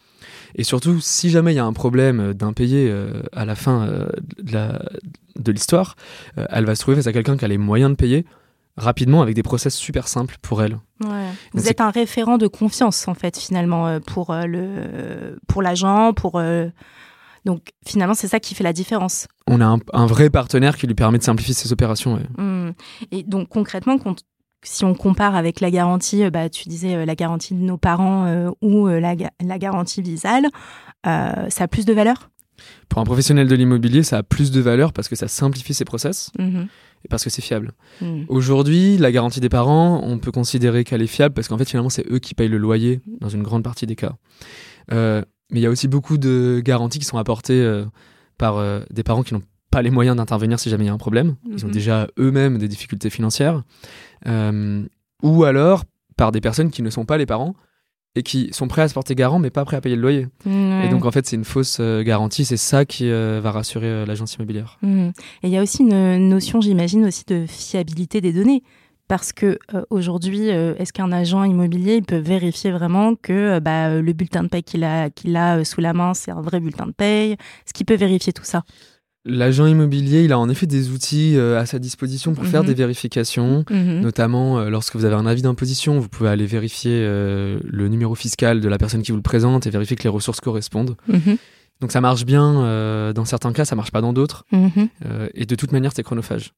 Et 0.56 0.64
surtout, 0.64 1.00
si 1.02 1.30
jamais 1.30 1.54
il 1.54 1.56
y 1.56 1.60
a 1.60 1.66
un 1.66 1.74
problème 1.74 2.20
euh, 2.20 2.34
d'impayé 2.34 2.90
euh, 2.90 3.24
à 3.32 3.46
la 3.46 3.56
fin 3.56 3.88
euh, 3.88 4.08
de 4.44 5.52
l'histoire, 5.52 5.96
euh, 6.38 6.46
elle 6.50 6.66
va 6.66 6.76
se 6.76 6.82
trouver 6.82 6.96
face 6.98 7.08
à 7.08 7.14
quelqu'un 7.14 7.38
qui 7.38 7.46
a 7.46 7.48
les 7.48 7.58
moyens 7.58 7.92
de 7.92 7.96
payer 7.96 8.26
rapidement 8.78 9.22
avec 9.22 9.36
des 9.36 9.44
process 9.44 9.76
super 9.76 10.08
simples 10.08 10.38
pour 10.42 10.64
elle. 10.64 10.80
Ouais. 11.04 11.28
Vous 11.54 11.68
êtes 11.70 11.80
un 11.82 11.92
référent 11.92 12.38
de 12.38 12.48
confiance, 12.48 13.08
en 13.08 13.14
fait, 13.14 13.38
finalement, 13.38 14.00
pour 14.00 14.34
le 14.34 15.38
pour 15.48 15.62
l'agent, 15.62 16.14
pour. 16.14 16.42
Donc, 17.46 17.68
finalement, 17.86 18.14
c'est 18.16 18.30
ça 18.30 18.40
qui 18.40 18.56
fait 18.56 18.64
la 18.64 18.74
différence. 18.74 19.28
On 19.48 19.60
a 19.60 19.66
un, 19.66 19.78
un 19.92 20.06
vrai 20.06 20.30
partenaire 20.30 20.78
qui 20.78 20.88
lui 20.88 20.96
permet 20.96 21.18
de 21.18 21.24
simplifier 21.24 21.54
ses 21.54 21.72
opérations. 21.74 22.16
ouais. 22.16 22.26
Hmm. 22.44 22.72
Et 23.12 23.24
donc, 23.24 23.50
concrètement, 23.50 23.98
quand- 24.00 24.22
si 24.64 24.86
on 24.86 24.94
compare 24.96 25.36
avec 25.36 25.60
la 25.60 25.70
garantie, 25.72 26.24
euh, 26.24 26.30
bah, 26.30 26.50
tu 26.50 26.68
disais 26.70 26.96
euh, 26.96 27.06
la 27.06 27.16
garantie 27.16 27.54
de 27.54 27.60
nos 27.60 27.78
parents 27.78 28.26
euh, 28.26 28.50
ou 28.62 28.88
la, 28.88 29.16
ga- 29.16 29.32
la 29.46 29.58
garantie 29.60 30.02
Visal, 30.02 30.46
euh, 31.06 31.50
ça 31.50 31.64
a 31.66 31.68
plus 31.68 31.86
de 31.86 31.94
valeur? 31.94 32.30
Pour 32.88 33.02
un 33.02 33.04
professionnel 33.04 33.48
de 33.48 33.56
l'immobilier, 33.56 34.04
ça 34.04 34.20
a 34.20 34.24
plus 34.24 34.52
de 34.52 34.62
valeur 34.62 34.94
parce 34.94 35.10
que 35.10 35.16
ça 35.16 35.28
simplifie 35.28 35.74
ses 35.74 35.86
process 35.86 36.30
Mhm. 36.40 36.68
et 37.04 37.08
parce 37.10 37.24
que 37.24 37.30
c'est 37.30 37.42
fiable. 37.42 37.72
Hmm. 38.00 38.24
Aujourd'hui, 38.30 38.98
la 38.98 39.12
garantie 39.12 39.40
des 39.42 39.50
parents, 39.50 40.02
on 40.04 40.18
peut 40.20 40.32
considérer 40.32 40.84
qu'elle 40.84 41.02
est 41.02 41.08
fiable 41.08 41.34
parce 41.34 41.48
qu'en 41.48 41.58
fait, 41.58 41.68
finalement, 41.70 41.90
c'est 41.90 42.06
eux 42.12 42.20
qui 42.20 42.36
payent 42.36 42.48
le 42.50 42.58
loyer 42.60 43.02
dans 43.20 43.28
une 43.30 43.44
grande 43.44 43.64
partie 43.64 43.86
des 43.88 43.96
cas. 43.96 44.14
Euh, 44.92 45.22
mais 45.52 45.60
il 45.60 45.64
y 45.64 45.66
a 45.66 45.70
aussi 45.70 45.88
beaucoup 45.88 46.18
de 46.18 46.62
garanties 46.64 47.00
qui 47.00 47.06
sont 47.06 47.18
apportées 47.18 47.62
euh, 47.62 47.86
par 48.38 48.58
euh, 48.58 48.82
des 48.92 49.04
parents 49.04 49.24
qui 49.24 49.34
n'ont 49.34 49.42
pas 49.74 49.82
les 49.82 49.90
moyens 49.92 50.16
d'intervenir 50.18 50.60
si 50.60 50.70
jamais 50.70 50.84
il 50.86 50.88
y 50.88 50.90
a 50.90 50.94
un 50.94 50.98
problème. 51.08 51.36
Ils 51.50 51.64
ont 51.66 51.68
Mhm. 51.68 51.74
déjà 51.74 52.08
eux-mêmes 52.20 52.58
des 52.58 52.68
difficultés 52.68 53.10
financières. 53.10 53.64
Euh, 54.28 54.84
ou 55.22 55.44
alors 55.44 55.84
par 56.16 56.32
des 56.32 56.42
personnes 56.42 56.70
qui 56.72 56.82
ne 56.84 56.90
sont 56.90 57.06
pas 57.06 57.18
les 57.18 57.26
parents 57.26 57.56
et 58.16 58.22
qui 58.22 58.50
sont 58.52 58.68
prêts 58.68 58.84
à 58.84 58.88
se 58.88 58.94
porter 58.94 59.16
garant 59.16 59.40
mais 59.40 59.50
pas 59.50 59.66
prêts 59.66 59.78
à 59.78 59.82
payer 59.82 59.96
le 59.96 60.02
loyer. 60.04 60.28
Et 60.46 60.88
donc 60.90 61.06
en 61.06 61.12
fait, 61.12 61.26
c'est 61.26 61.36
une 61.36 61.46
fausse 61.46 61.78
euh, 61.80 62.04
garantie. 62.04 62.46
C'est 62.46 62.58
ça 62.58 62.86
qui 62.86 63.10
euh, 63.10 63.40
va 63.42 63.52
rassurer 63.52 63.88
euh, 63.88 64.06
l'agence 64.06 64.36
immobilière. 64.36 64.78
Mhm. 64.84 65.12
Et 65.42 65.48
il 65.48 65.50
y 65.50 65.58
a 65.58 65.64
aussi 65.64 65.82
une 65.84 66.30
notion, 66.30 66.62
j'imagine, 66.62 67.06
aussi 67.06 67.24
de 67.28 67.46
fiabilité 67.48 68.22
des 68.22 68.32
données. 68.34 68.62
Parce 69.10 69.34
que 69.34 69.60
aujourd'hui, 69.90 70.48
est-ce 70.48 70.94
qu'un 70.94 71.12
agent 71.12 71.44
immobilier 71.44 71.96
il 71.98 72.04
peut 72.04 72.18
vérifier 72.18 72.72
vraiment 72.72 73.16
que 73.16 73.60
bah, 73.60 74.00
le 74.00 74.14
bulletin 74.14 74.44
de 74.44 74.48
paye 74.48 74.64
qu'il 74.64 74.84
a, 74.86 75.10
qu'il 75.10 75.36
a 75.36 75.64
sous 75.66 75.82
la 75.82 75.92
main, 75.94 76.14
c'est 76.14 76.32
un 76.32 76.42
vrai 76.42 76.62
bulletin 76.62 76.88
de 76.88 76.94
paye 76.94 77.34
Est-ce 77.34 77.74
qu'il 77.74 77.86
peut 77.86 77.98
vérifier 77.98 78.32
tout 78.32 78.46
ça? 78.46 78.64
L'agent 79.26 79.66
immobilier, 79.68 80.24
il 80.26 80.34
a 80.34 80.40
en 80.40 80.50
effet 80.50 80.66
des 80.68 80.90
outils 80.90 81.38
euh, 81.38 81.58
à 81.58 81.66
sa 81.66 81.80
disposition 81.80 82.34
pour 82.34 82.46
faire 82.46 82.62
Mhm. 82.62 82.68
des 82.68 82.74
vérifications. 82.74 83.64
Mhm. 83.70 84.02
Notamment, 84.02 84.60
euh, 84.60 84.70
lorsque 84.70 84.96
vous 84.98 85.06
avez 85.06 85.16
un 85.16 85.26
avis 85.26 85.42
d'imposition, 85.42 85.98
vous 86.00 86.10
pouvez 86.10 86.30
aller 86.30 86.46
vérifier 86.46 86.92
euh, 87.06 87.58
le 87.64 87.88
numéro 87.88 88.16
fiscal 88.16 88.60
de 88.60 88.68
la 88.68 88.78
personne 88.78 89.02
qui 89.02 89.12
vous 89.12 89.18
le 89.18 89.24
présente 89.24 89.66
et 89.66 89.70
vérifier 89.70 89.96
que 89.96 90.04
les 90.04 90.10
ressources 90.10 90.42
correspondent. 90.42 90.98
Mhm. 91.08 91.38
Donc 91.80 91.92
ça 91.94 92.02
marche 92.02 92.26
bien 92.26 93.12
dans 93.14 93.26
certains 93.26 93.52
cas, 93.52 93.66
ça 93.66 93.76
marche 93.76 93.92
pas 93.92 94.00
dans 94.02 94.14
d'autres. 94.14 94.46
Mhm. 94.52 94.88
Et 95.34 95.46
de 95.46 95.56
toute 95.56 95.72
manière, 95.74 95.92
c'est 95.94 96.04
chronophage. 96.04 96.54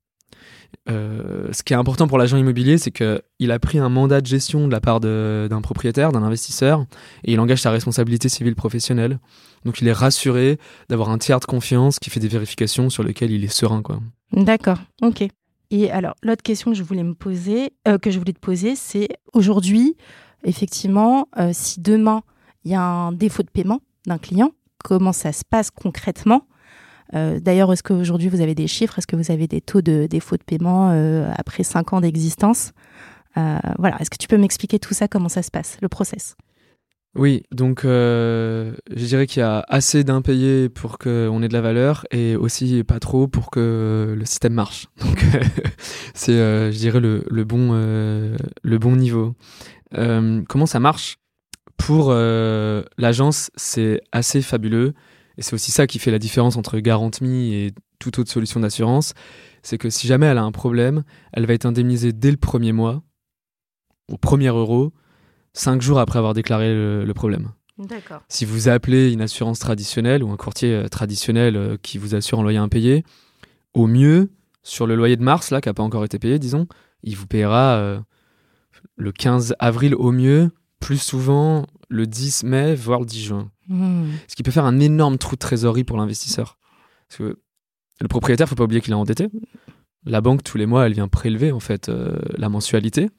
Ce 0.88 1.64
qui 1.64 1.74
est 1.74 1.76
important 1.78 2.08
pour 2.08 2.20
l'agent 2.20 2.38
immobilier, 2.38 2.78
c'est 2.78 2.92
qu'il 2.92 3.52
a 3.52 3.58
pris 3.60 3.80
un 3.80 3.90
mandat 3.90 4.22
de 4.22 4.28
gestion 4.28 4.68
de 4.68 4.72
la 4.72 4.82
part 4.82 5.00
d'un 5.00 5.62
propriétaire, 5.64 6.12
d'un 6.12 6.22
investisseur, 6.22 6.86
et 7.24 7.34
il 7.34 7.40
engage 7.40 7.62
sa 7.62 7.72
responsabilité 7.72 8.30
civile 8.30 8.54
professionnelle. 8.56 9.18
Donc 9.66 9.82
il 9.82 9.88
est 9.88 9.94
rassuré 9.94 10.60
d'avoir 10.90 11.10
un 11.10 11.18
tiers 11.18 11.40
de 11.40 11.46
confiance 11.46 12.00
qui 12.00 12.10
fait 12.10 12.20
des 12.20 12.28
vérifications 12.28 12.90
sur 12.90 13.04
lesquelles 13.04 13.32
il 13.32 13.44
est 13.44 13.54
serein. 13.54 13.82
D'accord, 14.32 14.78
ok. 15.02 15.28
Et 15.72 15.92
alors, 15.92 16.14
l'autre 16.22 16.44
question 16.44 16.72
que 16.72 16.78
je 16.78 16.84
voulais 16.84 17.04
me 17.04 17.16
poser, 17.16 17.74
euh, 17.88 17.98
que 17.98 18.12
je 18.12 18.20
voulais 18.20 18.34
te 18.34 18.40
poser, 18.40 18.76
c'est 18.76 19.10
aujourd'hui, 19.34 19.98
effectivement, 20.44 21.28
euh, 21.38 21.50
si 21.54 21.82
demain 21.82 22.22
il 22.64 22.72
y 22.72 22.76
a 22.76 22.82
un 22.82 23.12
défaut 23.12 23.44
de 23.44 23.50
paiement 23.50 23.80
d'un 24.06 24.18
client, 24.18 24.52
comment 24.84 25.14
ça 25.14 25.32
se 25.32 25.44
passe 25.48 25.72
concrètement? 25.72 26.48
Euh, 27.14 27.40
D'ailleurs, 27.40 27.72
est-ce 27.74 27.84
qu'aujourd'hui 27.84 28.30
vous 28.30 28.42
avez 28.42 28.56
des 28.56 28.68
chiffres? 28.68 28.98
Est-ce 29.00 29.08
que 29.08 29.16
vous 29.16 29.32
avez 29.32 29.48
des 29.48 29.62
taux 29.62 29.82
de 29.82 30.08
défaut 30.08 30.38
de 30.38 30.44
paiement 30.44 30.90
après 31.36 31.64
5 31.64 31.94
ans 31.94 32.02
d'existence? 32.02 32.72
Voilà, 33.36 33.98
est-ce 34.00 34.10
que 34.10 34.18
tu 34.18 34.28
peux 34.28 34.38
m'expliquer 34.38 34.80
tout 34.80 34.94
ça, 34.94 35.08
comment 35.08 35.30
ça 35.30 35.44
se 35.44 35.52
passe, 35.52 35.78
le 35.82 35.90
process? 35.90 36.36
Oui, 37.16 37.44
donc 37.52 37.86
euh, 37.86 38.74
je 38.94 39.06
dirais 39.06 39.26
qu'il 39.26 39.40
y 39.40 39.44
a 39.44 39.64
assez 39.70 40.04
d'impayés 40.04 40.68
pour 40.68 40.98
qu'on 40.98 41.42
ait 41.42 41.48
de 41.48 41.54
la 41.54 41.62
valeur 41.62 42.06
et 42.12 42.36
aussi 42.36 42.84
pas 42.84 43.00
trop 43.00 43.30
pour 43.30 43.52
que 43.52 44.14
le 44.18 44.26
système 44.26 44.54
marche. 44.54 44.88
Donc 45.00 45.24
c'est, 46.14 46.34
euh, 46.34 46.74
je 46.74 46.78
dirais, 46.78 47.00
le, 47.00 47.44
bon, 47.46 47.70
euh, 47.72 48.36
le 48.64 48.78
bon 48.78 48.98
niveau. 48.98 49.34
Comment 49.94 50.66
ça 50.66 50.82
marche? 50.82 51.18
Pour 51.78 52.12
l'agence, 52.14 53.50
c'est 53.56 54.02
assez 54.12 54.42
fabuleux 54.42 54.94
et 55.38 55.42
c'est 55.42 55.54
aussi 55.54 55.72
ça 55.72 55.88
qui 55.88 56.00
fait 56.00 56.12
la 56.12 56.20
différence 56.20 56.58
entre 56.58 56.80
Garantme 56.80 57.26
et 57.26 57.72
toute 58.00 58.20
autre 58.20 58.32
solution 58.32 58.60
d'assurance. 58.60 59.14
C'est 59.64 59.78
que 59.78 59.90
si 59.90 60.08
jamais 60.08 60.26
elle 60.26 60.38
a 60.38 60.44
un 60.44 60.52
problème, 60.52 61.04
elle 61.32 61.46
va 61.46 61.54
être 61.54 61.66
indemnisée 61.66 62.12
dès 62.12 62.32
le 62.32 62.38
premier 62.38 62.74
mois, 62.74 63.04
au 64.12 64.18
premier 64.18 64.48
euro, 64.48 64.92
cinq 65.56 65.82
jours 65.82 66.00
après 66.00 66.20
avoir 66.20 66.34
déclaré 66.34 66.74
le, 66.74 67.06
le 67.06 67.14
problème. 67.14 67.52
D'accord. 67.78 68.22
Si 68.30 68.46
vous 68.46 68.70
appelez 68.70 69.12
une 69.12 69.22
assurance 69.22 69.60
traditionnelle 69.60 70.24
ou 70.24 70.32
un 70.32 70.38
courtier 70.38 70.74
euh, 70.74 70.88
traditionnel 70.88 71.58
euh, 71.58 71.78
qui 71.82 71.98
vous 71.98 72.16
assure 72.16 72.40
un 72.40 72.44
loyer 72.44 72.58
impayé, 72.58 73.04
au 73.74 73.88
mieux, 73.88 74.32
sur 74.64 74.88
le 74.88 74.96
loyer 74.96 75.18
de 75.18 75.24
mars, 75.24 75.52
là, 75.52 75.60
qui 75.60 75.68
n'a 75.68 75.74
pas 75.74 75.84
encore 75.84 76.06
été 76.06 76.18
payé, 76.18 76.40
disons, 76.40 76.68
il 77.04 77.18
vous 77.18 77.28
payera 77.28 77.76
euh, 77.76 78.00
le 78.96 79.12
15 79.12 79.56
avril 79.60 79.94
au 79.96 80.12
mieux, 80.12 80.52
plus 80.80 80.98
souvent 80.98 81.66
le 81.90 82.08
10 82.08 82.44
mai, 82.44 82.76
voire 82.76 83.00
le 83.00 83.06
10 83.06 83.24
juin. 83.24 83.52
Hmm. 83.68 84.12
Ce 84.28 84.36
qui 84.36 84.44
peut 84.44 84.52
faire 84.52 84.66
un 84.66 84.80
énorme 84.80 85.18
trou 85.18 85.36
de 85.36 85.40
trésorerie 85.40 85.84
pour 85.84 85.98
l'investisseur. 85.98 86.58
Parce 87.10 87.18
que 87.18 87.40
le 88.00 88.08
propriétaire, 88.08 88.48
faut 88.48 88.56
pas 88.56 88.64
oublier 88.64 88.82
qu'il 88.82 88.92
est 88.92 88.96
endetté. 88.96 89.28
La 90.06 90.22
banque, 90.22 90.44
tous 90.44 90.58
les 90.58 90.66
mois, 90.66 90.86
elle 90.86 90.94
vient 90.94 91.08
prélever 91.08 91.52
en 91.52 91.60
fait 91.60 91.90
euh, 91.90 92.18
la 92.38 92.50
mensualité. 92.50 93.10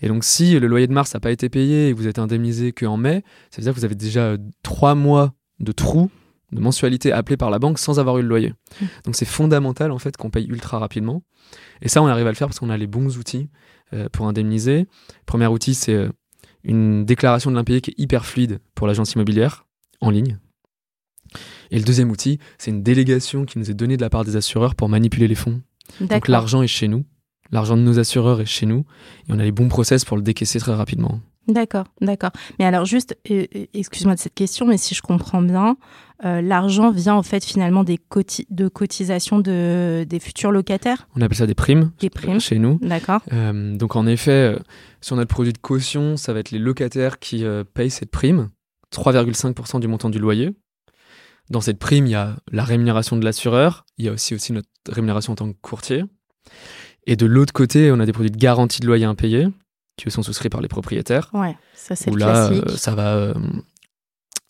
Et 0.00 0.08
donc, 0.08 0.24
si 0.24 0.58
le 0.58 0.66
loyer 0.66 0.86
de 0.86 0.92
mars 0.92 1.12
n'a 1.14 1.20
pas 1.20 1.30
été 1.30 1.48
payé 1.48 1.88
et 1.88 1.92
que 1.92 1.98
vous 1.98 2.06
êtes 2.06 2.18
indemnisé 2.18 2.72
qu'en 2.72 2.96
mai, 2.96 3.22
ça 3.50 3.58
veut 3.58 3.64
dire 3.64 3.74
que 3.74 3.78
vous 3.78 3.84
avez 3.84 3.94
déjà 3.94 4.22
euh, 4.22 4.38
trois 4.62 4.94
mois 4.94 5.34
de 5.60 5.72
trou 5.72 6.10
de 6.52 6.60
mensualité 6.60 7.12
appelé 7.12 7.36
par 7.36 7.50
la 7.50 7.58
banque 7.60 7.78
sans 7.78 8.00
avoir 8.00 8.18
eu 8.18 8.22
le 8.22 8.28
loyer. 8.28 8.54
Mm. 8.80 8.84
Donc, 9.04 9.16
c'est 9.16 9.26
fondamental 9.26 9.92
en 9.92 9.98
fait 9.98 10.16
qu'on 10.16 10.30
paye 10.30 10.46
ultra 10.46 10.78
rapidement. 10.78 11.22
Et 11.82 11.88
ça, 11.88 12.02
on 12.02 12.06
arrive 12.06 12.26
à 12.26 12.30
le 12.30 12.36
faire 12.36 12.48
parce 12.48 12.58
qu'on 12.58 12.70
a 12.70 12.76
les 12.76 12.86
bons 12.86 13.18
outils 13.18 13.48
euh, 13.92 14.08
pour 14.10 14.26
indemniser. 14.26 14.86
Premier 15.26 15.46
outil, 15.46 15.74
c'est 15.74 16.08
une 16.64 17.04
déclaration 17.04 17.50
de 17.50 17.56
l'impayé 17.56 17.80
qui 17.80 17.90
est 17.90 17.98
hyper 17.98 18.26
fluide 18.26 18.60
pour 18.74 18.86
l'agence 18.86 19.12
immobilière 19.12 19.66
en 20.00 20.10
ligne. 20.10 20.38
Et 21.70 21.78
le 21.78 21.84
deuxième 21.84 22.10
outil, 22.10 22.38
c'est 22.58 22.70
une 22.70 22.82
délégation 22.82 23.44
qui 23.44 23.58
nous 23.58 23.70
est 23.70 23.74
donnée 23.74 23.96
de 23.96 24.02
la 24.02 24.10
part 24.10 24.24
des 24.24 24.36
assureurs 24.36 24.74
pour 24.74 24.88
manipuler 24.88 25.28
les 25.28 25.34
fonds. 25.34 25.62
Donc 26.00 26.28
l'argent 26.28 26.62
est 26.62 26.66
chez 26.68 26.88
nous, 26.88 27.04
l'argent 27.50 27.76
de 27.76 27.82
nos 27.82 27.98
assureurs 27.98 28.40
est 28.40 28.46
chez 28.46 28.66
nous, 28.66 28.84
et 29.28 29.32
on 29.32 29.38
a 29.38 29.42
les 29.44 29.52
bons 29.52 29.68
process 29.68 30.04
pour 30.04 30.16
le 30.16 30.22
décaisser 30.22 30.58
très 30.58 30.74
rapidement. 30.74 31.20
D'accord, 31.48 31.86
d'accord. 32.00 32.30
Mais 32.58 32.64
alors 32.66 32.84
juste, 32.84 33.16
euh, 33.30 33.46
euh, 33.56 33.64
excuse-moi 33.74 34.14
de 34.14 34.20
cette 34.20 34.34
question, 34.34 34.66
mais 34.66 34.76
si 34.76 34.94
je 34.94 35.02
comprends 35.02 35.42
bien, 35.42 35.76
euh, 36.24 36.42
l'argent 36.42 36.92
vient 36.92 37.14
en 37.14 37.22
fait 37.24 37.44
finalement 37.44 37.82
des 37.82 37.96
coti- 37.96 38.46
de 38.50 38.68
cotisations 38.68 39.40
de, 39.40 40.04
des 40.08 40.20
futurs 40.20 40.52
locataires, 40.52 41.08
On 41.16 41.20
appelle 41.22 41.38
ça 41.38 41.46
des 41.46 41.54
primes, 41.54 41.90
des 41.98 42.10
primes. 42.10 42.38
chez 42.40 42.58
nous. 42.58 42.78
D'accord. 42.82 43.22
Euh, 43.32 43.74
donc 43.76 43.96
en 43.96 44.06
effet, 44.06 44.54
euh, 44.54 44.58
sur 45.00 45.16
notre 45.16 45.30
produit 45.30 45.52
de 45.54 45.58
caution, 45.58 46.16
ça 46.16 46.32
va 46.34 46.40
être 46.40 46.50
les 46.52 46.58
locataires 46.60 47.18
qui 47.18 47.42
payent 47.74 47.90
cette 47.90 48.10
prime, 48.10 48.50
3,5% 48.94 49.80
du 49.80 49.88
montant 49.88 50.10
du 50.10 50.18
loyer. 50.18 50.50
Dans 51.50 51.60
cette 51.60 51.78
prime, 51.78 52.06
il 52.06 52.10
y 52.10 52.14
a 52.14 52.36
la 52.52 52.64
rémunération 52.64 53.16
de 53.16 53.24
l'assureur, 53.24 53.84
il 53.98 54.04
y 54.04 54.08
a 54.08 54.12
aussi, 54.12 54.34
aussi 54.34 54.52
notre 54.52 54.68
rémunération 54.88 55.32
en 55.32 55.36
tant 55.36 55.50
que 55.52 55.56
courtier. 55.60 56.04
Et 57.06 57.16
de 57.16 57.26
l'autre 57.26 57.52
côté, 57.52 57.90
on 57.92 57.98
a 58.00 58.06
des 58.06 58.12
produits 58.12 58.30
de 58.30 58.36
garantie 58.38 58.80
de 58.80 58.86
loyer 58.86 59.04
impayé, 59.04 59.48
qui 59.96 60.10
sont 60.10 60.22
souscrits 60.22 60.48
par 60.48 60.60
les 60.60 60.68
propriétaires. 60.68 61.28
Ouais, 61.32 61.56
ça 61.74 61.96
c'est 61.96 62.10
là, 62.16 62.48
classique. 62.48 62.64
euh, 62.68 62.76
ça 62.76 62.94
va. 62.94 63.14
euh, 63.16 63.34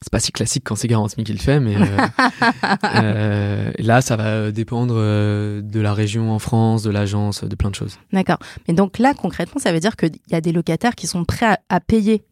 c'est 0.03 0.11
pas 0.13 0.21
si 0.21 0.33
classique 0.33 0.63
quand 0.65 0.77
c'est 0.77 0.89
Garantie 0.89 1.23
qui 1.25 1.33
le 1.33 1.39
fait, 1.39 1.61
mais 1.61 1.77
euh, 1.77 1.85
euh, 2.95 3.71
là, 3.79 4.01
ça 4.01 4.17
va 4.17 4.51
dépendre 4.51 4.95
de 4.95 5.81
la 5.81 5.93
région 5.95 6.33
en 6.33 6.39
France, 6.39 6.83
de 6.83 6.91
l'agence, 6.91 7.45
de 7.45 7.55
plein 7.55 7.71
de 7.71 7.75
choses. 7.75 7.99
D'accord. 8.13 8.39
Mais 8.67 8.75
donc 8.75 8.99
là, 8.99 9.13
concrètement, 9.15 9.61
ça 9.61 9.73
veut 9.73 9.81
dire 9.81 9.97
qu'il 9.97 10.13
y 10.31 10.35
a 10.35 10.41
des 10.41 10.53
locataires 10.53 10.95
qui 10.95 11.07
sont 11.07 11.25
prêts 11.25 11.47
à, 11.47 11.59
à 11.69 11.81
payer 11.81 12.23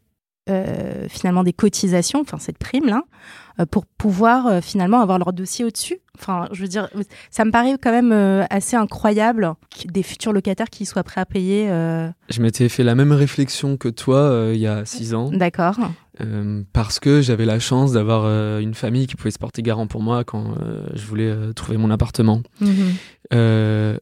finalement 1.08 1.44
des 1.44 1.52
cotisations, 1.52 2.20
enfin 2.20 2.38
cette 2.38 2.58
prime 2.58 2.86
là, 2.86 3.02
pour 3.70 3.86
pouvoir 3.86 4.62
finalement 4.62 5.00
avoir 5.00 5.18
leur 5.18 5.32
dossier 5.32 5.64
au-dessus. 5.64 5.98
Enfin, 6.16 6.48
je 6.52 6.62
veux 6.62 6.68
dire, 6.68 6.88
ça 7.30 7.44
me 7.44 7.50
paraît 7.50 7.76
quand 7.80 7.90
même 7.90 8.46
assez 8.50 8.76
incroyable 8.76 9.54
des 9.86 10.02
futurs 10.02 10.32
locataires 10.32 10.70
qui 10.70 10.86
soient 10.86 11.02
prêts 11.02 11.20
à 11.20 11.26
payer. 11.26 11.66
Je 12.28 12.40
m'étais 12.40 12.68
fait 12.68 12.84
la 12.84 12.94
même 12.94 13.12
réflexion 13.12 13.76
que 13.76 13.88
toi 13.88 14.50
il 14.52 14.60
y 14.60 14.66
a 14.66 14.84
six 14.84 15.14
ans. 15.14 15.30
D'accord. 15.30 15.76
Euh, 16.20 16.62
parce 16.72 16.98
que 16.98 17.20
j'avais 17.20 17.44
la 17.44 17.60
chance 17.60 17.92
d'avoir 17.92 18.24
euh, 18.24 18.58
une 18.58 18.74
famille 18.74 19.06
qui 19.06 19.14
pouvait 19.14 19.30
se 19.30 19.38
porter 19.38 19.62
garant 19.62 19.86
pour 19.86 20.02
moi 20.02 20.24
quand 20.24 20.54
euh, 20.60 20.82
je 20.94 21.06
voulais 21.06 21.32
trouver 21.54 21.78
mon 21.78 21.90
appartement. 21.90 22.42
Mhm. 22.60 23.98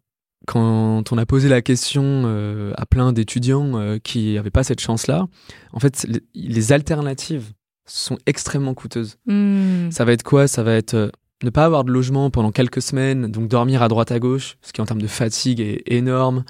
Quand 0.46 1.12
on 1.12 1.18
a 1.18 1.26
posé 1.26 1.48
la 1.48 1.62
question 1.62 2.72
à 2.76 2.87
plein 2.87 3.12
d'étudiants 3.12 3.98
qui 4.02 4.35
n'avaient 4.35 4.50
pas 4.50 4.64
cette 4.64 4.80
chance-là, 4.80 5.26
en 5.72 5.80
fait, 5.80 6.06
les, 6.35 6.72
alternatives 6.72 7.52
sont 7.85 8.18
extrêmement 8.26 8.74
coûteuses. 8.74 9.16
Hmm. 9.26 9.90
Ça 9.90 10.04
va 10.04 10.12
être 10.12 10.22
quoi? 10.22 10.48
Ça 10.48 10.62
va 10.62 10.74
être 10.74 11.12
ne 11.42 11.50
pas 11.50 11.64
avoir 11.64 11.85
de 11.85 11.92
logement 11.92 12.30
pendant 12.30 12.50
quelques 12.50 12.82
semaines, 12.82 13.30
donc 13.30 13.48
dormir 13.48 13.82
à 13.82 13.88
droite 13.88 14.11
à 14.11 14.18
gauche, 14.18 14.56
ce 14.62 14.72
qui 14.72 14.80
en 14.80 14.87
termes 14.87 15.02
de 15.02 15.06
fatigue 15.06 15.61
est 15.61 15.82
énorme. 15.87 16.44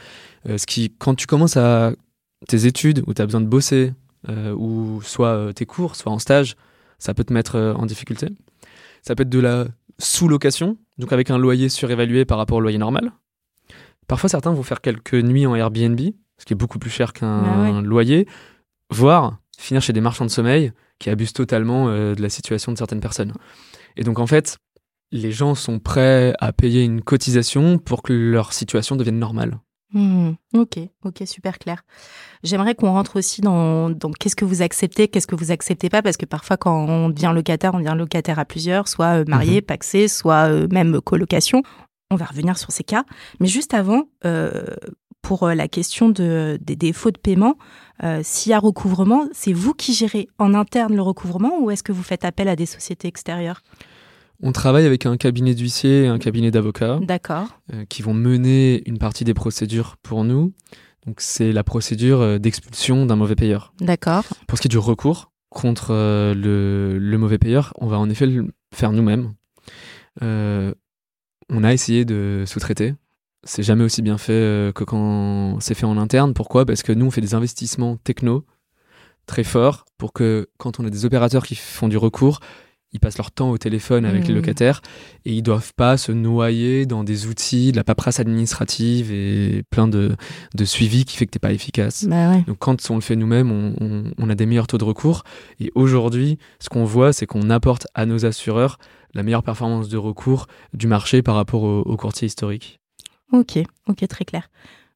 ce 0.46 0.64
qui, 0.66 0.94
quand 0.98 1.14
tu 1.14 1.26
commences 1.26 1.56
à 1.56 1.92
tes 2.48 2.66
études 2.66 3.02
où 3.06 3.14
tu 3.14 3.22
as 3.22 3.26
besoin 3.26 3.40
de 3.40 3.46
bosser, 3.46 3.92
euh, 4.28 4.52
ou 4.54 5.00
soit 5.02 5.28
euh, 5.28 5.52
tes 5.52 5.66
cours, 5.66 5.94
soit 5.94 6.11
en 6.11 6.18
stage, 6.18 6.56
ça 6.98 7.14
peut 7.14 7.24
te 7.24 7.32
mettre 7.32 7.56
euh, 7.56 7.74
en 7.74 7.87
difficulté. 7.87 8.28
Ça 9.02 9.14
peut 9.14 9.22
être 9.22 9.30
de 9.30 9.38
la 9.38 9.66
sous-location, 9.98 10.76
donc 10.98 11.12
avec 11.12 11.30
un 11.30 11.38
loyer 11.38 11.68
surévalué 11.68 12.24
par 12.24 12.38
rapport 12.38 12.59
au 12.59 12.61
loyer 12.61 12.78
normal. 12.78 13.12
Parfois, 14.08 14.28
certains 14.28 14.52
vont 14.52 14.62
faire 14.62 14.80
quelques 14.80 15.14
nuits 15.14 15.46
en 15.46 15.54
Airbnb, 15.54 16.00
ce 16.38 16.44
qui 16.44 16.52
est 16.52 16.56
beaucoup 16.56 16.78
plus 16.78 16.90
cher 16.90 17.12
qu'un 17.12 17.72
bah 17.72 17.80
loyer, 17.82 18.26
voire 18.90 19.38
finir 19.58 19.82
chez 19.82 19.92
des 19.92 20.00
marchands 20.00 20.26
de 20.26 20.30
sommeil 20.30 20.72
qui 20.98 21.10
abusent 21.10 21.32
totalement 21.32 21.86
de 21.88 22.20
la 22.20 22.28
situation 22.28 22.72
de 22.72 22.78
certaines 22.78 23.00
personnes. 23.00 23.32
Et 23.96 24.04
donc, 24.04 24.18
en 24.18 24.26
fait, 24.26 24.58
les 25.12 25.32
gens 25.32 25.54
sont 25.54 25.78
prêts 25.78 26.34
à 26.40 26.52
payer 26.52 26.84
une 26.84 27.02
cotisation 27.02 27.78
pour 27.78 28.02
que 28.02 28.12
leur 28.12 28.52
situation 28.52 28.96
devienne 28.96 29.18
normale. 29.18 29.58
Mmh. 29.92 30.32
ok, 30.54 30.78
ok, 31.04 31.22
super 31.26 31.58
clair. 31.58 31.84
J'aimerais 32.42 32.74
qu'on 32.74 32.90
rentre 32.90 33.16
aussi 33.16 33.40
dans, 33.40 33.94
qu'est-ce 34.18 34.34
que 34.34 34.44
vous 34.44 34.60
acceptez, 34.60 35.06
qu'est-ce 35.06 35.28
que 35.28 35.36
vous 35.36 35.52
acceptez 35.52 35.88
pas, 35.88 36.02
parce 36.02 36.16
que 36.16 36.26
parfois 36.26 36.56
quand 36.56 36.86
on 36.86 37.08
devient 37.08 37.32
locataire, 37.34 37.72
on 37.74 37.78
devient 37.78 37.94
locataire 37.96 38.38
à 38.38 38.44
plusieurs, 38.44 38.88
soit 38.88 39.20
euh, 39.20 39.24
marié, 39.28 39.60
mmh 39.60 39.64
paxé, 39.64 40.08
soit 40.08 40.50
euh, 40.50 40.66
même 40.70 41.00
colocation. 41.00 41.62
On 42.10 42.16
va 42.16 42.26
revenir 42.26 42.56
sur 42.58 42.70
ces 42.70 42.84
cas. 42.84 43.04
Mais 43.40 43.48
juste 43.48 43.74
avant, 43.74 44.04
euh, 44.24 44.64
pour 45.22 45.48
la 45.48 45.68
question 45.68 46.08
de, 46.08 46.58
des 46.60 46.76
défauts 46.76 47.10
de 47.10 47.18
paiement, 47.18 47.56
s'il 48.22 48.50
y 48.50 48.52
a 48.52 48.60
recouvrement, 48.60 49.26
c'est 49.32 49.52
vous 49.52 49.74
qui 49.74 49.92
gérez 49.92 50.28
en 50.38 50.54
interne 50.54 50.94
le 50.94 51.02
recouvrement 51.02 51.58
ou 51.60 51.70
est-ce 51.70 51.82
que 51.82 51.90
vous 51.90 52.04
faites 52.04 52.24
appel 52.24 52.46
à 52.48 52.54
des 52.54 52.66
sociétés 52.66 53.08
extérieures? 53.08 53.62
On 54.42 54.52
travaille 54.52 54.86
avec 54.86 55.06
un 55.06 55.16
cabinet 55.16 55.54
d'huissier 55.54 56.04
et 56.04 56.06
un 56.06 56.18
cabinet 56.18 56.50
d'avocats. 56.50 56.98
D'accord. 57.02 57.60
Euh, 57.72 57.84
qui 57.88 58.02
vont 58.02 58.14
mener 58.14 58.82
une 58.86 58.98
partie 58.98 59.24
des 59.24 59.34
procédures 59.34 59.96
pour 60.02 60.24
nous. 60.24 60.52
Donc, 61.06 61.20
c'est 61.20 61.52
la 61.52 61.64
procédure 61.64 62.20
euh, 62.20 62.38
d'expulsion 62.38 63.06
d'un 63.06 63.16
mauvais 63.16 63.36
payeur. 63.36 63.72
D'accord. 63.80 64.24
Pour 64.46 64.58
ce 64.58 64.62
qui 64.62 64.68
est 64.68 64.70
du 64.70 64.78
recours 64.78 65.30
contre 65.48 65.88
euh, 65.90 66.34
le, 66.34 67.18
mauvais 67.18 67.38
payeur, 67.38 67.72
on 67.78 67.86
va 67.86 67.98
en 67.98 68.10
effet 68.10 68.26
le 68.26 68.52
faire 68.74 68.92
nous-mêmes. 68.92 69.32
On 71.50 71.64
a 71.64 71.72
essayé 71.72 72.04
de 72.04 72.44
sous-traiter. 72.46 72.94
C'est 73.44 73.62
jamais 73.62 73.85
aussi 73.85 74.02
bien 74.02 74.18
fait 74.18 74.72
que 74.74 74.82
quand 74.85 75.59
c'est 75.61 75.74
fait 75.74 75.87
en 75.87 75.96
interne. 75.96 76.35
Pourquoi? 76.35 76.66
Parce 76.66 76.82
que 76.82 76.92
nous, 76.92 77.06
on 77.06 77.11
fait 77.11 77.20
des 77.20 77.35
investissements 77.35 77.96
techno 77.96 78.44
très 79.26 79.44
forts 79.44 79.85
pour 79.98 80.12
que 80.12 80.48
quand 80.59 80.80
on 80.80 80.87
a 80.87 80.90
des 80.90 81.04
opérateurs 81.04 81.46
qui 81.46 81.54
font 81.54 81.88
du 81.88 81.96
recours, 81.96 82.40
ils 82.92 83.00
passent 83.00 83.18
leur 83.18 83.30
temps 83.30 83.50
au 83.50 83.59
téléphone 83.59 84.04
avec 84.04 84.26
les 84.26 84.32
mmh. 84.32 84.37
locataires 84.37 84.80
et 85.24 85.32
ils 85.35 85.42
doivent 85.42 85.74
pas 85.74 85.96
se 85.96 86.12
noyer 86.12 86.87
dans 86.87 87.04
des 87.04 87.26
outils, 87.26 87.72
de 87.72 87.76
la 87.76 87.85
paperasse 87.85 88.20
administrative 88.20 89.12
et 89.12 89.64
plein 89.70 89.88
de, 89.88 90.16
de 90.54 90.64
suivi 90.64 91.04
qui 91.04 91.16
fait 91.16 91.26
que 91.26 91.32
t'es 91.32 91.38
pas 91.38 91.52
efficace. 91.52 92.06
Bah 92.06 92.38
Donc 92.46 92.59
quand 92.59 92.90
on 92.90 92.94
le 92.94 93.00
fait 93.00 93.16
nous-mêmes, 93.16 93.50
on, 93.50 94.30
a 94.30 94.35
des 94.35 94.46
meilleurs 94.46 94.66
taux 94.66 94.78
de 94.78 94.85
recours. 94.85 95.24
Et 95.61 95.70
aujourd'hui, 95.74 96.38
ce 96.59 96.68
qu'on 96.68 96.85
voit, 96.85 97.12
c'est 97.12 97.26
qu'on 97.26 97.50
apporte 97.50 97.87
à 97.94 98.06
nos 98.06 98.24
assureurs 98.24 98.78
la 99.16 99.22
meilleure 99.22 99.42
performance 99.42 99.88
de 99.88 99.96
recours 99.96 100.46
du 100.72 100.87
marché 100.87 101.22
par 101.22 101.35
rapport 101.35 101.62
au, 101.62 101.81
au 101.81 101.96
courtier 101.96 102.26
historique. 102.26 102.79
Ok, 103.33 103.59
ok, 103.88 104.07
très 104.07 104.24
clair. 104.24 104.48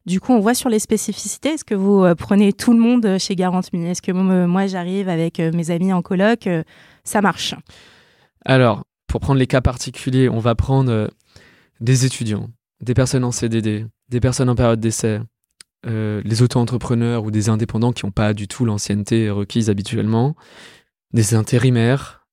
Du 0.07 0.19
coup, 0.19 0.33
on 0.33 0.41
voit 0.41 0.55
sur 0.55 0.69
les 0.71 0.79
spécificités. 0.79 1.51
Est-ce 1.51 1.65
que 1.65 1.75
vous 1.75 2.05
euh, 2.05 2.15
prenez 2.15 2.53
tout 2.53 2.73
le 2.73 2.79
monde 2.79 3.05
euh, 3.05 3.19
chez 3.19 3.37
Garantme 3.37 3.85
Est-ce 3.85 4.01
que 4.01 4.13
moi, 4.13 4.67
j'arrive 4.67 5.09
avec 5.09 5.41
euh, 5.41 5.53
mes 5.53 5.71
amis 5.71 5.93
en 5.93 6.01
coloc 6.03 6.49
Ça 7.05 7.21
marche? 7.21 7.55
Alors, 8.45 8.85
pour 9.07 9.21
prendre 9.21 9.39
les 9.39 9.47
cas 9.47 9.61
particuliers, 9.61 10.29
on 10.29 10.39
va 10.39 10.55
prendre 10.55 11.11
des 11.81 12.07
étudiants, 12.07 12.49
des 12.81 12.95
personnes 12.95 13.25
en 13.25 13.33
CDD, 13.33 13.87
des 14.09 14.21
personnes 14.21 14.49
en 14.49 14.55
période 14.55 14.81
d'essai, 14.81 15.21
les 15.85 16.43
auto-entrepreneurs 16.43 17.25
ou 17.25 17.31
des 17.31 17.49
indépendants 17.49 17.93
qui 17.93 18.07
n'ont 18.07 18.13
pas 18.13 18.33
du 18.33 18.49
tout 18.49 18.65
l'ancienneté 18.65 19.29
requise 19.29 19.69
habituellement, 19.69 20.37
des 21.13 21.35
intérimaires. 21.35 22.25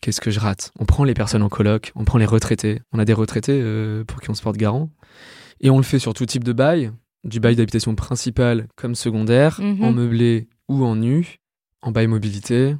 Qu'est-ce 0.00 0.20
que 0.20 0.30
je 0.30 0.40
rate? 0.40 0.72
On 0.78 0.84
prend 0.84 1.04
les 1.04 1.14
personnes 1.14 1.42
en 1.42 1.48
coloc, 1.48 1.92
on 1.94 2.04
prend 2.04 2.18
les 2.18 2.26
retraités. 2.26 2.80
On 2.92 2.98
a 2.98 3.04
des 3.04 3.14
retraités 3.14 3.62
pour 4.06 4.20
qui 4.20 4.30
on 4.30 4.34
se 4.34 4.42
porte 4.42 4.56
garant. 4.56 4.90
Et 5.60 5.70
on 5.70 5.78
le 5.78 5.82
fait 5.82 5.98
sur 5.98 6.14
tout 6.14 6.26
type 6.26 6.44
de 6.44 6.52
bail, 6.52 6.92
du 7.24 7.40
bail 7.40 7.56
d'habitation 7.56 7.94
principal 7.94 8.68
comme 8.76 8.94
secondaire, 8.94 9.60
mhm. 9.60 9.82
en 9.82 9.92
meublé 9.92 10.48
ou 10.68 10.84
en 10.84 10.96
nu, 10.96 11.38
en 11.82 11.90
bail 11.90 12.06
mobilité, 12.06 12.76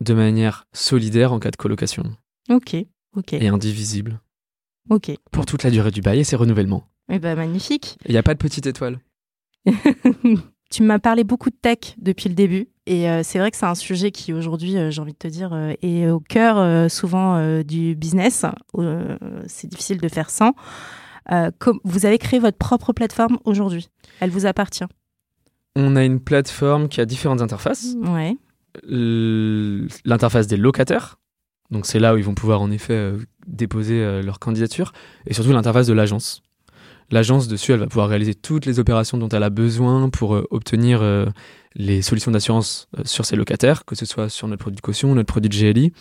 de 0.00 0.14
manière 0.14 0.66
solidaire 0.72 1.32
en 1.32 1.38
cas 1.38 1.50
de 1.50 1.56
colocation. 1.56 2.04
Ok, 2.50 2.76
ok. 3.16 3.32
Et 3.34 3.48
indivisible. 3.48 4.20
Ok. 4.90 5.12
Pour 5.32 5.46
toute 5.46 5.62
la 5.62 5.70
durée 5.70 5.90
du 5.90 6.00
bail 6.00 6.20
et 6.20 6.24
ses 6.24 6.36
renouvellements. 6.36 6.84
Eh 7.10 7.18
ben 7.18 7.36
magnifique. 7.36 7.96
Il 8.06 8.12
n'y 8.12 8.18
a 8.18 8.22
pas 8.22 8.34
de 8.34 8.38
petite 8.38 8.66
étoile. 8.66 9.00
tu 10.70 10.82
m'as 10.82 10.98
parlé 10.98 11.24
beaucoup 11.24 11.50
de 11.50 11.56
tech 11.56 11.94
depuis 11.98 12.28
le 12.28 12.34
début. 12.34 12.68
Et 12.86 13.10
euh, 13.10 13.22
c'est 13.24 13.38
vrai 13.40 13.50
que 13.50 13.56
c'est 13.56 13.66
un 13.66 13.74
sujet 13.74 14.12
qui 14.12 14.32
aujourd'hui, 14.32 14.78
euh, 14.78 14.90
j'ai 14.90 15.00
envie 15.00 15.12
de 15.12 15.18
te 15.18 15.26
dire, 15.26 15.52
euh, 15.52 15.72
est 15.82 16.08
au 16.08 16.20
cœur 16.20 16.90
souvent 16.90 17.62
du 17.62 17.94
business. 17.96 18.44
c'est 19.46 19.68
difficile 19.68 20.00
de 20.00 20.08
faire 20.08 20.30
sans. 20.30 20.54
Vous 21.84 22.06
avez 22.06 22.18
créé 22.18 22.38
votre 22.38 22.56
propre 22.56 22.92
plateforme 22.92 23.38
aujourd'hui. 23.44 23.88
Elle 24.20 24.30
vous 24.30 24.46
appartient. 24.46 24.84
On 25.74 25.96
a 25.96 26.04
une 26.04 26.20
plateforme 26.20 26.88
qui 26.88 27.00
a 27.00 27.04
différentes 27.04 27.42
interfaces. 27.42 27.96
Ouais. 28.02 28.36
L'interface 28.84 30.46
des 30.46 30.56
locataires. 30.56 31.18
Donc 31.70 31.86
c'est 31.86 31.98
là 31.98 32.14
où 32.14 32.18
ils 32.18 32.24
vont 32.24 32.34
pouvoir 32.34 32.62
en 32.62 32.70
effet 32.70 33.12
déposer 33.46 34.22
leur 34.22 34.38
candidature. 34.38 34.92
Et 35.26 35.34
surtout 35.34 35.52
l'interface 35.52 35.86
de 35.86 35.92
l'agence. 35.92 36.42
L'agence 37.10 37.48
dessus, 37.48 37.72
elle 37.72 37.80
va 37.80 37.86
pouvoir 37.86 38.08
réaliser 38.08 38.34
toutes 38.34 38.66
les 38.66 38.78
opérations 38.78 39.18
dont 39.18 39.28
elle 39.28 39.42
a 39.42 39.50
besoin 39.50 40.10
pour 40.10 40.42
obtenir 40.50 41.02
les 41.74 42.02
solutions 42.02 42.32
d'assurance 42.32 42.88
sur 43.04 43.24
ses 43.24 43.36
locataires, 43.36 43.84
que 43.84 43.94
ce 43.94 44.06
soit 44.06 44.28
sur 44.28 44.48
notre 44.48 44.62
produit 44.62 44.76
de 44.76 44.80
caution, 44.80 45.14
notre 45.14 45.26
produit 45.32 45.48
de 45.48 45.72
GLI. 45.72 45.92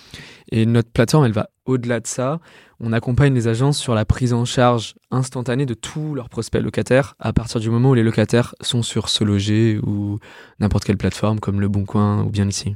Et 0.51 0.65
notre 0.65 0.89
plateforme, 0.89 1.25
elle 1.25 1.31
va 1.31 1.49
au-delà 1.65 1.99
de 1.99 2.07
ça 2.07 2.39
on 2.79 2.91
accompagne 2.91 3.33
les 3.33 3.47
agences 3.47 3.77
sur 3.77 3.95
la 3.95 4.05
prise 4.05 4.33
en 4.33 4.45
charge 4.45 4.95
instantanée 5.11 5.65
de 5.65 5.73
tous 5.73 6.13
leurs 6.13 6.29
prospects 6.29 6.61
locataires 6.61 7.15
à 7.19 7.31
partir 7.31 7.61
du 7.61 7.69
moment 7.69 7.91
où 7.91 7.93
les 7.93 8.03
locataires 8.03 8.53
sont 8.61 8.83
sur 8.83 9.09
Se 9.09 9.23
Loger 9.23 9.79
ou 9.81 10.19
n'importe 10.59 10.83
quelle 10.83 10.97
plateforme 10.97 11.39
comme 11.39 11.61
Le 11.61 11.69
Bon 11.69 11.85
Coin 11.85 12.23
ou 12.23 12.29
bien 12.29 12.47
ici. 12.47 12.75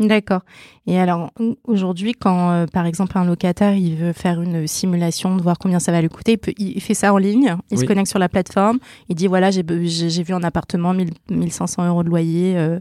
D'accord. 0.00 0.40
Et 0.86 0.98
alors 0.98 1.30
aujourd'hui, 1.64 2.14
quand 2.14 2.50
euh, 2.50 2.66
par 2.66 2.86
exemple 2.86 3.16
un 3.18 3.24
locataire 3.24 3.74
il 3.74 3.96
veut 3.96 4.12
faire 4.12 4.40
une 4.40 4.66
simulation 4.66 5.36
de 5.36 5.42
voir 5.42 5.58
combien 5.58 5.78
ça 5.78 5.92
va 5.92 6.00
lui 6.00 6.08
coûter, 6.08 6.40
il, 6.58 6.80
fait 6.80 6.94
ça 6.94 7.12
en 7.12 7.18
ligne, 7.18 7.54
il 7.70 7.78
se 7.78 7.84
connecte 7.84 8.08
sur 8.08 8.18
la 8.18 8.28
plateforme, 8.28 8.78
il 9.08 9.14
dit 9.14 9.26
voilà 9.26 9.50
j'ai 9.50 10.22
vu 10.22 10.34
un 10.34 10.42
appartement 10.42 10.94
1500 11.28 11.86
euros 11.86 12.02
de 12.02 12.08
loyer. 12.08 12.56
Euh, 12.56 12.80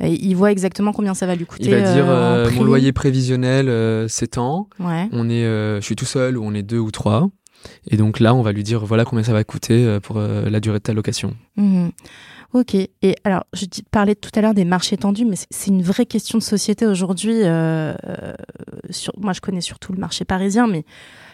il 0.00 0.34
voit 0.34 0.50
exactement 0.50 0.92
combien 0.92 1.14
ça 1.14 1.26
va 1.26 1.34
lui 1.34 1.46
coûter. 1.46 1.66
Il 1.66 1.74
va 1.74 1.92
dire 1.92 2.08
euh, 2.08 2.50
mon 2.52 2.64
loyer 2.64 2.92
prévisionnel 2.92 3.68
euh, 3.68 4.08
c'est 4.08 4.28
tant. 4.28 4.68
On 4.80 5.28
est, 5.30 5.44
euh, 5.44 5.80
je 5.80 5.84
suis 5.84 5.96
tout 5.96 6.04
seul 6.04 6.36
ou 6.36 6.44
on 6.44 6.54
est 6.54 6.62
deux 6.62 6.78
ou 6.78 6.90
trois. 6.90 7.28
Et 7.90 7.96
donc 7.96 8.20
là, 8.20 8.34
on 8.34 8.42
va 8.42 8.52
lui 8.52 8.62
dire 8.62 8.84
voilà 8.84 9.04
combien 9.04 9.24
ça 9.24 9.32
va 9.32 9.44
coûter 9.44 9.98
pour 10.02 10.18
la 10.18 10.60
durée 10.60 10.78
de 10.78 10.82
ta 10.82 10.92
location. 10.92 11.34
Mmh. 11.56 11.88
Ok. 12.52 12.74
Et 12.74 13.16
alors, 13.24 13.44
je 13.54 13.64
parlais 13.90 14.14
tout 14.14 14.30
à 14.34 14.40
l'heure 14.40 14.54
des 14.54 14.64
marchés 14.64 14.96
tendus, 14.96 15.24
mais 15.24 15.36
c'est 15.50 15.70
une 15.70 15.82
vraie 15.82 16.06
question 16.06 16.38
de 16.38 16.42
société 16.42 16.86
aujourd'hui. 16.86 17.40
moi, 17.42 19.32
je 19.32 19.40
connais 19.40 19.60
surtout 19.60 19.92
le 19.92 19.98
marché 19.98 20.24
parisien, 20.24 20.66
mais 20.66 20.84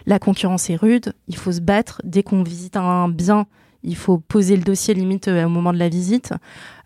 la 0.06 0.18
concurrence 0.18 0.70
est 0.70 0.76
rude. 0.76 1.12
Il 1.26 1.36
faut 1.36 1.52
se 1.52 1.60
battre. 1.60 2.00
Dès 2.04 2.22
qu'on 2.22 2.42
visite 2.42 2.76
un 2.76 3.08
bien, 3.08 3.46
il 3.82 3.96
faut 3.96 4.18
poser 4.18 4.56
le 4.56 4.62
dossier 4.62 4.94
limite 4.94 5.28
au 5.28 5.48
moment 5.48 5.72
de 5.72 5.78
la 5.78 5.88
visite. 5.88 6.32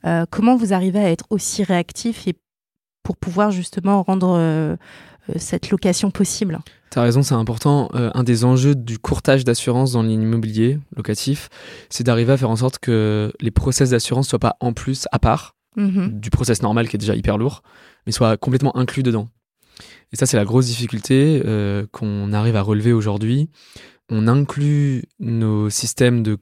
Euh, 0.06 0.24
comment 0.30 0.56
vous 0.56 0.72
arrivez 0.72 0.98
à 0.98 1.10
être 1.10 1.26
aussi 1.30 1.62
réactif 1.62 2.26
et 2.26 2.34
pour 3.02 3.16
pouvoir 3.16 3.50
justement 3.50 4.02
rendre 4.02 4.36
euh, 4.36 4.40
euh, 4.40 4.76
cette 5.36 5.70
location 5.70 6.10
possible 6.10 6.58
Tu 6.90 6.98
as 6.98 7.02
raison, 7.02 7.22
c'est 7.22 7.34
important. 7.34 7.90
un 7.92 8.22
des 8.24 8.44
enjeux 8.44 8.74
du 8.74 8.98
courtage 8.98 9.44
d'assurance 9.44 9.92
dans 9.92 10.02
l'immobilier 10.02 10.78
locatif, 10.96 11.48
c'est 11.90 12.04
d'arriver 12.04 12.32
à 12.32 12.36
faire 12.36 12.50
en 12.50 12.56
sorte 12.56 12.78
que 12.78 13.32
les 13.40 13.50
process 13.50 13.90
d'assurance 13.90 14.28
soient 14.28 14.38
pas 14.38 14.56
en 14.60 14.72
plus 14.72 15.06
à 15.12 15.18
part, 15.18 15.54
Mhm. 15.76 16.20
du 16.20 16.28
process 16.28 16.60
normal 16.62 16.86
qui 16.88 16.96
est 16.96 16.98
déjà 16.98 17.14
hyper 17.14 17.38
lourd, 17.38 17.62
mais 18.04 18.12
soit 18.12 18.36
complètement 18.36 18.76
inclus 18.76 19.02
dedans. 19.02 19.28
Et 20.12 20.16
ça, 20.16 20.26
c'est 20.26 20.36
la 20.36 20.44
grosse 20.44 20.66
difficulté 20.66 21.40
euh, 21.46 21.86
qu'on 21.92 22.32
arrive 22.34 22.56
à 22.56 22.62
relever 22.62 22.92
aujourd'hui. 22.92 23.48
On 24.10 24.28
inclut 24.28 25.04
nos 25.18 25.70
systèmes 25.70 26.22
de 26.22 26.36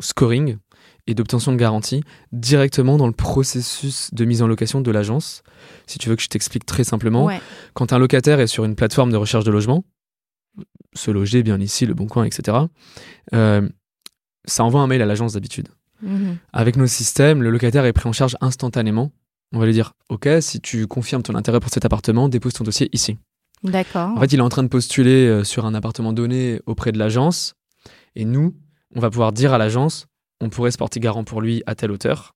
scoring 0.00 0.58
et 1.06 1.14
d'obtention 1.14 1.52
de 1.52 1.56
garantie 1.56 2.02
directement 2.32 2.96
dans 2.96 3.06
le 3.06 3.12
processus 3.12 4.12
de 4.12 4.24
mise 4.24 4.42
en 4.42 4.46
location 4.46 4.80
de 4.80 4.90
l'agence. 4.90 5.42
Si 5.86 5.98
tu 5.98 6.08
veux 6.08 6.16
que 6.16 6.22
je 6.22 6.28
t'explique 6.28 6.66
très 6.66 6.84
simplement, 6.84 7.24
Ouais. 7.24 7.40
quand 7.74 7.92
un 7.92 7.98
locataire 7.98 8.40
est 8.40 8.46
sur 8.46 8.64
une 8.64 8.74
plateforme 8.76 9.10
de 9.10 9.16
recherche 9.16 9.44
de 9.44 9.50
logement, 9.50 9.84
se 10.94 11.10
loger 11.10 11.42
bien 11.42 11.60
ici, 11.60 11.86
le 11.86 11.94
bon 11.94 12.06
coin, 12.06 12.24
etc., 12.24 12.58
euh, 13.34 13.68
ça 14.44 14.64
envoie 14.64 14.80
un 14.80 14.86
mail 14.86 15.02
à 15.02 15.06
l'agence 15.06 15.34
d'habitude. 15.34 15.68
Mhm. 16.02 16.38
Avec 16.52 16.76
nos 16.76 16.86
systèmes, 16.86 17.42
le 17.42 17.50
locataire 17.50 17.84
est 17.84 17.92
pris 17.92 18.08
en 18.08 18.12
charge 18.12 18.36
instantanément. 18.40 19.12
On 19.52 19.58
va 19.58 19.66
lui 19.66 19.72
dire 19.72 19.92
Ok, 20.08 20.28
si 20.40 20.60
tu 20.60 20.86
confirmes 20.86 21.22
ton 21.22 21.34
intérêt 21.34 21.60
pour 21.60 21.70
cet 21.70 21.84
appartement, 21.84 22.28
dépose 22.28 22.54
ton 22.54 22.64
dossier 22.64 22.88
ici. 22.92 23.18
D'accord. 23.62 24.10
En 24.16 24.20
fait, 24.20 24.32
il 24.32 24.38
est 24.38 24.42
en 24.42 24.48
train 24.48 24.62
de 24.62 24.68
postuler 24.68 25.26
euh, 25.26 25.44
sur 25.44 25.66
un 25.66 25.74
appartement 25.74 26.12
donné 26.14 26.60
auprès 26.66 26.92
de 26.92 26.98
l'agence. 26.98 27.54
Et 28.16 28.24
nous, 28.24 28.54
on 28.96 29.00
va 29.00 29.10
pouvoir 29.10 29.32
dire 29.32 29.52
à 29.52 29.58
l'agence 29.58 30.06
on 30.40 30.48
pourrait 30.48 30.70
se 30.70 30.78
porter 30.78 31.00
garant 31.00 31.24
pour 31.24 31.40
lui 31.40 31.62
à 31.66 31.74
telle 31.74 31.90
hauteur. 31.90 32.34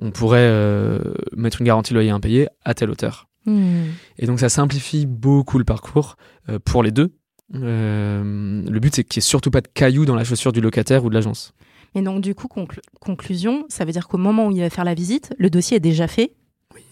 On 0.00 0.10
pourrait 0.10 0.40
euh, 0.42 0.98
mettre 1.36 1.60
une 1.62 1.66
garantie 1.66 1.94
loyer 1.94 2.10
impayé 2.10 2.48
à 2.64 2.74
telle 2.74 2.90
hauteur. 2.90 3.28
Mhm. 3.46 3.86
Et 4.18 4.26
donc, 4.26 4.40
ça 4.40 4.48
simplifie 4.48 5.06
beaucoup 5.06 5.58
le 5.58 5.64
parcours 5.64 6.16
euh, 6.48 6.58
pour 6.58 6.82
les 6.82 6.90
deux. 6.90 7.14
Euh, 7.54 8.62
le 8.68 8.80
but, 8.80 8.94
c'est 8.94 9.04
qu'il 9.04 9.20
n'y 9.20 9.24
ait 9.24 9.28
surtout 9.28 9.50
pas 9.50 9.60
de 9.60 9.68
cailloux 9.68 10.04
dans 10.04 10.14
la 10.16 10.24
chaussure 10.24 10.52
du 10.52 10.60
locataire 10.60 11.04
ou 11.04 11.08
de 11.08 11.14
l'agence. 11.14 11.52
Et 11.94 12.02
donc, 12.02 12.20
du 12.20 12.34
coup, 12.34 12.48
conclu- 12.48 12.80
conclusion, 13.00 13.64
ça 13.68 13.84
veut 13.84 13.92
dire 13.92 14.08
qu'au 14.08 14.18
moment 14.18 14.48
où 14.48 14.50
il 14.50 14.60
va 14.60 14.68
faire 14.70 14.84
la 14.84 14.94
visite, 14.94 15.32
le 15.38 15.48
dossier 15.48 15.78
est 15.78 15.80
déjà 15.80 16.08
fait. 16.08 16.34
Oui. 16.74 16.82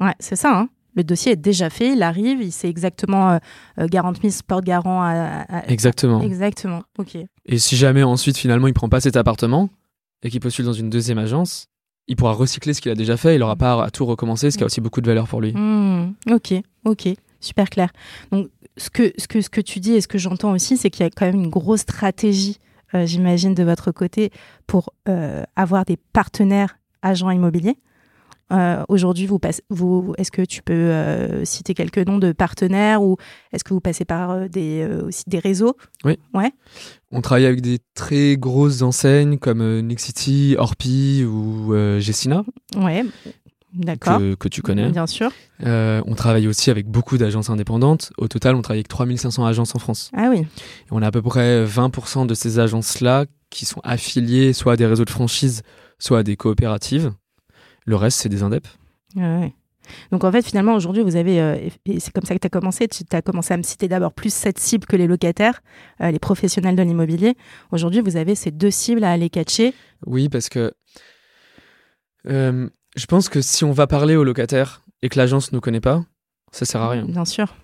Ouais, 0.00 0.14
c'est 0.18 0.36
ça. 0.36 0.58
hein. 0.58 0.68
Le 0.96 1.04
dossier 1.04 1.32
est 1.32 1.36
déjà 1.36 1.70
fait, 1.70 1.92
il 1.92 2.02
arrive, 2.02 2.42
il 2.42 2.50
sait 2.50 2.68
exactement 2.68 3.30
euh, 3.30 3.38
euh, 3.78 3.86
garant 3.86 4.12
mise, 4.24 4.42
porte-garant. 4.42 5.00
à- 5.02 5.44
à- 5.48 5.68
Exactement. 5.70 6.20
Exactement. 6.20 6.82
Ok. 6.98 7.16
Et 7.46 7.58
si 7.58 7.76
jamais 7.76 8.02
ensuite, 8.02 8.36
finalement, 8.36 8.66
il 8.66 8.74
prend 8.74 8.88
pas 8.88 9.00
cet 9.00 9.16
appartement 9.16 9.70
et 10.22 10.30
qu'il 10.30 10.40
postule 10.40 10.64
dans 10.64 10.72
une 10.72 10.90
deuxième 10.90 11.18
agence, 11.18 11.66
il 12.08 12.16
pourra 12.16 12.32
recycler 12.32 12.74
ce 12.74 12.80
qu'il 12.80 12.90
a 12.90 12.94
déjà 12.94 13.16
fait. 13.16 13.36
Il 13.36 13.38
n'aura 13.38 13.56
pas 13.56 13.84
à 13.84 13.90
tout 13.90 14.04
recommencer, 14.04 14.50
ce 14.50 14.58
qui 14.58 14.64
a 14.64 14.66
aussi 14.66 14.80
beaucoup 14.80 15.00
de 15.00 15.06
valeur 15.06 15.28
pour 15.28 15.40
lui. 15.40 15.52
Hmm, 15.52 16.14
ok, 16.28 16.54
ok, 16.84 17.08
super 17.40 17.70
clair. 17.70 17.90
Donc, 18.32 18.48
ce 18.76 18.90
que, 18.90 19.12
ce 19.16 19.28
que, 19.28 19.40
ce 19.40 19.50
que 19.50 19.60
tu 19.60 19.80
dis 19.80 19.92
et 19.92 20.00
ce 20.00 20.08
que 20.08 20.18
j'entends 20.18 20.52
aussi, 20.52 20.76
c'est 20.76 20.90
qu'il 20.90 21.04
y 21.04 21.06
a 21.06 21.10
quand 21.10 21.26
même 21.26 21.36
une 21.36 21.50
grosse 21.50 21.80
stratégie, 21.80 22.58
euh, 22.94 23.06
j'imagine, 23.06 23.54
de 23.54 23.62
votre 23.62 23.92
côté 23.92 24.30
pour 24.66 24.92
euh, 25.08 25.44
avoir 25.56 25.84
des 25.84 25.96
partenaires 25.96 26.78
agents 27.02 27.30
immobiliers. 27.30 27.76
Euh, 28.52 28.82
Aujourd'hui, 28.88 29.26
vous 29.26 29.38
passe- 29.38 29.62
vous, 29.70 30.12
est-ce 30.18 30.30
que 30.32 30.42
tu 30.42 30.62
peux 30.62 30.72
euh, 30.74 31.44
citer 31.44 31.74
quelques 31.74 31.98
noms 31.98 32.18
de 32.18 32.32
partenaires 32.32 33.02
ou 33.02 33.16
est-ce 33.52 33.62
que 33.64 33.72
vous 33.74 33.80
passez 33.80 34.04
par 34.04 34.30
euh, 34.30 34.48
des, 34.48 34.86
aussi 35.06 35.24
des 35.28 35.38
réseaux? 35.38 35.76
On 37.12 37.20
travaille 37.20 37.46
avec 37.46 37.60
des 37.60 37.78
très 37.94 38.36
grosses 38.36 38.82
enseignes 38.82 39.38
comme 39.38 39.80
Nexity, 39.80 40.56
Orpi 40.58 41.24
ou 41.24 41.74
Gessina, 41.98 42.44
Ouais, 42.76 43.04
d'accord. 43.74 44.18
que, 44.18 44.34
que 44.34 44.48
tu 44.48 44.62
connais. 44.62 44.90
Bien 44.90 45.06
sûr. 45.06 45.30
On 45.64 46.14
travaille 46.16 46.48
aussi 46.48 46.70
avec 46.70 46.86
beaucoup 46.88 47.18
d'agences 47.18 47.50
indépendantes. 47.50 48.12
Au 48.18 48.28
total, 48.28 48.54
on 48.54 48.62
travaille 48.62 48.78
avec 48.80 48.88
3500 48.88 49.44
agences 49.46 49.74
en 49.74 49.78
France. 49.78 50.10
Ah 50.16 50.28
oui. 50.30 50.40
Et 50.40 50.46
on 50.90 51.02
a 51.02 51.06
à 51.08 51.10
peu 51.10 51.22
près 51.22 51.64
20% 51.64 52.26
de 52.26 52.34
ces 52.34 52.58
agences-là 52.58 53.26
qui 53.50 53.64
sont 53.64 53.80
affiliées 53.82 54.52
soit 54.52 54.74
à 54.74 54.76
des 54.76 54.86
réseaux 54.86 55.04
de 55.04 55.10
franchise, 55.10 55.62
soit 55.98 56.20
à 56.20 56.22
des 56.22 56.36
coopératives. 56.36 57.12
Le 57.90 57.96
reste, 57.96 58.20
c'est 58.20 58.28
des 58.28 58.44
indeps. 58.44 58.70
Ouais. 59.16 59.52
Donc 60.12 60.22
en 60.22 60.30
fait, 60.30 60.42
finalement, 60.42 60.76
aujourd'hui, 60.76 61.02
vous 61.02 61.16
avez, 61.16 61.40
euh, 61.40 61.56
et 61.86 61.98
c'est 61.98 62.12
comme 62.12 62.22
ça 62.22 62.36
que 62.36 62.38
tu 62.38 62.46
as 62.46 62.50
commencé, 62.50 62.86
tu 62.86 63.02
as 63.10 63.20
commencé 63.20 63.52
à 63.52 63.56
me 63.56 63.64
citer 63.64 63.88
d'abord 63.88 64.12
plus 64.12 64.32
cette 64.32 64.60
cible 64.60 64.86
que 64.86 64.94
les 64.94 65.08
locataires, 65.08 65.60
euh, 66.00 66.12
les 66.12 66.20
professionnels 66.20 66.76
de 66.76 66.84
l'immobilier. 66.84 67.36
Aujourd'hui, 67.72 68.00
vous 68.00 68.16
avez 68.16 68.36
ces 68.36 68.52
deux 68.52 68.70
cibles 68.70 69.02
à 69.02 69.10
aller 69.10 69.28
catcher. 69.28 69.74
Oui, 70.06 70.28
parce 70.28 70.48
que 70.48 70.72
euh, 72.28 72.68
je 72.94 73.06
pense 73.06 73.28
que 73.28 73.40
si 73.40 73.64
on 73.64 73.72
va 73.72 73.88
parler 73.88 74.14
au 74.14 74.22
locataire 74.22 74.82
et 75.02 75.08
que 75.08 75.18
l'agence 75.18 75.50
ne 75.50 75.56
nous 75.56 75.60
connaît 75.60 75.80
pas, 75.80 76.04
ça 76.52 76.66
sert 76.66 76.82
à 76.82 76.90
rien. 76.90 77.04
Bien 77.06 77.24
sûr. 77.24 77.56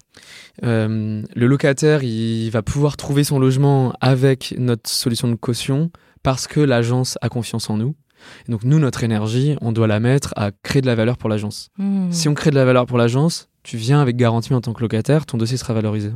Le 0.61 1.23
locataire, 1.47 2.03
il 2.03 2.51
va 2.51 2.63
pouvoir 2.63 2.97
trouver 2.97 3.23
son 3.23 3.39
logement 3.39 3.93
avec 4.01 4.57
notre 4.59 4.91
solution 4.91 5.29
de 5.29 5.37
caution 5.37 5.93
parce 6.25 6.49
que 6.49 6.59
l'agence 6.59 7.17
a 7.21 7.29
confiance 7.29 7.71
en 7.71 7.77
nous. 7.77 7.95
Et 8.49 8.53
donc 8.53 8.65
nous, 8.65 8.79
notre 8.79 9.05
énergie, 9.05 9.57
on 9.61 9.73
doit 9.73 9.87
la 9.87 10.01
mettre 10.01 10.33
à 10.37 10.51
créer 10.51 10.83
de 10.83 10.87
la 10.87 10.95
valeur 10.95 11.17
pour 11.17 11.29
l'agence. 11.29 11.71
Hmm. 11.79 12.11
Si 12.11 12.29
on 12.29 12.35
crée 12.35 12.51
de 12.51 12.57
la 12.57 12.65
valeur 12.65 12.87
pour 12.87 12.99
l'agence, 12.99 13.49
tu 13.63 13.77
viens 13.77 14.01
avec 14.01 14.17
garantie 14.17 14.55
en 14.55 14.61
tant 14.61 14.73
que 14.73 14.81
locataire, 14.81 15.27
ton 15.27 15.39
dossier 15.39 15.57
sera 15.57 15.75
valorisé. 15.75 16.13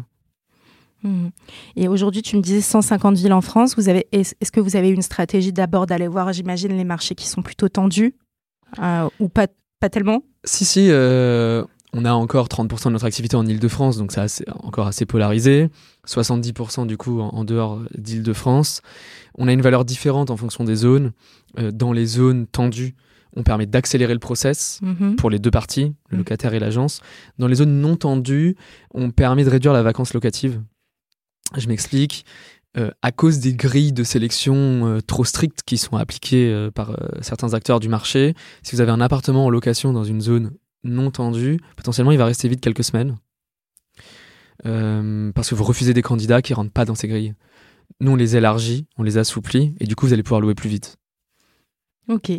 Hmm. 1.03 1.29
Et 1.77 1.89
aujourd'hui, 1.89 2.23
tu 2.23 2.37
me 2.37 2.43
disais 2.43 2.61
150 2.61 3.17
villes 3.17 3.33
en 3.33 3.41
France. 3.41 3.75
Vous 3.77 3.89
avez, 3.89 4.07
est-ce 4.13 4.35
est-ce 4.41 4.53
que 4.53 4.61
vous 4.61 4.77
avez 4.77 4.91
une 4.91 5.03
stratégie 5.03 5.53
d'abord 5.53 5.87
d'aller 5.87 6.09
voir, 6.09 6.33
j'imagine, 6.33 6.77
les 6.77 6.85
marchés 6.85 7.15
qui 7.15 7.27
sont 7.27 7.43
plutôt 7.43 7.69
tendus 7.69 8.15
euh, 8.81 9.09
ou 9.19 9.29
pas, 9.29 9.47
pas 9.81 9.89
tellement? 9.89 10.23
Si, 10.45 10.65
si, 10.65 10.89
euh, 10.91 11.65
on 11.93 12.05
a 12.05 12.13
encore 12.13 12.47
30% 12.49 12.87
de 12.87 12.91
notre 12.93 13.05
activité 13.07 13.37
en 13.37 13.45
Ile-de-France, 13.47 13.99
donc 13.99 14.13
c'est 14.13 14.21
assez- 14.21 14.45
encore 14.63 14.87
assez 14.87 15.07
polarisé. 15.07 15.69
70% 16.07 16.87
du 16.87 16.97
coup 16.97 17.21
en, 17.21 17.29
en 17.29 17.45
dehors 17.45 17.81
d'Ile-de-France. 17.97 18.81
On 19.37 19.49
a 19.49 19.53
une 19.53 19.61
valeur 19.63 19.85
différente 19.85 20.31
en 20.31 20.37
fonction 20.37 20.65
des 20.65 20.77
zones. 20.77 21.13
Euh, 21.59 21.71
dans 21.73 21.93
les 21.93 22.07
zones 22.07 22.47
tendues, 22.47 22.95
on 23.37 23.43
permet 23.43 23.67
d'accélérer 23.67 24.13
le 24.13 24.19
process 24.21 24.81
Mhm. 24.83 25.17
pour 25.17 25.31
les 25.31 25.39
deux 25.39 25.51
parties, 25.51 25.93
le 26.11 26.17
Mm. 26.17 26.21
locataire 26.21 26.55
et 26.55 26.59
l'agence. 26.59 27.01
Dans 27.39 27.47
les 27.47 27.57
zones 27.57 27.81
non 27.81 27.97
tendues, 27.97 28.57
on 28.95 29.11
permet 29.11 29.45
de 29.45 29.51
réduire 29.51 29.73
la 29.73 29.83
vacance 29.83 30.15
locative. 30.15 30.61
Je 31.57 31.67
m'explique. 31.69 32.25
Euh, 32.79 32.93
à 33.03 33.11
cause 33.11 33.41
des 33.41 33.53
grilles 33.53 33.93
de 33.93 34.05
sélection 34.05 34.55
euh, 34.87 35.01
trop 35.01 35.25
strictes 35.25 35.63
qui 35.67 35.77
sont 35.77 35.97
appliquées 35.97 36.53
euh, 36.53 36.71
par 36.71 36.97
certains 37.21 37.53
acteurs 37.53 37.81
du 37.81 37.89
marché, 37.89 38.35
si 38.63 38.77
vous 38.77 38.81
avez 38.81 38.93
un 38.93 39.01
appartement 39.01 39.47
en 39.47 39.51
location 39.51 39.93
dans 39.93 40.05
une 40.05 40.21
zone 40.21 40.53
non 40.85 41.11
tendue, 41.11 41.61
potentiellement 41.77 42.13
il 42.13 42.19
va 42.19 42.27
rester 42.27 42.49
vide 42.49 42.61
quelques 42.61 42.85
semaines. 42.85 43.17
Euh, 44.67 45.33
parce 45.33 45.51
que 45.51 45.55
vous 45.55 45.65
refusez 45.65 45.95
des 45.95 46.03
candidats 46.03 46.43
qui 46.43 46.55
rentrent 46.55 46.73
pas 46.73 46.85
dans 46.85 46.95
ces 46.95 47.09
grilles. 47.09 47.35
Nous, 48.01 48.13
on 48.13 48.17
les 48.17 48.37
élargit, 48.37 48.87
on 48.99 49.03
les 49.03 49.19
assouplit, 49.19 49.75
et 49.81 49.87
du 49.87 49.97
coup, 49.97 50.07
vous 50.07 50.13
allez 50.13 50.23
pouvoir 50.23 50.41
louer 50.41 50.55
plus 50.55 50.69
vite. 50.69 50.97
Ok. 52.09 52.33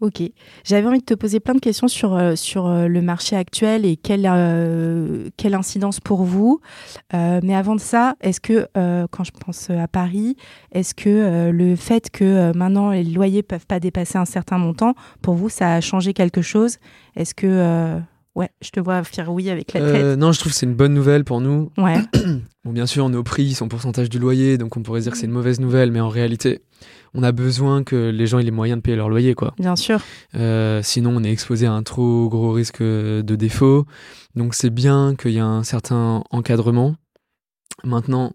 Ok. 0.00 0.22
J'avais 0.64 0.86
envie 0.86 1.00
de 1.00 1.04
te 1.04 1.14
poser 1.14 1.40
plein 1.40 1.54
de 1.54 1.60
questions 1.60 1.88
sur, 1.88 2.14
euh, 2.14 2.36
sur 2.36 2.66
euh, 2.66 2.86
le 2.86 3.02
marché 3.02 3.34
actuel 3.34 3.84
et 3.84 3.96
quelle, 3.96 4.28
euh, 4.30 5.28
quelle 5.36 5.54
incidence 5.54 5.98
pour 5.98 6.22
vous. 6.22 6.60
Mais 7.12 7.54
avant 7.54 7.74
de 7.74 7.80
ça, 7.80 8.14
est-ce 8.20 8.40
que, 8.40 8.68
quand 9.10 9.24
je 9.24 9.32
pense 9.32 9.70
à 9.70 9.88
Paris, 9.88 10.36
est-ce 10.72 10.94
que 10.94 11.50
le 11.50 11.76
fait 11.76 12.10
que 12.10 12.56
maintenant 12.56 12.90
les 12.90 13.04
loyers 13.04 13.42
peuvent 13.42 13.66
pas 13.66 13.80
dépasser 13.80 14.18
un 14.18 14.24
certain 14.24 14.58
montant, 14.58 14.94
pour 15.22 15.34
vous, 15.34 15.48
ça 15.48 15.74
a 15.74 15.80
changé 15.80 16.12
quelque 16.12 16.42
chose? 16.42 16.78
Est-ce 17.16 17.34
que. 17.34 17.98
Ouais, 18.34 18.50
je 18.62 18.70
te 18.70 18.78
vois 18.78 19.02
faire 19.02 19.32
oui 19.32 19.50
avec 19.50 19.72
la 19.72 19.80
tête. 19.80 20.18
Non, 20.18 20.30
je 20.30 20.38
trouve 20.38 20.52
que 20.52 20.58
c'est 20.58 20.66
une 20.66 20.74
bonne 20.74 20.94
nouvelle 20.94 21.24
pour 21.24 21.40
nous. 21.40 21.72
Ouais. 21.76 21.96
Bon, 22.64 22.72
bien 22.72 22.86
sûr, 22.86 23.08
nos 23.08 23.22
prix 23.22 23.54
sont 23.54 23.68
pourcentage 23.68 24.10
du 24.10 24.18
loyer, 24.18 24.58
donc 24.58 24.76
on 24.76 24.82
pourrait 24.82 25.00
dire 25.00 25.12
que 25.12 25.18
c'est 25.18 25.26
une 25.26 25.32
mauvaise 25.32 25.58
nouvelle, 25.58 25.90
mais 25.90 26.00
en 26.00 26.08
réalité, 26.08 26.60
on 27.14 27.22
a 27.22 27.32
besoin 27.32 27.84
que 27.84 28.10
les 28.10 28.26
gens 28.26 28.38
aient 28.38 28.44
les 28.44 28.50
moyens 28.50 28.78
de 28.78 28.82
payer 28.82 28.96
leur 28.96 29.08
loyer, 29.08 29.34
quoi. 29.34 29.54
Bien 29.58 29.76
sûr. 29.76 30.00
Euh, 30.34 30.80
sinon, 30.82 31.16
on 31.16 31.24
est 31.24 31.32
exposé 31.32 31.66
à 31.66 31.72
un 31.72 31.82
trop 31.82 32.28
gros 32.28 32.52
risque 32.52 32.82
de 32.82 33.34
défaut. 33.34 33.86
Donc, 34.34 34.54
c'est 34.54 34.70
bien 34.70 35.14
qu'il 35.16 35.32
y 35.32 35.36
ait 35.36 35.40
un 35.40 35.62
certain 35.62 36.22
encadrement. 36.30 36.96
Maintenant, 37.84 38.32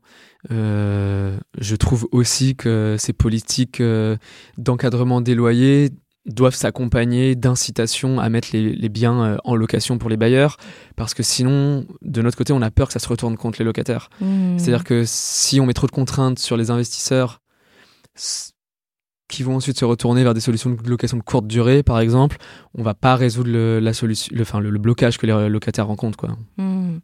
euh, 0.51 1.38
je 1.57 1.75
trouve 1.75 2.07
aussi 2.12 2.55
que 2.55 2.95
ces 2.97 3.13
politiques 3.13 3.81
euh, 3.81 4.15
d'encadrement 4.57 5.21
des 5.21 5.36
loyers 5.36 5.89
doivent 6.25 6.55
s'accompagner 6.55 7.36
d'incitations 7.36 8.21
à 8.21 8.29
mettre 8.29 8.49
les, 8.53 8.73
les 8.73 8.89
biens 8.89 9.38
en 9.43 9.55
location 9.55 9.97
pour 9.97 10.09
les 10.09 10.15
bailleurs, 10.15 10.55
parce 10.95 11.13
que 11.13 11.21
sinon, 11.21 11.86
de 12.01 12.21
notre 12.21 12.38
côté, 12.38 12.53
on 12.53 12.62
a 12.62 12.71
peur 12.71 12.88
que 12.88 12.93
ça 12.93 12.99
se 12.99 13.09
retourne 13.09 13.36
contre 13.36 13.59
les 13.59 13.65
locataires. 13.65 14.09
Hmm. 14.21 14.57
C'est-à-dire 14.57 14.86
que 14.86 15.03
si 15.05 15.59
on 15.59 15.65
met 15.65 15.73
trop 15.73 15.88
de 15.88 15.91
contraintes 15.91 16.39
sur 16.39 16.55
les 16.55 16.71
investisseurs 16.71 17.41
qui 19.35 19.43
vont 19.43 19.55
ensuite 19.55 19.77
se 19.77 19.85
retourner 19.85 20.23
vers 20.23 20.33
des 20.33 20.39
solutions 20.39 20.69
de 20.69 20.89
location 20.89 21.17
de 21.17 21.23
courte 21.23 21.47
durée, 21.47 21.83
par 21.83 21.99
exemple, 21.99 22.37
on 22.75 22.83
va 22.83 22.93
pas 22.93 23.15
résoudre 23.15 23.49
le, 23.51 23.79
la 23.79 23.93
solution, 23.93 24.33
le, 24.35 24.41
enfin, 24.41 24.59
le, 24.59 24.69
le 24.69 24.79
blocage 24.79 25.17
que 25.17 25.25
les 25.25 25.49
locataires 25.49 25.87
rencontrent. 25.87 26.17
Quoi. 26.17 26.29
Hmm. 26.57 26.99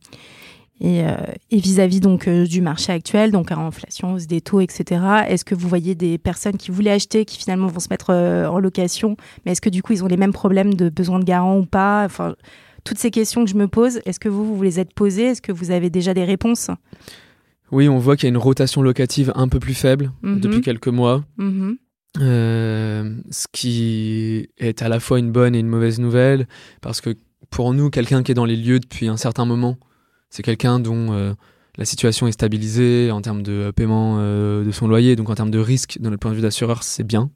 Et, 0.81 1.03
euh, 1.03 1.15
et 1.51 1.57
vis-à-vis 1.59 1.99
donc 1.99 2.27
euh, 2.27 2.45
du 2.45 2.61
marché 2.61 2.93
actuel, 2.93 3.31
donc 3.31 3.51
à 3.51 3.57
inflation, 3.57 4.13
hausse 4.13 4.27
des 4.27 4.39
taux, 4.39 4.61
etc. 4.61 5.01
Est-ce 5.27 5.43
que 5.43 5.53
vous 5.53 5.67
voyez 5.67 5.93
des 5.93 6.17
personnes 6.17 6.55
qui 6.55 6.71
voulaient 6.71 6.91
acheter, 6.91 7.25
qui 7.25 7.37
finalement 7.37 7.67
vont 7.67 7.81
se 7.81 7.87
mettre 7.89 8.11
euh, 8.11 8.47
en 8.47 8.59
location, 8.59 9.17
mais 9.45 9.51
est-ce 9.51 9.59
que 9.61 9.69
du 9.69 9.83
coup 9.83 9.91
ils 9.91 10.03
ont 10.05 10.07
les 10.07 10.15
mêmes 10.15 10.31
problèmes 10.31 10.73
de 10.75 10.87
besoin 10.89 11.19
de 11.19 11.25
garant 11.25 11.57
ou 11.59 11.65
pas? 11.65 12.03
Enfin, 12.05 12.35
toutes 12.85 12.97
ces 12.97 13.11
questions 13.11 13.43
que 13.43 13.49
je 13.51 13.55
me 13.57 13.67
pose, 13.67 13.99
est-ce 14.05 14.21
que 14.21 14.29
vous 14.29 14.55
vous 14.55 14.63
les 14.63 14.79
êtes 14.79 14.93
posées? 14.93 15.25
Est-ce 15.25 15.41
que 15.41 15.51
vous 15.51 15.71
avez 15.71 15.89
déjà 15.89 16.13
des 16.13 16.23
réponses? 16.23 16.69
Oui, 17.71 17.89
on 17.89 17.97
voit 17.99 18.15
qu'il 18.15 18.23
y 18.23 18.27
a 18.27 18.33
une 18.33 18.37
rotation 18.37 18.81
locative 18.81 19.33
un 19.35 19.49
peu 19.49 19.59
plus 19.59 19.73
faible 19.73 20.11
Mhm. 20.23 20.39
depuis 20.39 20.61
quelques 20.61 20.87
mois. 20.87 21.25
Mhm. 21.37 21.77
Euh, 22.17 23.15
ce 23.30 23.45
qui 23.52 24.50
est 24.58 24.82
à 24.82 24.89
la 24.89 25.00
fois 25.00 25.19
une 25.19 25.32
bonne 25.32 25.56
et 25.56 25.60
une 25.60 25.67
mauvaise 25.67 26.00
nouvelle, 26.00 26.48
parce 26.82 27.02
que 27.02 27.15
pour 27.50 27.74
nous, 27.74 27.89
quelqu'un 27.89 28.24
qui 28.24 28.32
est 28.32 28.36
dans 28.36 28.45
les 28.45 28.56
lieux 28.56 28.80
depuis 28.80 29.08
un 29.08 29.17
certain 29.17 29.45
moment, 29.45 29.78
c'est 30.30 30.43
quelqu'un 30.43 30.80
dont 30.80 31.13
euh, 31.13 31.34
la 31.78 31.86
situation 31.86 32.28
est 32.28 32.32
stabilisée 32.32 33.12
en 33.12 33.22
termes 33.22 33.43
de 33.43 33.72
paiement 33.76 34.17
euh, 34.19 34.63
de 34.63 34.72
son 34.72 34.88
loyer, 34.88 35.15
donc 35.15 35.30
en 35.30 35.36
termes 35.36 35.52
de 35.52 35.60
risque, 35.60 36.00
de 36.00 36.10
notre 36.10 36.19
point 36.19 36.32
de 36.32 36.36
vue 36.36 36.41
d'assureur, 36.41 36.84
c'est 36.84 37.04
bien. 37.04 37.30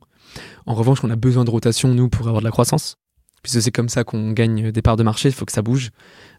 En 0.65 0.73
revanche, 0.73 1.03
on 1.03 1.09
a 1.09 1.15
besoin 1.15 1.45
de 1.45 1.51
rotation, 1.51 1.93
nous, 1.93 2.09
pour 2.09 2.27
avoir 2.27 2.41
de 2.41 2.45
la 2.45 2.51
croissance 2.51 2.97
puisque 3.43 3.61
c'est 3.61 3.71
comme 3.71 3.89
ça 3.89 4.03
qu'on 4.03 4.31
gagne 4.31 4.71
des 4.71 4.81
parts 4.81 4.95
de 4.95 5.03
marché, 5.03 5.29
il 5.29 5.35
faut 5.35 5.45
que 5.45 5.51
ça 5.51 5.61
bouge 5.61 5.91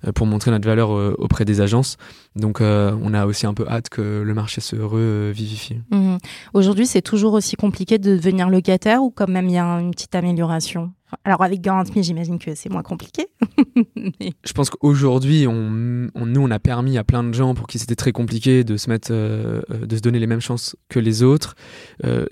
euh, 0.06 0.12
pour 0.12 0.26
montrer 0.26 0.50
notre 0.50 0.66
valeur 0.66 0.92
euh, 0.92 1.14
auprès 1.18 1.44
des 1.44 1.60
agences. 1.60 1.98
Donc 2.34 2.60
euh, 2.60 2.96
on 3.02 3.12
a 3.12 3.26
aussi 3.26 3.46
un 3.46 3.54
peu 3.54 3.66
hâte 3.68 3.90
que 3.90 4.22
le 4.24 4.34
marché 4.34 4.62
se 4.62 4.74
revivifie. 4.74 5.76
Mmh. 5.90 6.16
Aujourd'hui, 6.54 6.86
c'est 6.86 7.02
toujours 7.02 7.34
aussi 7.34 7.56
compliqué 7.56 7.98
de 7.98 8.16
devenir 8.16 8.48
locataire 8.48 9.02
ou 9.02 9.10
quand 9.10 9.28
même 9.28 9.48
il 9.48 9.54
y 9.54 9.58
a 9.58 9.64
une 9.80 9.90
petite 9.90 10.14
amélioration? 10.14 10.92
Alors 11.24 11.42
avec 11.42 11.60
Garantie, 11.60 12.02
j'imagine 12.02 12.38
que 12.38 12.54
c'est 12.54 12.70
moins 12.70 12.82
compliqué. 12.82 13.28
Je 14.44 14.52
pense 14.52 14.70
qu'aujourd'hui, 14.70 15.46
on, 15.46 15.70
nous, 15.70 16.40
on 16.40 16.50
a 16.50 16.58
permis 16.58 16.98
à 16.98 17.04
plein 17.04 17.22
de 17.22 17.32
gens 17.32 17.54
pour 17.54 17.68
qui 17.68 17.78
c'était 17.78 17.94
très 17.94 18.10
compliqué 18.10 18.64
de 18.64 18.76
se 18.76 18.90
mettre, 18.90 19.12
de 19.12 19.96
se 19.96 20.00
donner 20.00 20.18
les 20.18 20.26
mêmes 20.26 20.40
chances 20.40 20.74
que 20.88 20.98
les 20.98 21.22
autres. 21.22 21.54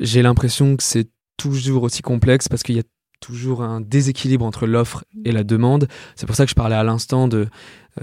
J'ai 0.00 0.22
l'impression 0.22 0.76
que 0.76 0.82
c'est 0.82 1.08
toujours 1.36 1.84
aussi 1.84 2.02
complexe 2.02 2.48
parce 2.48 2.62
qu'il 2.62 2.76
y 2.76 2.80
a 2.80 2.84
toujours 3.22 3.62
un 3.62 3.80
déséquilibre 3.80 4.44
entre 4.44 4.66
l'offre 4.66 5.04
et 5.24 5.32
la 5.32 5.44
demande. 5.44 5.88
C'est 6.16 6.26
pour 6.26 6.36
ça 6.36 6.44
que 6.44 6.50
je 6.50 6.54
parlais 6.54 6.74
à 6.74 6.82
l'instant 6.82 7.28
de, 7.28 7.48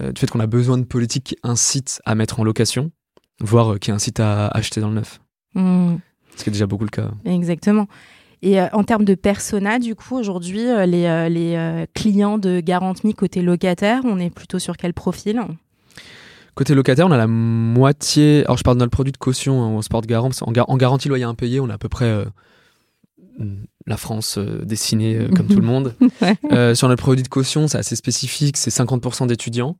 euh, 0.00 0.10
du 0.10 0.18
fait 0.20 0.28
qu'on 0.28 0.40
a 0.40 0.46
besoin 0.48 0.78
de 0.78 0.84
politiques 0.84 1.24
qui 1.24 1.36
incitent 1.44 2.00
à 2.04 2.16
mettre 2.16 2.40
en 2.40 2.44
location, 2.44 2.90
voire 3.40 3.74
euh, 3.74 3.78
qui 3.78 3.92
incitent 3.92 4.18
à 4.18 4.48
acheter 4.48 4.80
dans 4.80 4.88
le 4.88 4.94
neuf. 4.94 5.20
Mmh. 5.54 5.96
Ce 6.36 6.42
qui 6.42 6.50
est 6.50 6.52
déjà 6.52 6.66
beaucoup 6.66 6.84
le 6.84 6.90
cas. 6.90 7.10
Exactement. 7.24 7.86
Et 8.42 8.60
euh, 8.60 8.66
en 8.72 8.82
termes 8.82 9.04
de 9.04 9.14
persona, 9.14 9.78
du 9.78 9.94
coup, 9.94 10.16
aujourd'hui, 10.16 10.62
les, 10.86 11.28
les 11.28 11.86
clients 11.94 12.38
de 12.38 12.60
Garantmi 12.60 13.14
côté 13.14 13.42
locataire, 13.42 14.00
on 14.04 14.18
est 14.18 14.30
plutôt 14.30 14.58
sur 14.58 14.76
quel 14.76 14.94
profil? 14.94 15.40
Côté 16.54 16.74
locataire, 16.74 17.06
on 17.06 17.12
a 17.12 17.18
la 17.18 17.26
moitié. 17.26 18.44
Alors, 18.46 18.56
je 18.56 18.62
parle 18.62 18.78
de 18.78 18.80
notre 18.80 18.90
produit 18.90 19.12
de 19.12 19.18
caution 19.18 19.60
en 19.60 19.82
sport 19.82 20.00
garant. 20.02 20.30
En, 20.40 20.52
en 20.56 20.76
garantie 20.78 21.08
loyer 21.08 21.24
impayé, 21.24 21.60
on 21.60 21.68
a 21.68 21.74
à 21.74 21.78
peu 21.78 21.90
près 21.90 22.24
la 23.86 23.96
France 23.96 24.38
euh, 24.38 24.64
dessinée 24.64 25.16
euh, 25.16 25.28
comme 25.28 25.46
tout 25.46 25.60
le 25.60 25.66
monde. 25.66 25.94
Euh, 26.52 26.74
sur 26.74 26.88
notre 26.88 27.02
produit 27.02 27.22
de 27.22 27.28
caution, 27.28 27.68
c'est 27.68 27.78
assez 27.78 27.96
spécifique, 27.96 28.56
c'est 28.56 28.70
50% 28.70 29.26
d'étudiants, 29.26 29.76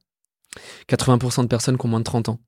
80% 0.88 1.42
de 1.42 1.46
personnes 1.46 1.78
qui 1.78 1.86
ont 1.86 1.88
moins 1.88 2.00
de 2.00 2.04
30 2.04 2.30
ans. 2.30 2.38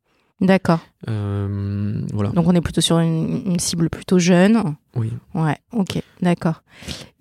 D'accord. 0.40 0.80
voilà. 1.06 2.30
Donc 2.34 2.48
on 2.48 2.54
est 2.54 2.60
plutôt 2.60 2.80
sur 2.80 2.98
une, 2.98 3.60
cible 3.60 3.88
plutôt 3.88 4.18
jeune. 4.18 4.74
Oui. 4.96 5.12
Ouais, 5.34 5.56
ok, 5.72 6.02
d'accord. 6.20 6.62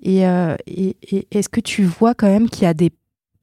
Et, 0.01 0.21
est-ce 0.21 1.49
que 1.49 1.60
tu 1.60 1.84
vois 1.84 2.15
quand 2.15 2.27
même 2.27 2.49
qu'il 2.49 2.63
y 2.63 2.67
a 2.67 2.73
des... 2.73 2.91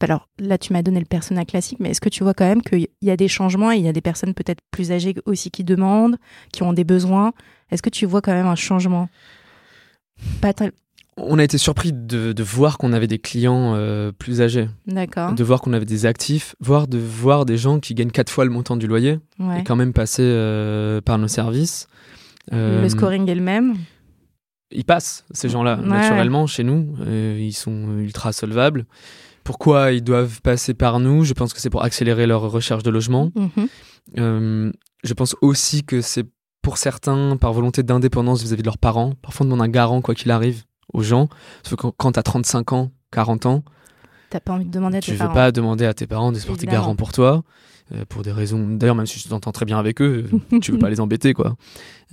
Alors 0.01 0.29
là, 0.41 0.59
tu 0.59 0.73
m'as 0.73 0.83
donné 0.83 0.99
le 0.99 1.07
personnage 1.07 1.47
classique, 1.47 1.79
mais 1.81 1.91
est-ce 1.91 2.01
que 2.01 2.09
tu 2.09 2.25
vois 2.25 2.35
quand 2.35 2.45
même 2.45 2.63
qu'il 2.63 2.89
y 3.03 3.11
a 3.11 3.17
des 3.17 3.29
changements 3.29 3.71
et 3.71 3.77
il 3.77 3.85
y 3.85 3.89
a 3.89 3.93
des 3.93 4.01
personnes 4.01 4.35
peut-être 4.35 4.61
plus 4.73 4.91
âgées 4.91 5.15
aussi 5.27 5.51
qui 5.51 5.63
demandent, 5.63 6.17
qui 6.53 6.65
ont 6.65 6.73
des 6.73 6.85
besoins? 6.85 7.33
Est-ce 7.71 7.83
que 7.83 7.91
tu 7.91 8.05
vois 8.07 8.21
quand 8.21 8.33
même 8.33 8.47
un 8.47 8.57
changement? 8.57 9.09
On 11.21 11.39
a 11.39 11.45
été 11.45 11.59
surpris 11.59 11.93
de, 11.93 12.43
voir 12.43 12.79
qu'on 12.79 12.93
avait 12.93 13.07
des 13.07 13.19
clients 13.19 13.75
euh, 13.75 14.13
plus 14.13 14.41
âgés. 14.41 14.69
D'accord. 14.87 15.35
De 15.35 15.45
voir 15.45 15.61
qu'on 15.61 15.73
avait 15.73 15.85
des 15.85 16.07
actifs, 16.07 16.55
voire 16.61 16.87
de 16.87 16.99
voir 16.99 17.45
des 17.45 17.57
gens 17.57 17.81
qui 17.81 17.95
gagnent 17.95 18.11
quatre 18.11 18.31
fois 18.31 18.45
le 18.45 18.51
montant 18.51 18.77
du 18.77 18.87
loyer 18.87 19.19
et 19.57 19.65
quand 19.65 19.77
même 19.77 19.93
passer 19.93 20.23
euh, 20.25 21.01
par 21.01 21.19
nos 21.19 21.29
services. 21.29 21.89
le 22.51 22.57
euh, 22.59 22.89
scoring 22.89 23.29
est 23.29 23.35
le 23.35 23.43
même 23.43 23.75
Ils 24.71 24.85
passent, 24.85 25.25
ces 25.33 25.49
gens-là, 25.49 25.77
naturellement, 25.77 26.47
chez 26.47 26.65
nous. 26.65 26.95
ils 27.07 27.53
sont 27.53 27.99
ultra 27.99 28.33
solvables. 28.33 28.87
Pourquoi 29.45 29.93
ils 29.93 30.05
doivent 30.05 30.43
passer 30.43 30.75
par 30.75 31.01
nous? 31.01 31.25
Je 31.25 31.33
pense 31.33 31.55
que 31.55 31.61
c'est 31.61 31.71
pour 31.71 31.83
accélérer 31.83 32.27
leur 32.27 32.43
recherche 32.43 32.83
de 32.83 32.91
logement. 32.91 33.31
Mhm. 33.35 34.73
je 35.05 35.15
pense 35.15 35.37
aussi 35.41 35.85
que 35.85 36.01
c'est 36.01 36.27
pour 36.69 36.77
certains, 36.77 37.39
par 37.39 37.55
volonté 37.55 37.83
d'indépendance 37.83 38.43
vis-à-vis 38.43 38.61
de 38.61 38.67
leurs 38.67 38.77
parents, 38.77 39.15
parfois 39.23 39.47
on 39.47 39.49
demande 39.49 39.63
un 39.63 39.71
garant 39.71 40.03
quoi 40.03 40.15
qu'il 40.15 40.31
arrive 40.31 40.65
aux 40.93 41.01
gens. 41.03 41.31
Sauf 41.63 41.79
que 41.79 41.87
quand, 41.87 42.13
tu 42.13 42.19
as 42.19 42.23
35 42.23 42.75
ans, 42.75 42.91
40 43.11 43.47
ans, 43.47 43.65
t'as 44.29 44.39
pas 44.39 44.53
envie 44.53 44.67
de 44.67 44.71
demander 44.71 44.99
à 44.99 45.01
tes 45.01 45.13
parents. 45.17 45.25
Tu 45.25 45.29
veux 45.29 45.35
pas 45.35 45.51
demander 45.51 45.87
à 45.87 45.95
tes 45.95 46.07
parents 46.07 46.31
de 46.31 46.39
se 46.39 46.47
porter 46.47 46.67
garant 46.67 46.95
pour 46.95 47.13
toi. 47.13 47.43
Euh, 47.95 48.05
pour 48.07 48.21
des 48.21 48.33
raisons. 48.33 48.69
D'ailleurs, 48.69 48.97
même 48.97 49.07
si 49.07 49.19
tu 49.19 49.31
t'entends 49.31 49.51
très 49.51 49.65
bien 49.65 49.79
avec 49.79 50.03
eux, 50.03 50.29
tu 50.61 50.73
veux 50.73 50.79
pas 50.79 50.91
les 50.91 51.01
embêter, 51.01 51.33
quoi. 51.33 51.57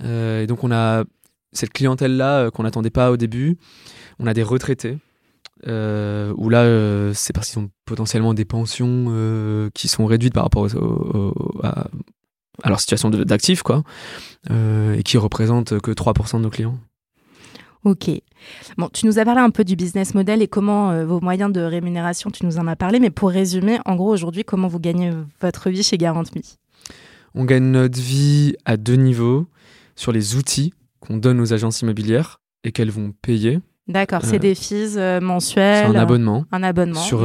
Euh, 0.02 0.42
et 0.42 0.46
donc, 0.46 0.64
on 0.64 0.72
a 0.72 1.04
cette 1.52 1.74
clientèle-là 1.74 2.38
euh, 2.38 2.50
qu'on 2.50 2.62
n'attendait 2.62 2.88
pas 2.88 3.10
au 3.10 3.18
début. 3.18 3.58
On 4.18 4.26
a 4.26 4.32
des 4.32 4.42
retraités. 4.42 4.96
où 5.66 6.48
là, 6.48 7.12
c'est 7.12 7.34
parce 7.34 7.50
qu'ils 7.50 7.58
ont 7.58 7.68
potentiellement 7.84 8.32
des 8.32 8.46
pensions 8.46 9.70
qui 9.74 9.88
sont 9.88 10.06
réduites 10.06 10.32
par 10.32 10.44
rapport 10.44 10.66
à, 11.62 11.88
à 12.62 12.68
leur 12.68 12.80
situation 12.80 13.10
d'actif, 13.10 13.62
quoi, 13.62 13.82
euh, 14.50 14.94
et 14.94 15.02
qui 15.02 15.18
représente 15.18 15.78
que 15.80 15.90
3% 15.90 16.38
de 16.38 16.42
nos 16.42 16.50
clients. 16.50 16.78
Ok. 17.84 18.10
Bon, 18.78 18.88
tu 18.92 19.06
nous 19.06 19.18
as 19.18 19.24
parlé 19.24 19.40
un 19.40 19.50
peu 19.50 19.64
du 19.64 19.76
business 19.76 20.14
model 20.14 20.42
et 20.42 20.48
comment 20.48 20.90
euh, 20.90 21.04
vos 21.04 21.20
moyens 21.20 21.52
de 21.52 21.60
rémunération, 21.60 22.30
tu 22.30 22.44
nous 22.44 22.58
en 22.58 22.66
as 22.66 22.76
parlé, 22.76 22.98
mais 22.98 23.10
pour 23.10 23.30
résumer, 23.30 23.78
en 23.84 23.94
gros, 23.94 24.12
aujourd'hui, 24.12 24.44
comment 24.44 24.68
vous 24.68 24.80
gagnez 24.80 25.12
votre 25.40 25.70
vie 25.70 25.82
chez 25.82 25.96
Garantmi 25.96 26.56
On 27.34 27.44
gagne 27.44 27.64
notre 27.64 28.00
vie 28.00 28.56
à 28.64 28.76
deux 28.76 28.96
niveaux, 28.96 29.46
sur 29.94 30.12
les 30.12 30.34
outils 30.36 30.74
qu'on 31.00 31.16
donne 31.16 31.40
aux 31.40 31.52
agences 31.52 31.80
immobilières 31.82 32.40
et 32.64 32.72
qu'elles 32.72 32.90
vont 32.90 33.12
payer. 33.22 33.60
D'accord, 33.88 34.22
c'est 34.24 34.36
euh, 34.36 34.40
des 34.40 34.54
fees 34.56 34.98
mensuels. 35.22 35.86
un 35.86 35.94
abonnement. 35.94 36.44
Un 36.50 36.64
abonnement. 36.64 37.00
Sur, 37.00 37.24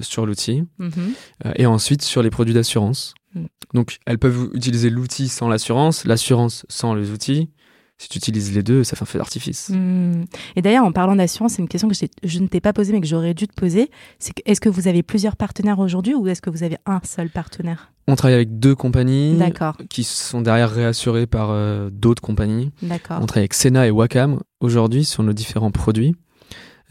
sur 0.00 0.26
l'outil. 0.26 0.64
Mhm. 0.78 1.12
et 1.54 1.66
ensuite 1.66 2.02
sur 2.02 2.22
les 2.22 2.30
produits 2.30 2.54
d'assurance. 2.54 3.14
Mm. 3.34 3.46
Donc, 3.74 3.98
elles 4.06 4.18
peuvent 4.18 4.50
utiliser 4.54 4.90
l'outil 4.90 5.28
sans 5.28 5.48
l'assurance, 5.48 6.04
l'assurance 6.04 6.64
sans 6.68 6.94
les 6.94 7.10
outils. 7.10 7.50
Si 7.96 8.08
tu 8.08 8.18
utilises 8.18 8.52
les 8.52 8.64
deux, 8.64 8.82
ça 8.82 8.96
fait 8.96 9.04
un 9.04 9.06
feu 9.06 9.18
d'artifice. 9.18 9.70
Mm. 9.70 10.24
Et 10.56 10.62
d'ailleurs, 10.62 10.84
en 10.84 10.92
parlant 10.92 11.14
d'assurance, 11.14 11.54
c'est 11.54 11.62
une 11.62 11.68
question 11.68 11.88
que 11.88 11.94
je 11.94 12.38
ne 12.40 12.46
t'ai 12.48 12.60
pas 12.60 12.72
posée, 12.72 12.92
mais 12.92 13.00
que 13.00 13.06
j'aurais 13.06 13.34
dû 13.34 13.46
te 13.46 13.54
poser. 13.54 13.90
C'est 14.18 14.32
est-ce 14.46 14.60
que 14.60 14.68
vous 14.68 14.88
avez 14.88 15.02
plusieurs 15.02 15.36
partenaires 15.36 15.78
aujourd'hui 15.78 16.14
ou 16.14 16.26
est-ce 16.26 16.42
que 16.42 16.50
vous 16.50 16.64
avez 16.64 16.76
un 16.86 17.00
seul 17.04 17.30
partenaire? 17.30 17.92
On 18.06 18.16
travaille 18.16 18.34
avec 18.34 18.58
deux 18.58 18.74
compagnies 18.74 19.38
qui 19.88 20.04
sont 20.04 20.42
derrière 20.42 20.70
réassurées 20.70 21.26
par 21.26 21.50
euh, 21.50 21.88
d'autres 21.90 22.20
compagnies. 22.20 22.70
On 22.82 23.26
travaille 23.26 23.42
avec 23.44 23.54
Sena 23.54 23.86
et 23.86 23.90
Wacom 23.90 24.40
aujourd'hui 24.60 25.04
sur 25.04 25.22
nos 25.22 25.32
différents 25.32 25.70
produits 25.70 26.14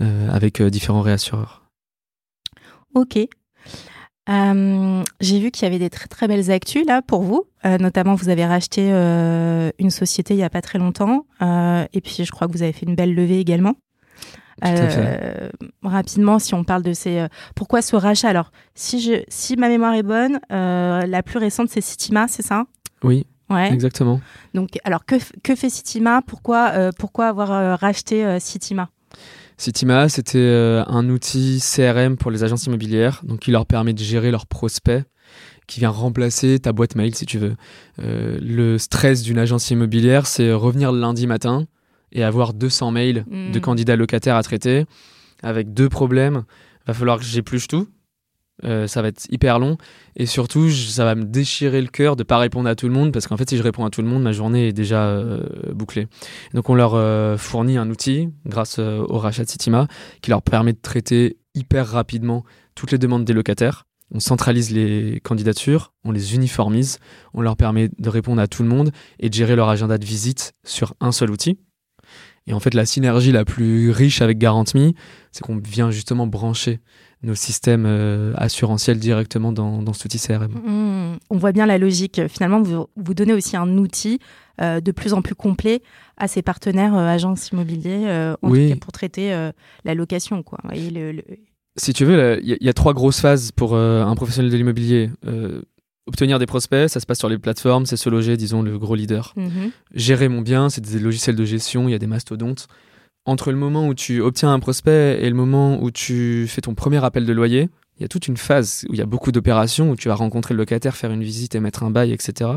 euh, 0.02 0.30
avec 0.32 0.60
euh, 0.60 0.72
différents 0.72 1.02
réassureurs. 1.02 1.64
Ok. 2.96 3.20
Euh, 4.30 5.04
j'ai 5.20 5.40
vu 5.40 5.52
qu'il 5.52 5.64
y 5.64 5.66
avait 5.66 5.80
des 5.80 5.90
très 5.90 6.08
très 6.08 6.28
belles 6.28 6.50
actus 6.50 6.86
là 6.86 7.02
pour 7.02 7.24
vous. 7.24 7.44
Euh, 7.66 7.78
notamment, 7.78 8.16
vous 8.16 8.30
avez 8.30 8.46
racheté 8.46 8.90
euh, 8.92 9.70
une 9.80 9.90
société 9.90 10.34
il 10.34 10.40
y 10.40 10.44
a 10.44 10.50
pas 10.50 10.62
très 10.62 10.80
longtemps, 10.80 11.26
et 11.42 12.02
puis 12.02 12.24
je 12.24 12.32
crois 12.32 12.48
que 12.48 12.54
vous 12.54 12.64
avez 12.64 12.72
fait 12.72 12.86
une 12.86 12.96
belle 12.96 13.14
levée 13.14 13.40
également. 13.40 13.76
rapidement, 15.84 16.40
si 16.40 16.54
on 16.54 16.64
parle 16.64 16.84
de 16.84 16.94
ces, 16.94 17.26
pourquoi 17.56 17.82
ce 17.82 17.96
rachat? 17.96 18.30
Alors, 18.30 18.52
si 18.76 19.02
je, 19.02 19.24
si 19.28 19.58
ma 19.58 19.68
mémoire 19.68 19.94
est 19.94 20.04
bonne, 20.04 20.40
la 20.50 21.24
plus 21.24 21.40
récente 21.40 21.70
c'est 21.70 21.82
Citima, 21.82 22.28
c'est 22.28 22.44
ça? 22.44 22.66
Oui. 23.04 23.26
Ouais. 23.50 23.72
Exactement. 23.74 24.22
Donc, 24.54 24.80
alors 24.86 25.06
que, 25.06 25.16
que 25.44 25.56
fait 25.56 25.70
Citima? 25.70 26.22
Pourquoi 26.26 26.92
pourquoi 26.98 27.28
avoir 27.28 27.80
racheté 27.80 28.40
Citima? 28.40 28.90
Citima, 29.58 30.10
c'était 30.10 30.38
euh, 30.38 30.84
un 30.88 31.10
outil 31.10 31.62
CRM 31.62 32.18
pour 32.18 32.32
les 32.32 32.44
agences 32.44 32.66
immobilières, 32.66 33.22
donc 33.24 33.40
qui 33.40 33.52
leur 33.52 33.66
permet 33.66 33.94
de 33.94 34.00
gérer 34.00 34.32
leurs 34.32 34.48
prospects, 34.48 35.04
qui 35.68 35.80
vient 35.80 35.90
remplacer 35.90 36.60
ta 36.60 36.74
boîte 36.74 36.96
mail 36.96 37.16
si 37.16 37.26
tu 37.26 37.38
veux. 37.38 37.56
Euh, 38.02 38.38
le 38.42 38.78
stress 38.78 39.22
d'une 39.22 39.38
agence 39.38 39.70
immobilière, 39.70 40.28
c'est 40.28 40.52
revenir 40.52 40.92
le 40.92 41.00
lundi 41.00 41.28
matin 41.28 41.68
et 42.12 42.24
avoir 42.24 42.54
200 42.54 42.92
mails 42.92 43.26
de 43.28 43.58
hmm. 43.58 43.62
candidats 43.62 43.96
locataires 43.96 44.36
à 44.36 44.44
traiter, 44.44 44.86
avec 45.42 45.74
deux 45.74 45.90
problèmes. 45.90 46.44
Va 46.86 46.94
falloir 46.94 47.18
que 47.18 47.24
j'épluche 47.24 47.68
tout, 47.68 47.88
euh, 48.64 48.88
ça 48.88 49.02
va 49.02 49.08
être 49.10 49.26
hyper 49.30 49.60
long. 49.60 49.78
Et 50.16 50.26
surtout 50.26 50.70
ça 50.70 51.06
va 51.06 51.16
me 51.16 51.24
déchirer 51.24 51.82
le 51.82 51.88
cœur 51.88 52.16
de 52.16 52.24
pas 52.24 52.38
répondre 52.38 52.70
à 52.70 52.76
tout 52.76 52.88
le 52.88 52.94
monde 52.94 53.12
parce 53.12 53.28
qu'en 53.28 53.38
fait 53.38 53.50
si 53.50 53.58
je 53.58 53.64
réponds 53.64 53.86
à 53.86 53.90
tout 53.90 54.02
le 54.02 54.08
monde 54.08 54.24
ma 54.24 54.32
journée 54.32 54.68
est 54.68 54.74
déjà 54.74 55.06
euh, 55.06 55.44
bouclée. 55.74 56.08
Donc 56.54 56.70
on 56.70 56.76
leur 56.76 56.94
euh, 56.96 57.38
fournit 57.38 57.78
un 57.78 57.90
outil 57.90 58.30
grâce 58.46 58.80
au 58.80 59.18
rachat 59.18 59.44
de 59.44 59.50
Citima 59.50 59.88
qui 60.22 60.30
leur 60.30 60.42
permet 60.42 60.74
de 60.74 60.82
traiter 60.82 61.38
hyper 61.56 61.88
rapidement 61.88 62.44
toutes 62.76 62.92
les 62.92 62.98
demandes 62.98 63.26
des 63.26 63.34
locataires. 63.34 63.86
On 64.16 64.20
centralise 64.20 64.72
les 64.72 65.20
candidatures, 65.24 65.94
on 66.04 66.12
les 66.12 66.36
uniformise, 66.36 67.00
on 67.34 67.42
leur 67.42 67.58
permet 67.58 67.90
de 67.98 68.10
répondre 68.10 68.42
à 68.42 68.48
tout 68.48 68.62
le 68.62 68.70
monde 68.70 68.92
et 69.20 69.30
de 69.30 69.34
gérer 69.34 69.56
leur 69.56 69.70
agenda 69.70 69.98
de 69.98 70.06
visite 70.06 70.54
sur 70.64 70.94
un 71.00 71.12
seul 71.12 71.32
outil. 71.32 71.58
Et 72.46 72.54
en 72.54 72.60
fait, 72.60 72.74
la 72.74 72.86
synergie 72.86 73.32
la 73.32 73.46
plus 73.46 73.90
riche 73.90 74.22
avec 74.22 74.38
GarantMe, 74.38 74.92
c'est 75.32 75.42
qu'on 75.42 75.58
vient 75.58 75.92
justement 75.92 76.28
brancher 76.28 76.80
nos 77.24 77.36
systèmes 77.36 77.86
euh, 77.86 78.34
assurantiels 78.36 79.00
directement 79.00 79.52
dans, 79.52 79.82
dans 79.82 79.94
cet 79.94 80.06
outil 80.06 80.20
CRM. 80.20 80.52
Mmh. 80.54 81.18
On 81.30 81.38
voit 81.38 81.52
bien 81.54 81.66
la 81.66 81.78
logique. 81.78 82.22
Finalement, 82.28 82.62
vous, 82.62 82.88
vous 82.96 83.14
donnez 83.14 83.34
aussi 83.34 83.56
un 83.58 83.78
outil 83.78 84.20
euh, 84.62 84.82
de 84.82 84.92
plus 84.92 85.14
en 85.14 85.22
plus 85.22 85.36
complet 85.36 85.82
à 86.18 86.28
ses 86.28 86.42
partenaires 86.42 86.96
euh, 86.96 87.08
agences 87.08 87.50
immobiliers 87.50 88.36
en 88.42 88.50
Oui. 88.50 88.68
tout 88.70 88.74
cas 88.76 88.80
pour 88.82 88.92
traiter 88.92 89.50
la 89.86 89.94
location. 89.96 90.44
Quoi. 90.44 90.60
Et 90.74 90.90
le, 90.90 91.12
le- 91.14 91.24
Si 91.78 91.94
tu 91.94 92.06
veux, 92.06 92.40
il 92.42 92.50
y, 92.50 92.54
a- 92.54 92.58
il 92.60 92.66
y 92.66 92.70
a 92.70 92.74
trois 92.74 92.94
grosses 92.94 93.20
phases 93.22 93.52
pour 93.52 93.76
un 93.76 94.16
professionnel 94.16 94.52
de 94.52 94.58
l'immobilier. 94.58 95.10
Obtenir 96.06 96.38
des 96.38 96.46
prospects, 96.46 96.90
ça 96.90 97.00
se 97.00 97.06
passe 97.06 97.20
sur 97.20 97.30
les 97.30 97.38
plateformes, 97.38 97.86
c'est 97.86 97.96
se 97.96 98.10
loger, 98.10 98.36
disons, 98.36 98.62
le 98.62 98.78
gros 98.78 98.94
leader. 98.96 99.34
Mhm. 99.38 99.72
Gérer 99.94 100.28
mon 100.28 100.42
bien, 100.42 100.70
c'est 100.70 100.82
des 100.82 101.00
logiciels 101.00 101.38
de 101.38 101.46
gestion, 101.46 101.88
il 101.88 101.94
y 101.94 101.96
a 101.96 102.00
des 102.00 102.08
mastodontes. 102.08 102.68
Entre 103.26 103.52
le 103.52 103.58
moment 103.58 103.88
où 103.88 103.94
tu 103.94 104.20
obtiens 104.22 104.52
un 104.54 104.60
prospect 104.60 105.20
et 105.22 105.30
le 105.30 105.36
moment 105.36 105.82
où 105.82 105.92
tu 105.92 106.46
fais 106.50 106.60
ton 106.62 106.76
premier 106.76 107.04
appel 107.06 107.26
de 107.26 107.32
loyer, 107.34 107.70
il 107.98 108.02
y 108.02 108.06
a 108.06 108.08
toute 108.10 108.28
une 108.28 108.36
phase 108.38 108.86
où 108.90 108.94
il 108.94 109.00
y 109.00 109.02
a 109.02 109.06
beaucoup 109.06 109.32
d'opérations, 109.32 109.92
où 109.92 109.96
tu 109.96 110.10
vas 110.10 110.16
rencontrer 110.16 110.54
le 110.54 110.58
locataire, 110.58 110.96
faire 110.96 111.12
une 111.12 111.24
visite 111.24 111.56
et 111.56 111.60
mettre 111.62 111.84
un 111.84 111.90
bail, 111.92 112.12
etc. 112.12 112.50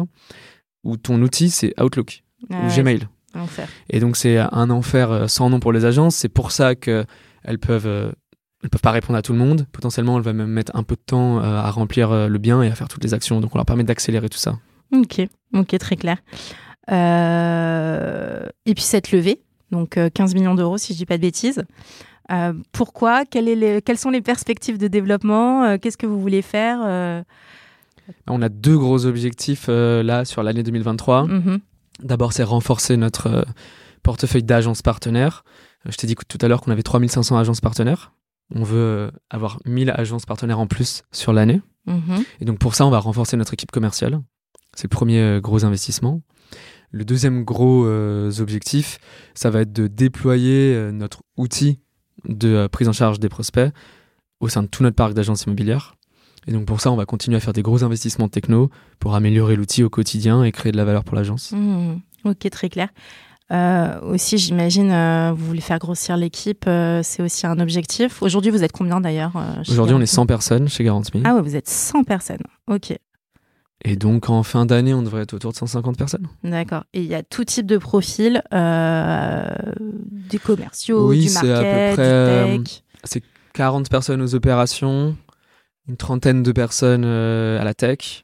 Où 0.83 0.97
ton 0.97 1.21
outil, 1.23 1.51
c'est 1.51 1.81
Outlook 1.81 2.25
Ah 2.51 2.57
ou 2.63 2.69
ouais, 2.69 2.75
Gmail. 2.77 3.07
c'est 3.33 3.39
l'enfer. 3.39 3.69
Et 3.91 4.01
donc 4.01 4.17
c'est 4.17 4.39
un 4.39 4.71
enfer 4.71 5.11
euh, 5.13 5.27
sans 5.29 5.51
nom 5.51 5.61
pour 5.61 5.73
les 5.73 5.85
agences. 5.85 6.17
C'est 6.17 6.29
pour 6.29 6.51
ça 6.51 6.75
que 6.75 7.05
elles 7.45 7.61
peuvent, 7.61 7.87
euh, 7.87 8.11
elles 8.65 8.71
peuvent 8.71 8.81
pas 8.81 8.91
répondre 8.91 9.17
à 9.19 9.23
tout 9.23 9.33
le 9.33 9.39
monde. 9.39 9.67
Potentiellement, 9.71 10.17
elles 10.17 10.25
vont 10.25 10.35
même 10.35 10.49
mettre 10.49 10.73
un 10.75 10.83
peu 10.83 10.97
de 10.97 11.01
temps 11.05 11.39
euh, 11.39 11.43
à 11.43 11.71
remplir 11.71 12.11
euh, 12.11 12.27
le 12.27 12.39
bien 12.39 12.61
et 12.63 12.69
à 12.69 12.75
faire 12.75 12.89
toutes 12.89 13.05
les 13.05 13.15
actions. 13.15 13.41
Donc 13.41 13.55
on 13.55 13.59
leur 13.59 13.67
permet 13.67 13.85
d'accélérer 13.85 14.29
tout 14.29 14.39
ça. 14.39 14.59
Ok, 14.93 15.21
ok, 15.55 15.79
très 15.79 15.97
clair. 15.97 16.17
Et 16.89 18.75
puis 18.75 18.83
cette 18.85 19.13
levée, 19.13 19.43
donc 19.71 19.97
euh, 19.97 20.09
15 20.13 20.35
millions 20.35 20.55
d'euros 20.55 20.79
si 20.79 20.93
je 20.93 20.99
dis 20.99 21.07
pas 21.07 21.17
de 21.17 21.23
bêtises. 21.23 21.65
Euh, 22.33 22.53
pourquoi? 22.73 23.25
Quelles, 23.25 23.49
est 23.49 23.55
les- 23.55 23.83
quelles 23.83 23.99
sont 23.99 24.11
les 24.11 24.21
perspectives 24.21 24.79
de 24.79 24.89
développement? 24.89 25.63
Euh, 25.65 25.77
Qu'est-ce 25.81 25.97
que 25.97 26.07
vous 26.07 26.21
voulez 26.21 26.43
faire 26.43 26.81
Euh, 26.85 27.23
On 28.29 28.43
a 28.43 28.49
deux 28.49 28.77
gros 28.79 29.07
objectifs 29.07 29.67
euh, 29.69 30.03
là 30.03 30.25
sur 30.25 30.43
l'année 30.43 30.63
2023. 30.63 31.27
mhm. 31.27 31.61
D'abord, 32.03 32.33
c'est 32.35 32.43
renforcer 32.43 32.97
notre 32.97 33.27
euh, 33.29 33.43
portefeuille 34.03 34.43
d'agences 34.43 34.83
partenaires. 34.83 35.45
Euh, 35.87 35.91
je 35.93 35.97
t'ai 35.97 36.07
dit 36.07 36.15
tout 36.29 36.39
à 36.43 36.49
l'heure 36.49 36.61
qu'on 36.61 36.71
avait 36.73 36.83
3500 36.83 37.39
agences 37.39 37.61
partenaires. 37.61 38.13
On 38.55 38.63
veut 38.65 38.77
euh, 38.79 39.11
avoir 39.31 39.59
1000 39.65 39.91
agences 39.97 40.27
partenaires 40.27 40.59
en 40.61 40.67
plus 40.67 41.03
sur 41.13 41.33
l'année. 41.33 41.63
Mhm. 41.87 42.25
Et 42.41 42.45
donc 42.45 42.59
pour 42.59 42.75
ça, 42.75 42.85
on 42.87 42.91
va 42.91 42.99
renforcer 42.99 43.37
notre 43.37 43.55
équipe 43.55 43.71
commerciale. 43.71 44.21
C'est 44.75 44.85
le 44.85 44.97
premier 44.97 45.21
euh, 45.21 45.41
gros 45.41 45.65
investissement. 45.65 46.21
Le 46.97 47.05
deuxième 47.05 47.45
gros 47.45 47.85
euh, 47.85 48.33
objectif, 48.41 48.99
ça 49.35 49.51
va 49.51 49.61
être 49.61 49.73
de 49.75 49.87
déployer 49.87 50.73
euh, 50.75 50.93
notre 50.93 51.21
outil 51.37 51.79
de 52.27 52.49
euh, 52.49 52.69
prise 52.69 52.89
en 52.89 52.95
charge 52.95 53.21
des 53.21 53.29
prospects 53.29 53.71
au 54.41 54.49
sein 54.49 54.63
de 54.63 54.69
tout 54.69 54.83
notre 54.83 54.97
parc 54.97 55.13
d'agences 55.13 55.45
immobilières. 55.45 55.97
Et 56.47 56.53
donc 56.53 56.65
pour 56.65 56.81
ça, 56.81 56.91
on 56.91 56.97
va 56.97 57.05
continuer 57.05 57.37
à 57.37 57.41
faire 57.41 57.53
des 57.53 57.61
gros 57.61 57.85
investissements 57.85 58.31
techno 58.31 58.71
pour 58.99 59.15
améliorer 59.15 59.57
l'outil 59.57 59.83
au 59.83 59.91
quotidien 59.91 60.43
et 60.43 60.53
créer 60.53 60.73
de 60.73 60.79
la 60.79 60.87
valeur 60.87 61.05
pour 61.05 61.17
l'agence. 61.17 61.53
Mhm. 61.53 62.01
Ok, 62.25 62.49
très 62.49 62.71
clair. 62.71 62.89
Euh, 63.53 64.01
aussi, 64.01 64.39
j'imagine, 64.39 64.91
euh, 64.91 65.33
vous 65.33 65.45
voulez 65.45 65.61
faire 65.61 65.79
grossir 65.79 66.17
l'équipe, 66.17 66.65
euh, 66.67 67.03
c'est 67.03 67.23
aussi 67.23 67.47
un 67.47 67.61
objectif. 67.61 68.23
Aujourd'hui, 68.23 68.51
vous 68.51 68.65
êtes 68.65 68.73
combien 68.73 69.03
d'ailleurs 69.03 69.33
Aujourd'hui, 69.69 69.95
on 69.95 70.01
est 70.01 70.07
Garantie 70.07 70.15
100 70.15 70.27
personnes 70.27 70.69
chez 70.69 70.83
Garantme. 70.83 71.23
Ah 71.25 71.35
ouais, 71.35 71.43
vous 71.43 71.57
êtes 71.57 71.69
100 71.69 72.05
personnes. 72.05 72.43
Ok, 72.67 72.97
Et 73.85 73.97
donc 73.97 74.31
en 74.31 74.43
fin 74.43 74.67
d'année, 74.67 74.95
on 74.95 75.03
devrait 75.03 75.23
être 75.23 75.35
autour 75.35 75.53
de 75.53 75.57
150 75.57 75.97
personnes. 75.99 76.27
d'accord. 76.43 76.85
Et 76.93 77.03
il 77.03 77.07
y 77.07 77.15
a 77.15 77.23
tout 77.23 77.45
type 77.45 77.67
de 77.67 77.79
profil, 77.79 78.43
euh, 78.53 79.49
des 80.31 80.39
commerciaux, 80.39 81.09
Oui, 81.09 81.23
du 81.23 81.29
c'est 81.29 81.53
à 81.53 81.59
peu 81.59 81.95
près, 81.95 82.59
du 82.59 82.65
tech. 82.65 83.23
40 83.53 83.89
personnes 83.89 84.21
aux 84.21 84.35
opérations, 84.35 85.17
une 85.89 85.97
trentaine 85.97 86.43
de 86.43 86.53
personnes 86.53 87.05
euh, 87.07 87.61
à 87.61 87.65
la 87.65 87.75
tech, 87.75 88.23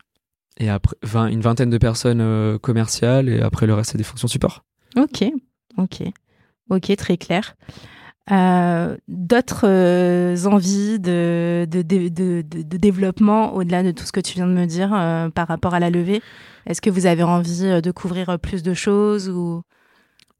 et 0.58 0.68
après 0.68 0.96
20 1.02 1.28
une 1.28 1.40
vingtaine 1.40 1.70
de 1.70 1.78
personnes 1.78 2.20
euh, 2.20 2.58
commerciales, 2.58 3.28
et 3.28 3.40
après 3.40 3.66
le 3.66 3.74
reste, 3.74 3.92
c'est 3.92 3.98
des 3.98 4.04
fonctions 4.04 4.28
support. 4.28 4.64
Ok, 4.96 5.24
ok, 5.78 6.02
ok, 6.70 6.96
très 6.96 7.16
clair. 7.16 7.56
Euh, 8.30 8.96
D'autres 9.08 9.66
euh, 9.66 10.36
envies 10.44 11.00
de, 11.00 11.66
de, 11.68 12.42
développement 12.76 13.54
au-delà 13.54 13.82
de 13.82 13.90
tout 13.90 14.04
ce 14.04 14.12
que 14.12 14.20
tu 14.20 14.34
viens 14.34 14.46
de 14.46 14.52
me 14.52 14.66
dire 14.66 14.92
euh, 14.94 15.28
par 15.28 15.48
rapport 15.48 15.74
à 15.74 15.80
la 15.80 15.90
levée? 15.90 16.22
Est-ce 16.66 16.80
que 16.80 16.90
vous 16.90 17.06
avez 17.06 17.24
envie 17.24 17.80
de 17.82 17.90
couvrir 17.90 18.38
plus 18.38 18.62
de 18.62 18.74
choses 18.74 19.28
ou? 19.28 19.62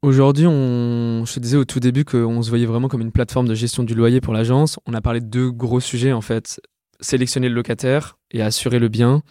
Aujourd'hui, 0.01 0.47
on... 0.47 1.23
je 1.25 1.33
te 1.33 1.39
disais 1.39 1.57
au 1.57 1.65
tout 1.65 1.79
début 1.79 2.05
qu'on 2.05 2.41
se 2.41 2.49
voyait 2.49 2.65
vraiment 2.65 2.87
comme 2.87 3.01
une 3.01 3.11
plateforme 3.11 3.47
de 3.47 3.55
gestion 3.55 3.83
du 3.83 3.95
loyer 3.95 4.21
pour 4.21 4.33
l'agence. 4.33 4.79
On 4.85 4.93
a 4.93 5.01
parlé 5.01 5.19
de 5.19 5.25
deux 5.25 5.51
gros 5.51 5.79
sujets 5.79 6.13
en 6.13 6.21
fait. 6.21 6.61
Sélectionner 6.99 7.49
le 7.49 7.55
locataire 7.55 8.17
et 8.31 8.41
assurer 8.41 8.79
le 8.79 8.87
bien. 8.87 9.23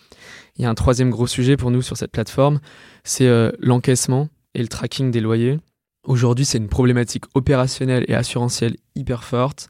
Il 0.57 0.63
y 0.63 0.67
a 0.67 0.71
un 0.71 0.75
troisième 0.75 1.09
gros 1.09 1.27
sujet 1.27 1.57
pour 1.57 1.71
nous 1.71 1.81
sur 1.81 1.97
cette 1.97 2.13
plateforme, 2.13 2.61
c'est 3.03 3.31
l'encaissement 3.61 4.29
et 4.55 4.61
le 4.61 4.69
tracking 4.69 5.11
des 5.11 5.23
loyers. 5.23 5.59
Aujourd'hui, 6.05 6.45
c'est 6.45 6.59
une 6.59 6.69
problématique 6.69 7.25
opérationnelle 7.35 8.05
et 8.09 8.15
assurantielle 8.15 8.77
hyper 8.97 9.23
forte. 9.23 9.69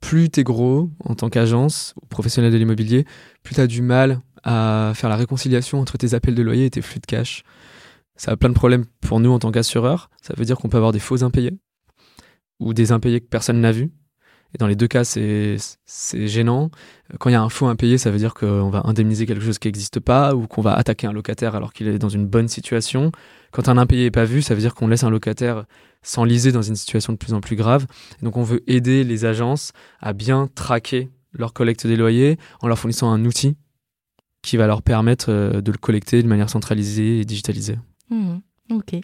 Plus 0.00 0.30
t'es 0.30 0.44
gros 0.44 0.90
en 1.04 1.14
tant 1.14 1.28
qu'agence 1.28 1.94
ou 2.00 2.06
professionnel 2.06 2.52
de 2.52 2.56
l'immobilier, 2.56 3.04
plus 3.42 3.56
t'as 3.56 3.66
du 3.66 3.82
mal 3.82 4.20
à 4.44 4.92
faire 4.94 5.10
la 5.10 5.16
réconciliation 5.16 5.80
entre 5.80 5.98
tes 5.98 6.14
appels 6.14 6.34
de 6.34 6.42
loyer 6.42 6.66
et 6.66 6.70
tes 6.70 6.82
flux 6.82 7.00
de 7.00 7.06
cash. 7.06 7.42
Ça 8.16 8.32
a 8.32 8.36
plein 8.36 8.48
de 8.48 8.54
problèmes 8.54 8.84
pour 9.00 9.20
nous 9.20 9.30
en 9.30 9.38
tant 9.38 9.50
qu'assureur. 9.50 10.10
Ça 10.20 10.34
veut 10.36 10.44
dire 10.44 10.56
qu'on 10.56 10.68
peut 10.68 10.76
avoir 10.76 10.92
des 10.92 10.98
faux 10.98 11.24
impayés 11.24 11.58
ou 12.60 12.74
des 12.74 12.92
impayés 12.92 13.20
que 13.20 13.26
personne 13.26 13.60
n'a 13.60 13.72
vus. 13.72 13.90
Et 14.54 14.58
dans 14.58 14.66
les 14.66 14.76
deux 14.76 14.86
cas, 14.86 15.02
c'est 15.04 15.56
gênant. 16.26 16.70
Quand 17.18 17.30
il 17.30 17.32
y 17.32 17.36
a 17.36 17.42
un 17.42 17.48
faux 17.48 17.66
impayé, 17.66 17.96
ça 17.96 18.10
veut 18.10 18.18
dire 18.18 18.34
qu'on 18.34 18.68
va 18.70 18.82
indemniser 18.84 19.24
quelque 19.24 19.44
chose 19.44 19.58
qui 19.58 19.68
n'existe 19.68 19.98
pas 19.98 20.34
ou 20.34 20.46
qu'on 20.46 20.62
va 20.62 20.74
attaquer 20.74 21.06
un 21.06 21.12
locataire 21.12 21.54
alors 21.54 21.72
qu'il 21.72 21.88
est 21.88 21.98
dans 21.98 22.10
une 22.10 22.26
bonne 22.26 22.48
situation. 22.48 23.12
Quand 23.52 23.68
un 23.68 23.78
impayé 23.78 24.04
n'est 24.04 24.10
pas 24.10 24.24
vu, 24.24 24.42
ça 24.42 24.54
veut 24.54 24.60
dire 24.60 24.74
qu'on 24.74 24.88
laisse 24.88 25.04
un 25.04 25.10
locataire 25.10 25.66
s'enliser 26.02 26.52
dans 26.52 26.62
une 26.62 26.74
situation 26.74 27.12
de 27.12 27.18
plus 27.18 27.34
en 27.34 27.40
plus 27.40 27.54
grave. 27.54 27.86
Et 28.20 28.24
donc 28.24 28.36
on 28.36 28.42
veut 28.42 28.62
aider 28.66 29.04
les 29.04 29.24
agences 29.24 29.72
à 30.00 30.12
bien 30.12 30.48
traquer 30.54 31.10
leur 31.32 31.52
collecte 31.52 31.86
des 31.86 31.96
loyers 31.96 32.38
en 32.60 32.68
leur 32.68 32.78
fournissant 32.78 33.10
un 33.10 33.24
outil 33.24 33.56
qui 34.42 34.56
va 34.56 34.66
leur 34.66 34.82
permettre 34.82 35.30
euh, 35.30 35.60
de 35.60 35.70
le 35.70 35.78
collecter 35.78 36.22
de 36.22 36.28
manière 36.28 36.50
centralisée 36.50 37.20
et 37.20 37.24
digitalisée. 37.24 37.78
Mhm, 38.10 38.40
Ok. 38.76 39.00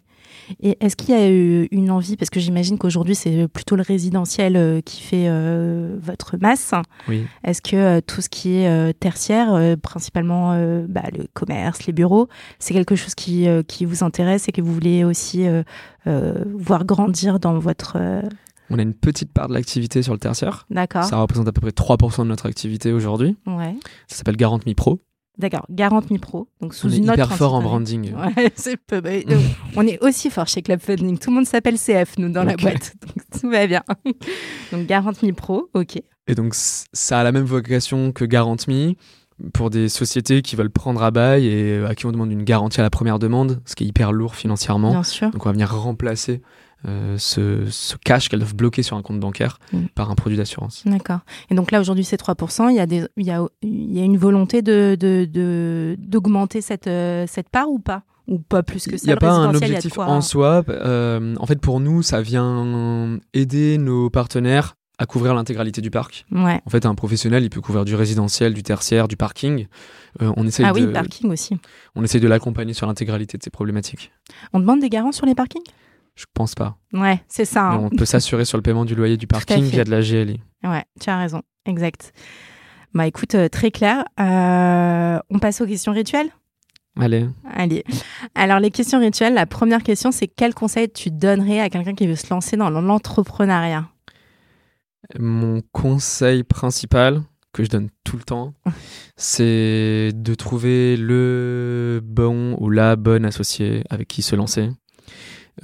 Et 0.60 0.76
est-ce 0.80 0.96
qu'il 0.96 1.10
y 1.10 1.18
a 1.18 1.30
eu 1.30 1.68
une 1.70 1.90
envie, 1.90 2.16
parce 2.16 2.30
que 2.30 2.40
j'imagine 2.40 2.78
qu'aujourd'hui 2.78 3.14
c'est 3.14 3.48
plutôt 3.48 3.76
le 3.76 3.82
résidentiel 3.82 4.56
euh, 4.56 4.80
qui 4.80 5.02
fait 5.02 5.26
euh, 5.28 5.96
votre 6.00 6.36
masse, 6.38 6.72
Oui. 7.08 7.26
est-ce 7.44 7.60
que 7.62 7.76
euh, 7.76 8.00
tout 8.06 8.20
ce 8.22 8.28
qui 8.28 8.56
est 8.56 8.68
euh, 8.68 8.92
tertiaire, 8.92 9.76
principalement 9.82 10.52
bah, 10.88 11.02
le 11.16 11.26
commerce, 11.34 11.86
les 11.86 11.92
bureaux, 11.92 12.28
c'est 12.58 12.72
quelque 12.74 12.96
chose 12.96 13.14
qui, 13.14 13.46
qui 13.66 13.84
vous 13.84 14.04
intéresse 14.04 14.48
et 14.48 14.52
que 14.52 14.60
vous 14.60 14.72
voulez 14.72 15.04
aussi 15.04 15.46
voir 16.06 16.84
grandir 16.84 17.38
dans 17.40 17.58
votre... 17.58 17.96
On 18.70 18.78
a 18.78 18.82
une 18.82 18.94
petite 18.94 19.32
part 19.32 19.48
de 19.48 19.54
l'activité 19.54 20.02
sur 20.02 20.12
le 20.12 20.18
tertiaire. 20.18 20.66
D'accord. 20.70 21.04
Ça 21.04 21.16
représente 21.16 21.48
à 21.48 21.52
peu 21.52 21.60
près 21.62 21.70
3% 21.70 22.18
de 22.24 22.28
notre 22.28 22.46
activité 22.46 22.92
aujourd'hui. 22.92 23.36
Ouais. 23.46 23.74
Ça 24.08 24.16
s'appelle 24.18 24.36
Garant 24.36 24.60
Mi 24.66 24.74
Pro. 24.74 25.00
D'accord. 25.38 25.66
Garante 25.70 26.10
Mi 26.10 26.18
Pro. 26.18 26.48
Donc 26.60 26.74
sous 26.74 26.88
On 26.88 26.90
est 26.90 26.96
une 26.96 27.04
autre 27.04 27.14
hyper 27.14 27.36
fort 27.36 27.54
en 27.54 27.62
branding. 27.62 28.12
Ouais, 28.18 28.52
c'est 28.56 28.76
peu. 28.76 29.00
on 29.76 29.86
est 29.86 30.02
aussi 30.02 30.30
fort 30.30 30.48
chez 30.48 30.62
Club 30.62 30.80
Funding. 30.80 31.18
Tout 31.18 31.30
le 31.30 31.36
monde 31.36 31.46
s'appelle 31.46 31.78
CF, 31.78 32.18
nous, 32.18 32.30
dans 32.30 32.44
la 32.44 32.56
boîte. 32.56 32.94
Donc, 33.06 33.40
tout 33.40 33.48
va 33.48 33.66
bien. 33.66 33.82
Donc, 34.72 34.86
Garante 34.86 35.22
Mi 35.22 35.32
Pro, 35.32 35.70
ok. 35.74 36.02
Et 36.26 36.34
donc, 36.34 36.54
ça 36.54 37.20
a 37.20 37.22
la 37.22 37.32
même 37.32 37.44
vocation 37.44 38.12
que 38.12 38.24
Garant 38.24 38.56
Me 38.66 38.94
pour 39.54 39.70
des 39.70 39.88
sociétés 39.88 40.42
qui 40.42 40.56
veulent 40.56 40.70
prendre 40.70 41.02
à 41.02 41.12
bail 41.12 41.46
et 41.46 41.84
à 41.84 41.94
qui 41.94 42.06
on 42.06 42.12
demande 42.12 42.32
une 42.32 42.42
garantie 42.42 42.80
à 42.80 42.82
la 42.82 42.90
première 42.90 43.20
demande, 43.20 43.60
ce 43.64 43.76
qui 43.76 43.84
est 43.84 43.86
hyper 43.86 44.12
lourd 44.12 44.34
financièrement. 44.34 44.90
Bien 44.90 45.04
sûr. 45.04 45.30
Donc, 45.30 45.46
on 45.46 45.48
va 45.48 45.52
venir 45.52 45.72
remplacer 45.72 46.42
euh, 46.86 47.16
ce, 47.18 47.66
ce 47.70 47.96
cash 47.96 48.28
qu'elles 48.28 48.38
doivent 48.38 48.54
bloquer 48.54 48.82
sur 48.82 48.96
un 48.96 49.02
compte 49.02 49.18
bancaire 49.20 49.58
Mm. 49.72 49.86
par 49.94 50.10
un 50.10 50.14
produit 50.14 50.36
d'assurance. 50.38 50.82
D'accord. 50.86 51.20
Et 51.50 51.54
donc 51.54 51.70
là, 51.72 51.80
aujourd'hui, 51.80 52.04
c'est 52.04 52.16
3%. 52.20 52.70
Il 52.70 52.76
y 52.76 52.80
a, 52.80 52.86
des, 52.86 53.04
il 53.16 53.26
y 53.26 53.30
a, 53.30 53.44
il 53.62 53.92
y 53.92 54.00
a 54.00 54.04
une 54.04 54.16
volonté 54.18 54.62
de, 54.62 54.96
de, 54.98 55.24
de- 55.30 55.96
d'augmenter 55.98 56.60
cette, 56.60 56.86
euh, 56.86 57.24
cette 57.28 57.48
part 57.48 57.68
ou 57.68 57.78
pas? 57.80 58.02
Ou 58.28 58.38
pas 58.38 58.62
plus 58.62 58.84
que 58.86 58.96
ça 58.96 59.04
Il 59.04 59.06
n'y 59.06 59.12
a 59.12 59.16
pas 59.16 59.32
un 59.32 59.54
objectif 59.54 59.94
quoi 59.94 60.06
en 60.06 60.20
soi. 60.20 60.62
Euh, 60.68 61.34
en 61.40 61.46
fait, 61.46 61.60
pour 61.60 61.80
nous, 61.80 62.02
ça 62.02 62.20
vient 62.20 63.18
aider 63.32 63.78
nos 63.78 64.10
partenaires 64.10 64.74
à 64.98 65.06
couvrir 65.06 65.32
l'intégralité 65.34 65.80
du 65.80 65.90
parc. 65.90 66.26
Ouais. 66.32 66.60
En 66.66 66.70
fait, 66.70 66.84
un 66.84 66.94
professionnel, 66.94 67.42
il 67.44 67.50
peut 67.50 67.60
couvrir 67.60 67.84
du 67.84 67.94
résidentiel, 67.94 68.52
du 68.52 68.62
tertiaire, 68.62 69.06
du 69.08 69.16
parking. 69.16 69.66
Euh, 70.20 70.32
on 70.36 70.46
essaye 70.46 70.66
Ah 70.68 70.72
de, 70.72 70.80
le 70.86 70.92
parking 70.92 71.30
aussi. 71.30 71.56
on 71.94 72.02
essaye 72.02 72.20
de 72.20 72.26
l'accompagner 72.28 72.72
sur 72.74 72.86
l'intégralité 72.86 73.38
de 73.38 73.42
ces 73.42 73.50
problématiques. 73.50 74.10
On 74.52 74.58
demande 74.60 74.80
des 74.80 74.88
garants 74.88 75.12
sur 75.12 75.24
les 75.24 75.34
parkings? 75.36 75.62
Je 76.18 76.24
pense 76.34 76.56
pas. 76.56 76.76
Ouais, 76.92 77.22
c'est 77.28 77.44
ça. 77.44 77.70
Hein. 77.70 77.78
on 77.80 77.90
peut 77.90 78.04
s'assurer 78.04 78.44
sur 78.44 78.58
le 78.58 78.62
paiement 78.62 78.84
du 78.84 78.96
loyer 78.96 79.16
du 79.16 79.26
parking 79.28 79.62
via 79.62 79.84
de 79.84 79.90
la 79.90 80.00
GLI. 80.00 80.40
Ouais, 80.64 80.84
tu 81.00 81.10
as 81.10 81.16
raison. 81.16 81.42
Exact. 81.64 82.12
Bah 82.92 83.06
écoute, 83.06 83.36
euh, 83.36 83.48
très 83.48 83.70
clair. 83.70 84.04
Euh, 84.18 85.20
on 85.30 85.38
passe 85.38 85.60
aux 85.60 85.66
questions 85.66 85.92
rituelles? 85.92 86.30
Allez. 86.98 87.28
Allez. 87.54 87.84
Alors, 88.34 88.58
les 88.58 88.72
questions 88.72 88.98
rituelles, 88.98 89.34
la 89.34 89.46
première 89.46 89.84
question, 89.84 90.10
c'est 90.10 90.26
quel 90.26 90.54
conseil 90.54 90.90
tu 90.90 91.12
donnerais 91.12 91.60
à 91.60 91.70
quelqu'un 91.70 91.94
qui 91.94 92.08
veut 92.08 92.16
se 92.16 92.28
lancer 92.30 92.56
dans 92.56 92.70
l'entrepreneuriat? 92.70 93.86
Mon 95.20 95.62
conseil 95.70 96.42
principal, 96.42 97.22
que 97.52 97.62
je 97.62 97.68
donne 97.68 97.90
tout 98.02 98.16
le 98.16 98.24
temps, 98.24 98.54
c'est 99.16 100.10
de 100.12 100.34
trouver 100.34 100.96
le 100.96 102.00
bon 102.02 102.56
ou 102.58 102.70
la 102.70 102.96
bonne 102.96 103.24
associée 103.24 103.84
avec 103.88 104.08
qui 104.08 104.22
se 104.22 104.34
lancer. 104.34 104.70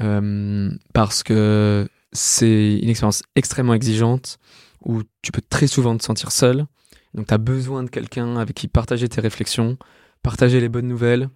Euh, 0.01 0.71
parce 0.93 1.23
que 1.23 1.89
c'est 2.13 2.79
une 2.79 2.89
expérience 2.89 3.23
extrêmement 3.37 3.75
exigeante 3.75 4.39
où 4.85 5.03
tu 5.23 5.33
peux 5.33 5.43
très 5.49 5.67
souvent 5.67 5.97
te 5.97 6.05
sentir 6.05 6.33
seul. 6.33 6.67
Donc 7.15 7.27
tu 7.29 7.35
as 7.35 7.39
besoin 7.39 7.83
de 7.85 7.91
quelqu'un 7.91 8.37
avec 8.37 8.57
qui 8.57 8.69
partager 8.69 9.09
tes 9.09 9.21
réflexions, 9.21 9.77
partager 10.23 10.61
les 10.61 10.69
bonnes 10.69 10.89
nouvelles, 10.89 11.29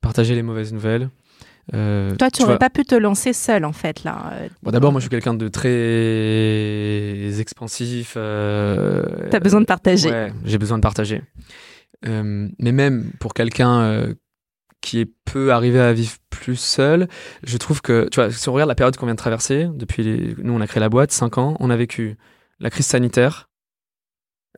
partager 0.00 0.34
les 0.34 0.42
mauvaises 0.42 0.72
nouvelles. 0.72 1.10
Euh, 1.74 2.14
Toi, 2.14 2.30
tu 2.30 2.42
n'aurais 2.42 2.58
pas 2.58 2.70
pu 2.70 2.84
te 2.84 2.94
lancer 2.94 3.32
seul, 3.32 3.64
en 3.64 3.72
fait, 3.72 4.04
là. 4.04 4.30
Euh, 4.32 4.48
bon, 4.62 4.70
d'abord, 4.70 4.92
moi, 4.92 5.00
je 5.00 5.04
suis 5.04 5.10
quelqu'un 5.10 5.34
de 5.34 5.48
très 5.48 7.40
expansif. 7.40 8.14
Euh... 8.16 9.02
T'as 9.30 9.40
besoin 9.40 9.60
de 9.60 9.66
partager. 9.66 10.10
Ouais, 10.10 10.32
j'ai 10.44 10.58
besoin 10.58 10.78
de 10.78 10.82
partager. 10.82 11.22
Euh, 12.06 12.48
mais 12.58 12.72
même 12.72 13.10
pour 13.18 13.34
quelqu'un 13.34 14.14
qui 14.80 15.00
est 15.00 15.10
peu 15.24 15.52
arrivé 15.52 15.80
à 15.80 15.92
vivre 15.92 16.14
plus 16.30 16.56
seul, 16.56 17.08
je 17.42 17.56
trouve 17.56 17.82
que, 17.82 18.08
tu 18.10 18.20
vois, 18.20 18.30
si 18.30 18.48
on 18.48 18.52
regarde 18.52 18.68
la 18.68 18.74
période 18.74 18.96
qu'on 18.96 19.06
vient 19.06 19.14
de 19.14 19.18
traverser, 19.18 19.68
depuis 19.74 20.34
nous, 20.38 20.52
on 20.52 20.60
a 20.60 20.66
créé 20.66 20.80
la 20.80 20.88
boîte, 20.88 21.12
5 21.12 21.38
ans, 21.38 21.56
on 21.60 21.70
a 21.70 21.76
vécu 21.76 22.16
la 22.60 22.70
crise 22.70 22.86
sanitaire, 22.86 23.48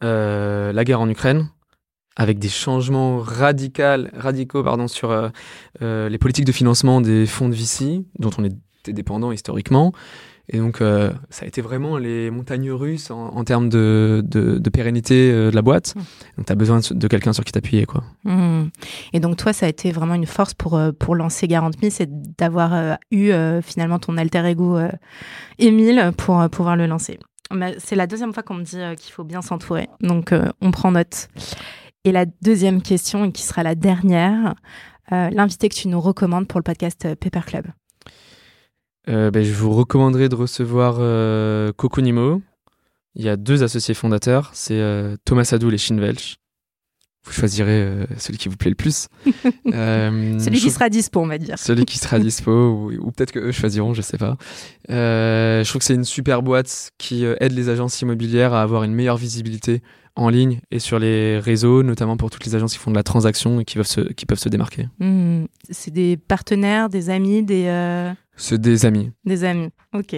la 0.03 0.85
guerre 0.85 1.01
en 1.01 1.09
Ukraine, 1.09 1.49
avec 2.19 2.41
des 2.41 2.49
changements 2.49 3.21
radicaux, 3.21 4.05
radicaux 4.13 4.63
pardon, 4.65 4.89
sur 4.89 5.11
euh, 5.11 5.29
euh, 5.83 6.09
les 6.09 6.19
politiques 6.19 6.45
de 6.45 6.53
financement 6.53 7.01
des 7.01 7.27
fonds 7.27 7.49
de 7.49 7.55
VC, 7.55 8.05
dont 8.19 8.31
on 8.37 8.45
était 8.45 8.93
dépendant 8.93 9.31
historiquement. 9.31 9.93
Et 10.49 10.59
donc, 10.59 10.81
euh, 10.81 11.13
ça 11.31 11.45
a 11.45 11.49
été 11.49 11.61
vraiment 11.61 11.99
les 11.99 12.31
montagnes 12.31 12.71
russes 12.71 13.11
en, 13.11 13.45
termes 13.45 13.69
de, 13.69 14.23
de, 14.25 14.71
pérennité 14.71 15.31
de 15.31 15.55
la 15.55 15.63
boîte. 15.63 15.95
Mmh. 15.95 16.01
Donc, 16.39 16.47
tu 16.47 16.53
as 16.53 16.57
besoin 16.57 16.81
de 16.91 17.09
quelqu'un 17.09 17.33
sur 17.33 17.45
qui 17.45 17.53
t'appuyer. 17.53 17.85
quoi. 17.85 18.03
Mmh. 18.25 18.69
Et 19.13 19.21
donc, 19.21 19.37
toi, 19.37 19.53
ça 19.53 19.67
a 19.67 19.69
été 19.69 19.93
vraiment 19.93 20.15
une 20.15 20.27
force 20.27 20.55
pour, 20.55 20.81
pour 20.99 21.15
lancer 21.15 21.49
Garantme, 21.49 21.91
c'est 21.91 22.09
d'avoir 22.39 22.99
eu 23.11 23.31
finalement 23.63 23.99
ton 23.99 24.17
alter 24.17 24.45
ego, 24.47 24.79
Émile, 25.59 26.13
pour 26.17 26.49
pouvoir 26.51 26.77
le 26.77 26.87
lancer. 26.87 27.19
C'est 27.79 27.97
la 27.97 28.07
deuxième 28.07 28.33
fois 28.33 28.43
qu'on 28.43 28.55
me 28.55 28.63
dit 28.63 28.79
qu'il 28.99 29.13
faut 29.13 29.25
bien 29.25 29.43
s'entourer. 29.43 29.89
Donc, 30.01 30.33
on 30.61 30.71
prend 30.71 30.93
note. 30.93 31.29
Et 32.05 32.13
la 32.13 32.25
deuxième 32.25 32.81
question, 32.81 33.25
et 33.27 33.33
qui 33.33 33.43
sera 33.43 33.63
la 33.63 33.75
dernière, 33.75 34.55
euh, 35.13 35.31
l'invité 35.31 35.69
que 35.69 35.75
tu 35.75 35.89
nous 35.89 36.01
recommandes 36.01 36.47
pour 36.47 36.59
le 36.59 36.65
podcast 36.65 37.05
euh, 37.07 37.15
Paper 37.15 37.41
Club 37.47 37.67
euh, 39.09 39.31
ben, 39.31 39.43
Je 39.43 39.53
vous 39.53 39.73
recommanderais 39.73 40.29
de 40.29 40.35
recevoir 40.35 40.97
Coco 41.75 42.01
Nimo. 42.01 42.43
Il 43.15 43.25
y 43.25 43.29
a 43.29 43.37
deux 43.37 43.63
associés 43.63 43.95
fondateurs, 43.95 44.51
c'est 44.53 44.81
Thomas 45.25 45.49
Adoul 45.53 45.75
et 45.75 45.79
Shin 45.79 45.99
Welch. 45.99 46.37
Vous 47.25 47.33
choisirez 47.33 48.07
celui 48.17 48.39
qui 48.39 48.49
vous 48.49 48.57
plaît 48.57 48.71
le 48.71 48.77
plus. 48.77 49.09
celui 49.67 50.61
qui 50.61 50.71
sera 50.71 50.89
dispo, 50.89 51.21
on 51.21 51.27
va 51.27 51.37
dire. 51.37 51.59
Celui 51.59 51.85
qui 51.85 51.99
sera 51.99 52.19
dispo, 52.19 52.91
ou, 53.01 53.11
peut-être 53.11 53.33
que 53.33 53.41
eux 53.41 53.53
choisiront, 53.53 53.93
je 53.93 54.03
sais 54.03 54.19
pas. 54.19 54.37
je 54.89 55.69
trouve 55.69 55.81
que 55.81 55.85
c'est 55.85 55.95
une 55.95 56.05
super 56.05 56.43
boîte 56.43 56.93
qui 56.97 57.25
aide 57.25 57.53
les 57.53 57.69
agences 57.69 58.01
immobilières 58.01 58.55
à 58.55 58.63
avoir 58.63 58.85
une 58.85 58.95
meilleure 58.95 59.17
visibilité 59.19 59.83
en 60.19 60.29
ligne 60.31 60.61
et 60.71 60.81
sur 60.81 60.99
les 60.99 61.39
réseaux, 61.39 61.83
notamment 61.83 62.17
pour 62.17 62.31
toutes 62.31 62.45
les 62.45 62.55
agences 62.57 62.73
qui 62.73 62.79
font 62.79 62.91
de 62.91 62.97
la 62.97 63.05
transaction 63.05 63.61
et 63.61 63.65
qui 63.65 63.77
peuvent 63.77 63.87
se, 63.87 64.01
qui 64.01 64.27
peuvent 64.27 64.39
se 64.39 64.49
démarquer. 64.49 64.89
Hmm. 64.99 65.45
c'est 65.71 65.93
des 65.93 66.17
partenaires, 66.17 66.89
des 66.89 67.09
amis, 67.09 67.43
des... 67.43 67.69
C'est 68.39 68.61
des 68.61 68.87
amis. 68.87 69.11
Des 69.25 69.45
amis, 69.45 69.69
ok. 69.95 70.15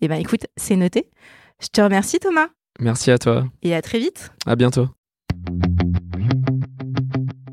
Eh 0.00 0.08
bien 0.08 0.16
écoute, 0.16 0.46
c'est 0.56 0.76
noté. 0.76 1.10
Je 1.60 1.68
te 1.68 1.80
remercie 1.80 2.18
Thomas. 2.18 2.48
Merci 2.80 3.10
à 3.10 3.18
toi. 3.18 3.46
Et 3.62 3.74
à 3.74 3.82
très 3.82 3.98
vite. 3.98 4.30
À 4.46 4.56
bientôt. 4.56 4.88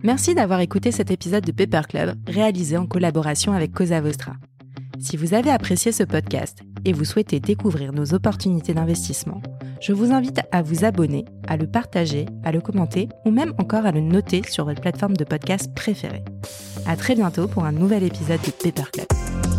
Merci 0.03 0.35
d'avoir 0.35 0.59
écouté 0.59 0.91
cet 0.91 1.09
épisode 1.09 1.43
de 1.43 1.51
Paper 1.51 1.87
Club 1.89 2.15
réalisé 2.27 2.77
en 2.77 2.85
collaboration 2.85 3.53
avec 3.53 3.71
Cosa 3.71 3.99
Vostra. 4.01 4.33
Si 4.99 5.17
vous 5.17 5.33
avez 5.33 5.49
apprécié 5.49 5.91
ce 5.91 6.03
podcast 6.03 6.59
et 6.85 6.93
vous 6.93 7.05
souhaitez 7.05 7.39
découvrir 7.39 7.91
nos 7.91 8.13
opportunités 8.13 8.75
d'investissement, 8.75 9.41
je 9.81 9.93
vous 9.93 10.11
invite 10.11 10.41
à 10.51 10.61
vous 10.61 10.85
abonner, 10.85 11.25
à 11.47 11.57
le 11.57 11.67
partager, 11.67 12.27
à 12.43 12.51
le 12.51 12.61
commenter 12.61 13.09
ou 13.25 13.31
même 13.31 13.53
encore 13.57 13.85
à 13.85 13.91
le 13.91 13.99
noter 13.99 14.43
sur 14.47 14.65
votre 14.65 14.81
plateforme 14.81 15.17
de 15.17 15.23
podcast 15.23 15.73
préférée. 15.73 16.23
À 16.85 16.95
très 16.95 17.15
bientôt 17.15 17.47
pour 17.47 17.65
un 17.65 17.71
nouvel 17.71 18.03
épisode 18.03 18.41
de 18.41 18.51
Paper 18.51 18.89
Club. 18.93 19.54